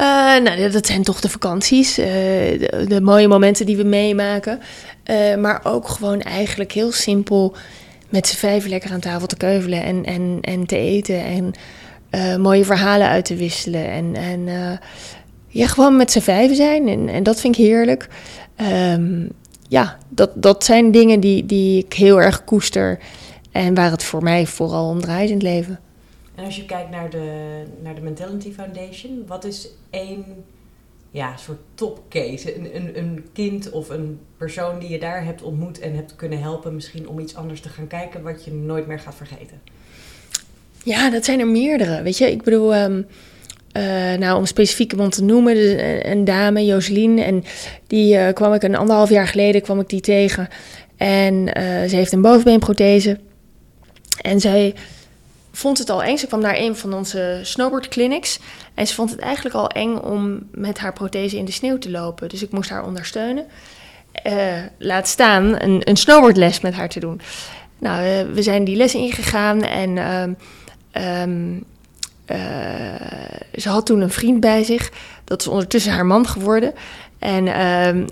Uh, 0.00 0.06
nou, 0.42 0.70
dat 0.70 0.86
zijn 0.86 1.02
toch 1.02 1.20
de 1.20 1.28
vakanties, 1.28 1.98
uh, 1.98 2.06
de, 2.06 3.00
mooie 3.02 3.28
momenten 3.28 3.66
die 3.66 3.76
we 3.76 3.84
meemaken. 3.84 4.60
Uh, 5.10 5.36
maar 5.36 5.60
ook 5.64 5.88
gewoon 5.88 6.20
eigenlijk 6.20 6.72
heel 6.72 6.92
simpel 6.92 7.56
met 8.08 8.26
z'n 8.26 8.36
vijf 8.36 8.66
lekker 8.66 8.92
aan 8.92 9.00
tafel 9.00 9.26
te 9.26 9.36
keuvelen 9.36 9.82
en, 9.82 10.04
en, 10.04 10.38
en 10.40 10.66
te 10.66 10.76
eten. 10.76 11.24
En 11.24 11.52
mooie 12.40 12.64
verhalen 12.64 13.08
uit 13.08 13.24
te 13.24 13.36
wisselen. 13.36 13.90
En, 13.90 14.14
en 14.14 14.48
ja, 15.48 15.66
gewoon 15.66 15.96
met 15.96 16.12
z'n 16.12 16.20
vijf 16.20 16.56
zijn. 16.56 16.88
En, 16.88 17.08
en 17.08 17.22
dat 17.22 17.40
vind 17.40 17.58
ik 17.58 17.64
heerlijk. 17.64 18.08
Um, 18.92 19.28
ja, 19.68 19.98
dat, 20.08 20.30
dat 20.34 20.64
zijn 20.64 20.90
dingen 20.90 21.20
die, 21.20 21.46
die 21.46 21.84
ik 21.84 21.92
heel 21.92 22.20
erg 22.20 22.44
koester. 22.44 22.98
En 23.52 23.74
waar 23.74 23.90
het 23.90 24.04
voor 24.04 24.22
mij 24.22 24.46
vooral 24.46 24.88
om 24.88 25.00
draait 25.00 25.28
in 25.28 25.34
het 25.34 25.42
leven. 25.42 25.78
En 26.40 26.46
als 26.46 26.56
je 26.56 26.64
kijkt 26.64 26.90
naar 26.90 27.10
de, 27.10 27.62
naar 27.82 27.94
de 27.94 28.00
Mentality 28.00 28.52
Foundation, 28.52 29.24
wat 29.26 29.44
is 29.44 29.68
één 29.90 30.24
ja, 31.10 31.36
soort 31.36 31.58
topcase? 31.74 32.56
Een, 32.56 32.76
een, 32.76 32.98
een 32.98 33.24
kind 33.32 33.70
of 33.70 33.88
een 33.88 34.18
persoon 34.36 34.78
die 34.78 34.88
je 34.88 34.98
daar 34.98 35.24
hebt 35.24 35.42
ontmoet 35.42 35.78
en 35.80 35.94
hebt 35.94 36.16
kunnen 36.16 36.40
helpen, 36.40 36.74
misschien 36.74 37.08
om 37.08 37.18
iets 37.18 37.34
anders 37.34 37.60
te 37.60 37.68
gaan 37.68 37.86
kijken 37.86 38.22
wat 38.22 38.44
je 38.44 38.52
nooit 38.52 38.86
meer 38.86 38.98
gaat 38.98 39.14
vergeten? 39.14 39.60
Ja, 40.84 41.10
dat 41.10 41.24
zijn 41.24 41.40
er 41.40 41.46
meerdere. 41.46 42.02
Weet 42.02 42.18
je, 42.18 42.30
ik 42.30 42.42
bedoel, 42.42 42.76
um, 42.76 43.06
uh, 43.76 44.12
nou 44.12 44.38
om 44.38 44.46
specifiek 44.46 44.92
iemand 44.92 45.12
te 45.12 45.24
noemen, 45.24 45.54
dus 45.54 45.74
een, 46.02 46.24
dame, 46.24 46.64
Joselien, 46.64 47.18
en 47.18 47.44
die 47.86 48.14
uh, 48.14 48.28
kwam 48.28 48.52
ik 48.52 48.62
een 48.62 48.76
anderhalf 48.76 49.10
jaar 49.10 49.28
geleden 49.28 49.62
kwam 49.62 49.80
ik 49.80 49.88
die 49.88 50.00
tegen. 50.00 50.48
En 50.96 51.34
uh, 51.34 51.88
ze 51.88 51.96
heeft 51.96 52.12
een 52.12 52.22
bovenbeenprothese. 52.22 53.18
En 54.20 54.40
zij 54.40 54.74
vond 55.52 55.78
het 55.78 55.90
al 55.90 56.02
eng. 56.02 56.16
Ze 56.16 56.26
kwam 56.26 56.40
naar 56.40 56.56
een 56.56 56.76
van 56.76 56.94
onze 56.94 57.40
snowboard 57.42 57.88
clinics. 57.88 58.38
En 58.74 58.86
ze 58.86 58.94
vond 58.94 59.10
het 59.10 59.20
eigenlijk 59.20 59.54
al 59.54 59.68
eng 59.68 59.96
om 59.96 60.48
met 60.50 60.78
haar 60.78 60.92
prothese 60.92 61.36
in 61.36 61.44
de 61.44 61.52
sneeuw 61.52 61.78
te 61.78 61.90
lopen. 61.90 62.28
Dus 62.28 62.42
ik 62.42 62.50
moest 62.50 62.70
haar 62.70 62.84
ondersteunen. 62.84 63.46
Uh, 64.26 64.34
laat 64.78 65.08
staan 65.08 65.62
een, 65.62 65.80
een 65.84 65.96
snowboardles 65.96 66.60
met 66.60 66.74
haar 66.74 66.88
te 66.88 67.00
doen. 67.00 67.20
Nou, 67.78 68.04
uh, 68.04 68.34
we 68.34 68.42
zijn 68.42 68.64
die 68.64 68.76
les 68.76 68.94
ingegaan 68.94 69.62
en 69.62 69.96
uh, 69.96 71.22
um, 71.22 71.64
ze 73.54 73.68
had 73.68 73.86
toen 73.86 74.00
een 74.00 74.10
vriend 74.10 74.40
bij 74.40 74.64
zich. 74.64 74.90
Dat 75.24 75.40
is 75.40 75.46
ondertussen 75.46 75.92
haar 75.92 76.06
man 76.06 76.26
geworden. 76.26 76.72
En 77.18 77.46
ehm, 77.48 78.06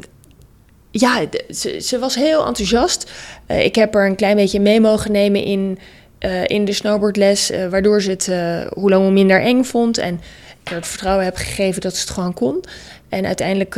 ja, 0.90 1.20
ze, 1.51 1.81
ze, 1.81 1.98
was 1.98 2.14
heel 2.14 2.46
enthousiast. 2.46 3.11
Ik 3.46 3.74
heb 3.74 3.94
er 3.94 4.07
een 4.07 4.16
klein 4.16 4.37
beetje 4.37 4.61
mee 4.61 4.81
mogen 4.81 5.12
nemen 5.12 5.44
in, 5.44 5.79
uh, 6.20 6.44
in 6.46 6.64
de 6.64 6.72
snowboardles, 6.72 7.50
uh, 7.50 7.66
waardoor 7.66 8.02
ze 8.02 8.11
het 8.11 8.31
hoe 8.72 8.90
lang 8.90 9.02
hoe 9.02 9.12
minder 9.12 9.42
eng 9.42 9.64
vond. 9.64 9.98
En 9.98 10.20
ik 10.62 10.68
het 10.74 10.87
vertrouwen 10.87 11.24
heb 11.24 11.37
gegeven 11.37 11.81
dat 11.81 11.94
ze 11.94 12.00
het 12.00 12.11
gewoon 12.11 12.35
kon. 12.35 12.64
En 13.09 13.26
uiteindelijk 13.26 13.76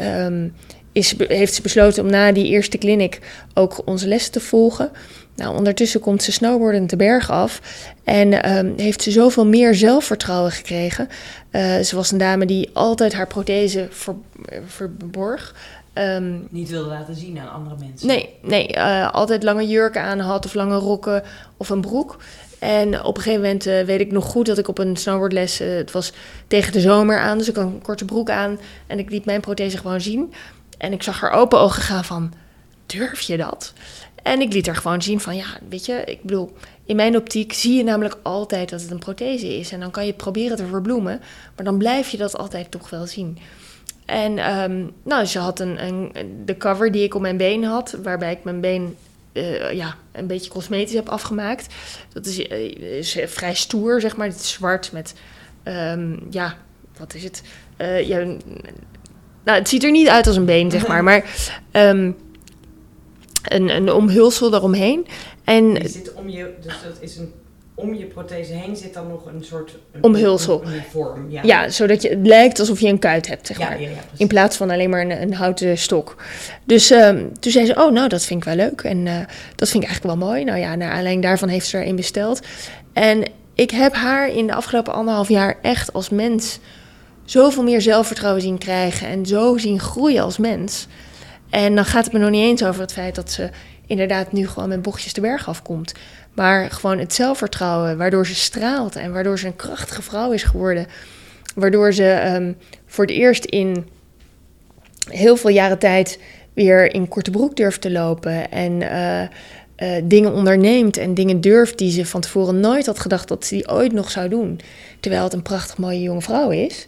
um, 0.00 0.54
is, 0.92 1.14
heeft 1.28 1.54
ze 1.54 1.62
besloten 1.62 2.04
om 2.04 2.10
na 2.10 2.32
die 2.32 2.46
eerste 2.46 2.78
clinic 2.78 3.18
ook 3.54 3.82
onze 3.84 4.08
lessen 4.08 4.32
te 4.32 4.40
volgen. 4.40 4.90
Nou, 5.36 5.56
ondertussen 5.56 6.00
komt 6.00 6.22
ze 6.22 6.32
snowboarden 6.32 6.86
te 6.86 6.96
bergen 6.96 7.34
af 7.34 7.60
en 8.04 8.56
um, 8.56 8.74
heeft 8.76 9.02
ze 9.02 9.10
zoveel 9.10 9.46
meer 9.46 9.74
zelfvertrouwen 9.74 10.52
gekregen. 10.52 11.08
ze 11.82 11.90
was 11.92 12.10
een 12.10 12.18
dame 12.18 12.46
die 12.46 12.70
altijd 12.72 13.12
haar 13.12 13.26
prothese 13.26 13.86
ver, 13.90 14.14
verborg. 14.66 15.54
Um, 15.94 16.46
niet 16.50 16.70
wilde 16.70 16.88
laten 16.88 17.14
zien 17.14 17.38
aan 17.38 17.52
andere 17.52 17.76
mensen. 17.78 18.06
Nee, 18.06 18.28
nee 18.42 18.74
uh, 18.76 19.10
altijd 19.10 19.42
lange 19.42 19.68
jurken 19.68 20.02
aan 20.02 20.18
had 20.18 20.44
of 20.44 20.54
lange 20.54 20.76
rokken 20.76 21.22
of 21.56 21.68
een 21.68 21.80
broek. 21.80 22.16
En 22.58 23.04
op 23.04 23.16
een 23.16 23.22
gegeven 23.22 23.42
moment 23.42 23.66
uh, 23.66 23.82
weet 23.82 24.00
ik 24.00 24.12
nog 24.12 24.24
goed 24.24 24.46
dat 24.46 24.58
ik 24.58 24.68
op 24.68 24.78
een 24.78 24.96
snowboardles, 24.96 25.60
uh, 25.60 25.74
het 25.74 25.90
was 25.90 26.12
tegen 26.46 26.72
de 26.72 26.80
zomer 26.80 27.18
aan, 27.18 27.38
dus 27.38 27.48
ik 27.48 27.56
had 27.56 27.64
een 27.64 27.82
korte 27.82 28.04
broek 28.04 28.30
aan 28.30 28.58
en 28.86 28.98
ik 28.98 29.10
liet 29.10 29.24
mijn 29.24 29.40
prothese 29.40 29.76
gewoon 29.76 30.00
zien. 30.00 30.32
En 30.78 30.92
ik 30.92 31.02
zag 31.02 31.20
haar 31.20 31.30
open 31.30 31.58
ogen 31.58 31.82
gaan 31.82 32.04
van, 32.04 32.32
durf 32.86 33.20
je 33.20 33.36
dat? 33.36 33.72
En 34.22 34.40
ik 34.40 34.52
liet 34.52 34.66
haar 34.66 34.76
gewoon 34.76 35.02
zien 35.02 35.20
van, 35.20 35.36
ja, 35.36 35.46
weet 35.68 35.86
je, 35.86 36.02
ik 36.04 36.22
bedoel, 36.22 36.52
in 36.84 36.96
mijn 36.96 37.16
optiek 37.16 37.52
zie 37.52 37.76
je 37.76 37.84
namelijk 37.84 38.16
altijd 38.22 38.70
dat 38.70 38.80
het 38.80 38.90
een 38.90 38.98
prothese 38.98 39.58
is. 39.58 39.72
En 39.72 39.80
dan 39.80 39.90
kan 39.90 40.02
je 40.02 40.08
het 40.08 40.22
proberen 40.22 40.56
te 40.56 40.66
verbloemen, 40.66 41.20
maar 41.56 41.64
dan 41.64 41.78
blijf 41.78 42.08
je 42.08 42.16
dat 42.16 42.38
altijd 42.38 42.70
toch 42.70 42.90
wel 42.90 43.06
zien. 43.06 43.38
En 44.04 44.60
um, 44.60 44.90
nou, 45.02 45.24
ze 45.24 45.38
had 45.38 45.60
een, 45.60 45.84
een, 45.84 46.12
de 46.44 46.56
cover 46.56 46.92
die 46.92 47.02
ik 47.02 47.14
op 47.14 47.20
mijn 47.20 47.36
been 47.36 47.64
had, 47.64 47.96
waarbij 48.02 48.32
ik 48.32 48.44
mijn 48.44 48.60
been 48.60 48.96
eh, 49.32 49.72
ja, 49.72 49.96
een 50.12 50.26
beetje 50.26 50.50
cosmetisch 50.50 50.94
heb 50.94 51.08
afgemaakt. 51.08 51.74
Dat 52.12 52.26
is, 52.26 52.46
eh, 52.46 52.98
is 52.98 53.16
eh, 53.16 53.26
vrij 53.26 53.54
stoer, 53.54 54.00
zeg 54.00 54.16
maar. 54.16 54.26
Het 54.26 54.40
is 54.40 54.52
zwart 54.52 54.92
met, 54.92 55.14
ehm, 55.62 56.16
ja, 56.30 56.56
wat 56.98 57.14
is 57.14 57.24
het? 57.24 57.42
Ja, 58.04 58.18
nou, 59.44 59.58
het 59.58 59.68
ziet 59.68 59.84
er 59.84 59.90
niet 59.90 60.08
uit 60.08 60.26
als 60.26 60.36
een 60.36 60.44
been, 60.44 60.70
zeg 60.70 60.86
maar. 60.86 61.04
Maar 61.08 61.52
ehm, 61.70 62.12
een, 63.42 63.68
een 63.68 63.92
omhulsel 63.92 64.54
eromheen. 64.54 65.06
En 65.44 65.90
zit 65.90 66.12
om 66.12 66.28
je, 66.28 66.54
dus 66.60 66.74
dat 66.82 66.96
is 67.00 67.16
een, 67.16 67.32
om 67.74 67.94
je 67.94 68.04
prothese 68.04 68.52
heen 68.52 68.76
zit 68.76 68.94
dan 68.94 69.08
nog 69.08 69.26
een 69.26 69.44
soort... 69.44 69.76
Een, 69.92 70.02
Omhulsel. 70.02 70.62
Vorm, 70.90 71.30
ja. 71.30 71.42
ja, 71.42 71.68
zodat 71.68 72.02
je, 72.02 72.08
het 72.08 72.26
lijkt 72.26 72.60
alsof 72.60 72.80
je 72.80 72.88
een 72.88 72.98
kuit 72.98 73.26
hebt, 73.26 73.46
zeg 73.46 73.58
ja, 73.58 73.68
maar. 73.68 73.80
ja. 73.80 73.88
In 74.16 74.26
plaats 74.26 74.56
van 74.56 74.70
alleen 74.70 74.90
maar 74.90 75.00
een, 75.00 75.22
een 75.22 75.34
houten 75.34 75.78
stok. 75.78 76.16
Dus 76.64 76.90
ehm, 76.90 77.26
toen 77.40 77.52
zei 77.52 77.66
ze, 77.66 77.74
oh, 77.74 77.92
nou, 77.92 78.08
dat 78.08 78.24
vind 78.24 78.40
ik 78.40 78.46
wel 78.46 78.56
leuk. 78.56 78.80
En 78.80 79.06
eh, 79.06 79.14
dat 79.54 79.68
vind 79.68 79.82
ik 79.82 79.88
eigenlijk 79.88 80.18
wel 80.18 80.28
mooi. 80.28 80.44
Nou 80.44 80.58
ja, 80.58 80.74
naar 80.74 80.90
aanleiding 80.90 81.22
daarvan 81.22 81.48
heeft 81.48 81.66
ze 81.66 81.78
er 81.78 81.86
een 81.86 81.96
besteld. 81.96 82.40
En 82.92 83.22
ik 83.54 83.70
heb 83.70 83.94
haar 83.94 84.28
in 84.28 84.46
de 84.46 84.54
afgelopen 84.54 84.92
anderhalf 84.92 85.28
jaar 85.28 85.58
echt 85.62 85.92
als 85.92 86.08
mens 86.08 86.58
zoveel 87.24 87.62
meer 87.62 87.80
zelfvertrouwen 87.80 88.42
zien 88.42 88.58
krijgen. 88.58 89.08
En 89.08 89.26
zo 89.26 89.56
zien 89.58 89.80
groeien 89.80 90.22
als 90.22 90.38
mens. 90.38 90.86
En 91.50 91.74
dan 91.74 91.84
gaat 91.84 92.04
het 92.04 92.12
me 92.12 92.18
nog 92.18 92.30
niet 92.30 92.42
eens 92.42 92.64
over 92.64 92.80
het 92.80 92.92
feit 92.92 93.14
dat 93.14 93.30
ze 93.30 93.50
inderdaad 93.92 94.32
nu 94.32 94.48
gewoon 94.48 94.68
met 94.68 94.82
bochtjes 94.82 95.12
de 95.12 95.20
berg 95.20 95.48
afkomt. 95.48 95.92
Maar 96.34 96.70
gewoon 96.70 96.98
het 96.98 97.14
zelfvertrouwen, 97.14 97.96
waardoor 97.96 98.26
ze 98.26 98.34
straalt 98.34 98.96
en 98.96 99.12
waardoor 99.12 99.38
ze 99.38 99.46
een 99.46 99.56
krachtige 99.56 100.02
vrouw 100.02 100.32
is 100.32 100.42
geworden. 100.42 100.86
Waardoor 101.54 101.92
ze 101.92 102.10
ehm, 102.10 102.52
voor 102.86 103.04
het 103.04 103.14
eerst 103.14 103.44
in 103.44 103.86
heel 105.10 105.36
veel 105.36 105.50
jaren 105.50 105.78
tijd 105.78 106.18
weer 106.54 106.94
in 106.94 107.08
korte 107.08 107.30
broek 107.30 107.56
durft 107.56 107.80
te 107.80 107.90
lopen. 107.90 108.50
En 108.50 108.82
eh, 108.82 109.22
eh, 109.76 110.02
dingen 110.04 110.32
onderneemt 110.32 110.96
en 110.96 111.14
dingen 111.14 111.40
durft 111.40 111.78
die 111.78 111.90
ze 111.90 112.06
van 112.06 112.20
tevoren 112.20 112.60
nooit 112.60 112.86
had 112.86 112.98
gedacht 112.98 113.28
dat 113.28 113.44
ze 113.44 113.54
die 113.54 113.68
ooit 113.68 113.92
nog 113.92 114.10
zou 114.10 114.28
doen. 114.28 114.60
Terwijl 115.00 115.24
het 115.24 115.32
een 115.32 115.42
prachtig 115.42 115.78
mooie 115.78 116.02
jonge 116.02 116.22
vrouw 116.22 116.50
is. 116.50 116.86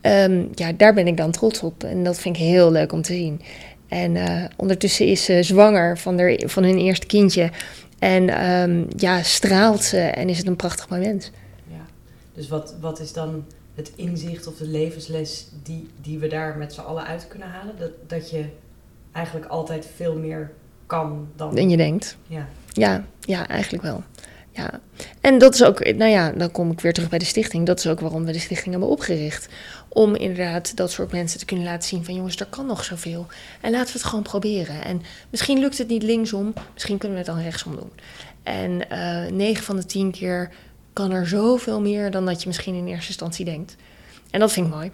Ehm, 0.00 0.44
ja, 0.54 0.72
daar 0.72 0.94
ben 0.94 1.06
ik 1.06 1.16
dan 1.16 1.30
trots 1.30 1.62
op. 1.62 1.84
En 1.84 2.04
dat 2.04 2.18
vind 2.18 2.36
ik 2.36 2.42
heel 2.42 2.72
leuk 2.72 2.92
om 2.92 3.02
te 3.02 3.12
zien. 3.12 3.40
En 3.88 4.16
eh, 4.16 4.44
ondertussen 4.56 5.06
is 5.06 5.24
ze 5.24 5.42
zwanger 5.42 5.98
van, 5.98 6.18
haar, 6.18 6.42
van 6.46 6.62
hun 6.62 6.78
eerste 6.78 7.06
kindje. 7.06 7.50
En 7.98 8.28
ehm, 8.28 8.84
ja, 8.96 9.22
straalt 9.22 9.82
ze 9.82 9.98
en 9.98 10.28
is 10.28 10.38
het 10.38 10.46
een 10.46 10.56
prachtig 10.56 10.88
moment. 10.88 11.30
Ja. 11.68 11.86
Dus 12.34 12.48
wat, 12.48 12.74
wat 12.80 13.00
is 13.00 13.12
dan 13.12 13.44
het 13.74 13.92
inzicht 13.96 14.46
of 14.46 14.56
de 14.56 14.66
levensles 14.66 15.48
die, 15.62 15.88
die 16.00 16.18
we 16.18 16.28
daar 16.28 16.56
met 16.56 16.72
z'n 16.72 16.80
allen 16.80 17.04
uit 17.04 17.28
kunnen 17.28 17.48
halen? 17.48 17.74
Dat, 17.78 17.90
dat 18.06 18.30
je 18.30 18.44
eigenlijk 19.12 19.46
altijd 19.46 19.88
veel 19.96 20.18
meer 20.18 20.52
kan 20.86 21.28
dan... 21.36 21.56
En 21.56 21.70
je 21.70 21.76
denkt, 21.76 22.16
Ja, 22.26 22.48
ja, 22.72 23.04
ja, 23.20 23.48
eigenlijk 23.48 23.82
wel. 23.82 24.02
Ja. 24.50 24.80
En 25.20 25.38
dat 25.38 25.54
is 25.54 25.64
ook, 25.64 25.84
nou 25.84 26.10
ja, 26.10 26.30
dan 26.30 26.50
kom 26.50 26.70
ik 26.70 26.80
weer 26.80 26.92
terug 26.92 27.08
bij 27.08 27.18
de 27.18 27.24
stichting. 27.24 27.66
Dat 27.66 27.78
is 27.78 27.86
ook 27.86 28.00
waarom 28.00 28.24
we 28.24 28.32
de 28.32 28.38
stichting 28.38 28.70
hebben 28.70 28.88
opgericht. 28.90 29.48
Om 29.96 30.14
inderdaad 30.14 30.76
dat 30.76 30.90
soort 30.90 31.12
mensen 31.12 31.38
te 31.38 31.44
kunnen 31.44 31.64
laten 31.64 31.88
zien 31.88 32.04
van 32.04 32.14
jongens, 32.14 32.36
er 32.36 32.46
kan 32.46 32.66
nog 32.66 32.84
zoveel. 32.84 33.26
En 33.60 33.70
laten 33.70 33.86
we 33.92 33.98
het 33.98 34.08
gewoon 34.08 34.24
proberen. 34.24 34.84
En 34.84 35.02
misschien 35.30 35.58
lukt 35.58 35.78
het 35.78 35.88
niet 35.88 36.02
linksom, 36.02 36.52
misschien 36.74 36.98
kunnen 36.98 37.18
we 37.18 37.24
het 37.24 37.34
dan 37.34 37.42
rechtsom 37.44 37.76
doen. 37.76 37.90
En 38.42 38.90
eh 38.90 39.32
9 39.32 39.64
van 39.64 39.76
de 39.76 39.86
10 39.86 40.10
keer 40.10 40.50
kan 40.92 41.10
er 41.10 41.26
zoveel 41.26 41.80
meer 41.80 42.10
dan 42.10 42.26
dat 42.26 42.40
je 42.40 42.46
misschien 42.46 42.74
in 42.74 42.86
eerste 42.86 43.08
instantie 43.08 43.44
denkt. 43.44 43.76
En 44.30 44.40
dat 44.40 44.52
vind 44.52 44.66
ik 44.66 44.72
mooi. 44.72 44.90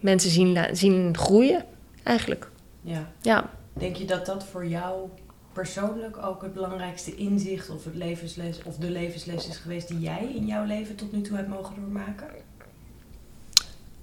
Mensen 0.00 0.30
zien, 0.30 0.58
zien 0.72 1.16
groeien, 1.16 1.64
eigenlijk. 2.02 2.50
ja. 2.82 3.12
Ja. 3.20 3.50
Denk 3.72 3.96
je 3.96 4.04
dat 4.04 4.26
dat 4.26 4.44
voor 4.44 4.66
jou 4.66 5.08
persoonlijk 5.52 6.16
ook 6.24 6.42
het 6.42 6.54
belangrijkste 6.54 7.14
inzicht 7.14 7.70
of 7.70 7.84
het 7.84 7.94
levensles 7.94 8.62
of 8.62 8.76
de 8.76 8.90
levensles 8.90 9.48
is 9.48 9.56
geweest 9.56 9.88
die 9.88 10.00
jij 10.00 10.30
in 10.34 10.46
jouw 10.46 10.64
leven 10.64 10.96
tot 10.96 11.12
nu 11.12 11.20
toe 11.20 11.36
hebt 11.36 11.48
mogen 11.48 11.74
doormaken? 11.74 12.26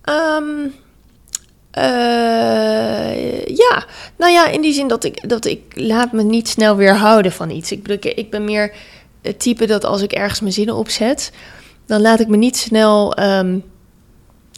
Ehm, 0.09 0.67
eh, 1.71 3.45
ja, 3.45 3.85
nou 4.17 4.31
ja, 4.31 4.47
in 4.47 4.61
die 4.61 4.73
zin 4.73 4.87
dat 4.87 5.03
ik, 5.03 5.29
dat 5.29 5.45
ik 5.45 5.61
laat 5.75 6.11
me 6.11 6.23
niet 6.23 6.47
snel 6.47 6.75
weerhouden 6.75 7.31
van 7.31 7.49
iets. 7.49 7.71
Ik, 7.71 7.83
bedoel, 7.83 8.11
ik, 8.11 8.17
ik 8.17 8.29
ben 8.29 8.43
meer 8.43 8.73
het 9.21 9.39
type 9.39 9.65
dat 9.65 9.85
als 9.85 10.01
ik 10.01 10.11
ergens 10.11 10.39
mijn 10.39 10.53
zinnen 10.53 10.75
opzet, 10.75 11.31
dan 11.85 12.01
laat 12.01 12.19
ik 12.19 12.27
me 12.27 12.37
niet 12.37 12.57
snel 12.57 13.13
ehm, 13.13 13.59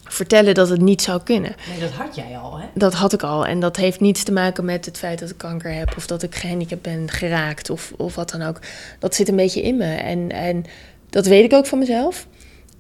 vertellen 0.04 0.54
dat 0.54 0.70
het 0.70 0.82
niet 0.82 1.02
zou 1.02 1.22
kunnen. 1.24 1.56
Nee, 1.70 1.80
dat 1.80 1.92
had 1.92 2.16
jij 2.16 2.38
al, 2.38 2.60
hè? 2.60 2.66
Dat 2.74 2.94
had 2.94 3.14
ik 3.14 3.24
al 3.24 3.46
en 3.46 3.60
dat 3.60 3.76
heeft 3.76 4.00
niets 4.00 4.24
te 4.24 4.32
maken 4.32 4.66
met 4.66 4.86
het 4.86 4.98
feit 4.98 5.20
dat 5.20 5.30
ik 5.30 5.38
kanker 5.38 5.74
heb 5.74 5.94
of 5.98 6.08
dat 6.08 6.24
ik 6.24 6.36
gehandicapt 6.36 6.82
ben 6.82 7.10
geraakt 7.10 7.70
of, 7.70 7.94
of 7.98 8.16
wat 8.16 8.30
dan 8.30 8.42
ook. 8.42 8.60
Dat 9.00 9.16
zit 9.16 9.28
een 9.28 9.36
beetje 9.36 9.62
in 9.62 9.78
me 9.78 9.94
en, 9.96 10.32
en 10.32 10.66
dat 11.10 11.26
weet 11.26 11.44
ik 11.44 11.54
ook 11.54 11.66
van 11.66 11.80
mezelf. 11.80 12.28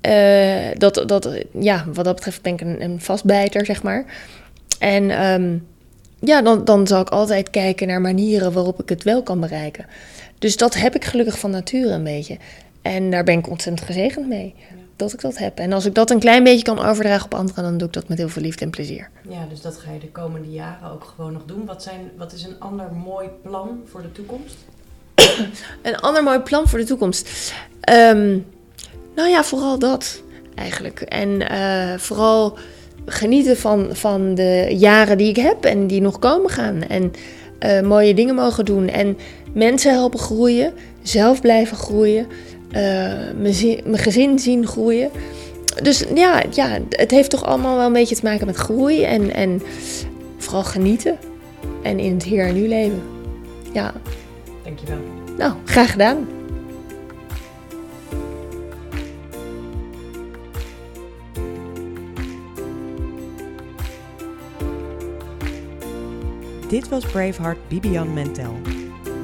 Eh, 0.01 0.77
dat, 0.77 1.03
dat, 1.05 1.29
ja, 1.59 1.85
wat 1.93 2.05
dat 2.05 2.15
betreft 2.15 2.41
ben 2.41 2.53
ik 2.53 2.61
een, 2.61 2.83
een 2.83 3.01
vastbijter, 3.01 3.65
zeg 3.65 3.83
maar. 3.83 4.05
En 4.79 5.09
ehm, 5.09 5.57
ja, 6.19 6.41
dan, 6.41 6.65
dan 6.65 6.87
zal 6.87 7.01
ik 7.01 7.09
altijd 7.09 7.49
kijken 7.49 7.87
naar 7.87 8.01
manieren 8.01 8.53
waarop 8.53 8.81
ik 8.81 8.89
het 8.89 9.03
wel 9.03 9.23
kan 9.23 9.39
bereiken. 9.39 9.85
Dus 10.39 10.57
dat 10.57 10.73
heb 10.73 10.95
ik 10.95 11.05
gelukkig 11.05 11.39
van 11.39 11.51
nature 11.51 11.89
een 11.89 12.03
beetje. 12.03 12.37
En 12.81 13.11
daar 13.11 13.23
ben 13.23 13.37
ik 13.37 13.49
ontzettend 13.49 13.87
gezegend 13.87 14.27
mee 14.27 14.55
dat 14.95 15.13
ik 15.13 15.21
dat 15.21 15.37
heb. 15.37 15.57
En 15.57 15.73
als 15.73 15.85
ik 15.85 15.95
dat 15.95 16.09
een 16.09 16.19
klein 16.19 16.43
beetje 16.43 16.63
kan 16.63 16.79
overdragen 16.79 17.25
op 17.25 17.33
anderen, 17.33 17.63
dan 17.63 17.77
doe 17.77 17.87
ik 17.87 17.93
dat 17.93 18.07
met 18.07 18.17
heel 18.17 18.29
veel 18.29 18.41
liefde 18.41 18.65
en 18.65 18.71
plezier. 18.71 19.09
Ja, 19.29 19.45
dus 19.49 19.61
dat 19.61 19.77
ga 19.77 19.91
je 19.91 19.99
de 19.99 20.11
komende 20.11 20.49
jaren 20.49 20.91
ook 20.91 21.13
gewoon 21.15 21.33
nog 21.33 21.45
doen. 21.45 21.65
Wat, 21.65 21.83
zijn, 21.83 22.11
wat 22.17 22.33
is 22.33 22.43
een 22.43 22.59
ander 22.59 22.93
mooi 22.93 23.27
plan 23.41 23.81
voor 23.85 24.01
de 24.01 24.11
toekomst? 24.11 24.57
Een 25.81 25.97
ander 25.97 26.23
mooi 26.23 26.39
plan 26.39 26.67
voor 26.67 26.79
de 26.79 26.85
toekomst. 26.85 27.53
Ehm, 27.79 28.39
nou 29.15 29.30
ja, 29.30 29.43
vooral 29.43 29.80
dat 29.80 30.21
eigenlijk. 30.56 31.02
En 31.02 31.50
eh, 31.50 31.97
vooral 31.97 32.58
genieten 33.06 33.58
van, 33.58 33.88
van 33.91 34.36
de 34.36 34.67
jaren 34.78 35.17
die 35.17 35.30
ik 35.30 35.36
heb 35.36 35.65
en 35.65 35.88
die 35.88 36.02
nog 36.02 36.19
komen 36.19 36.50
gaan. 36.50 36.82
En 36.88 37.12
eh, 37.60 37.82
mooie 37.82 38.13
dingen 38.13 38.36
mogen 38.36 38.65
doen. 38.65 38.88
En 38.88 39.17
mensen 39.54 39.91
helpen 39.93 40.19
groeien. 40.19 40.74
Zelf 41.02 41.41
blijven 41.41 41.78
groeien. 41.78 42.28
eh, 42.71 42.82
mijn 43.38 43.54
zi- 43.54 43.82
mijn 43.86 43.97
gezin 44.04 44.39
zien 44.39 44.67
groeien. 44.67 45.10
Dus 45.82 46.04
ja, 46.15 46.43
ja, 46.52 46.78
het 46.89 47.12
heeft 47.12 47.30
toch 47.30 47.43
allemaal 47.45 47.78
wel 47.78 47.86
een 47.86 47.93
beetje 47.93 48.15
te 48.15 48.24
maken 48.26 48.45
met 48.45 48.56
groei. 48.56 49.04
En, 49.04 49.34
en 49.34 49.62
vooral 50.38 50.63
genieten. 50.63 51.17
En 51.84 52.00
in 52.00 52.13
het 52.13 52.24
hier 52.24 52.45
en 52.45 52.54
nu 52.54 52.67
leven. 52.67 53.02
Ja, 53.74 53.93
Dankjewel. 54.63 54.97
nou, 55.38 55.54
graag 55.65 55.91
gedaan. 55.91 56.28
Dit 66.71 66.89
was 66.89 67.05
Braveheart 67.05 67.67
Bibian 67.67 68.13
Mentel. 68.13 68.53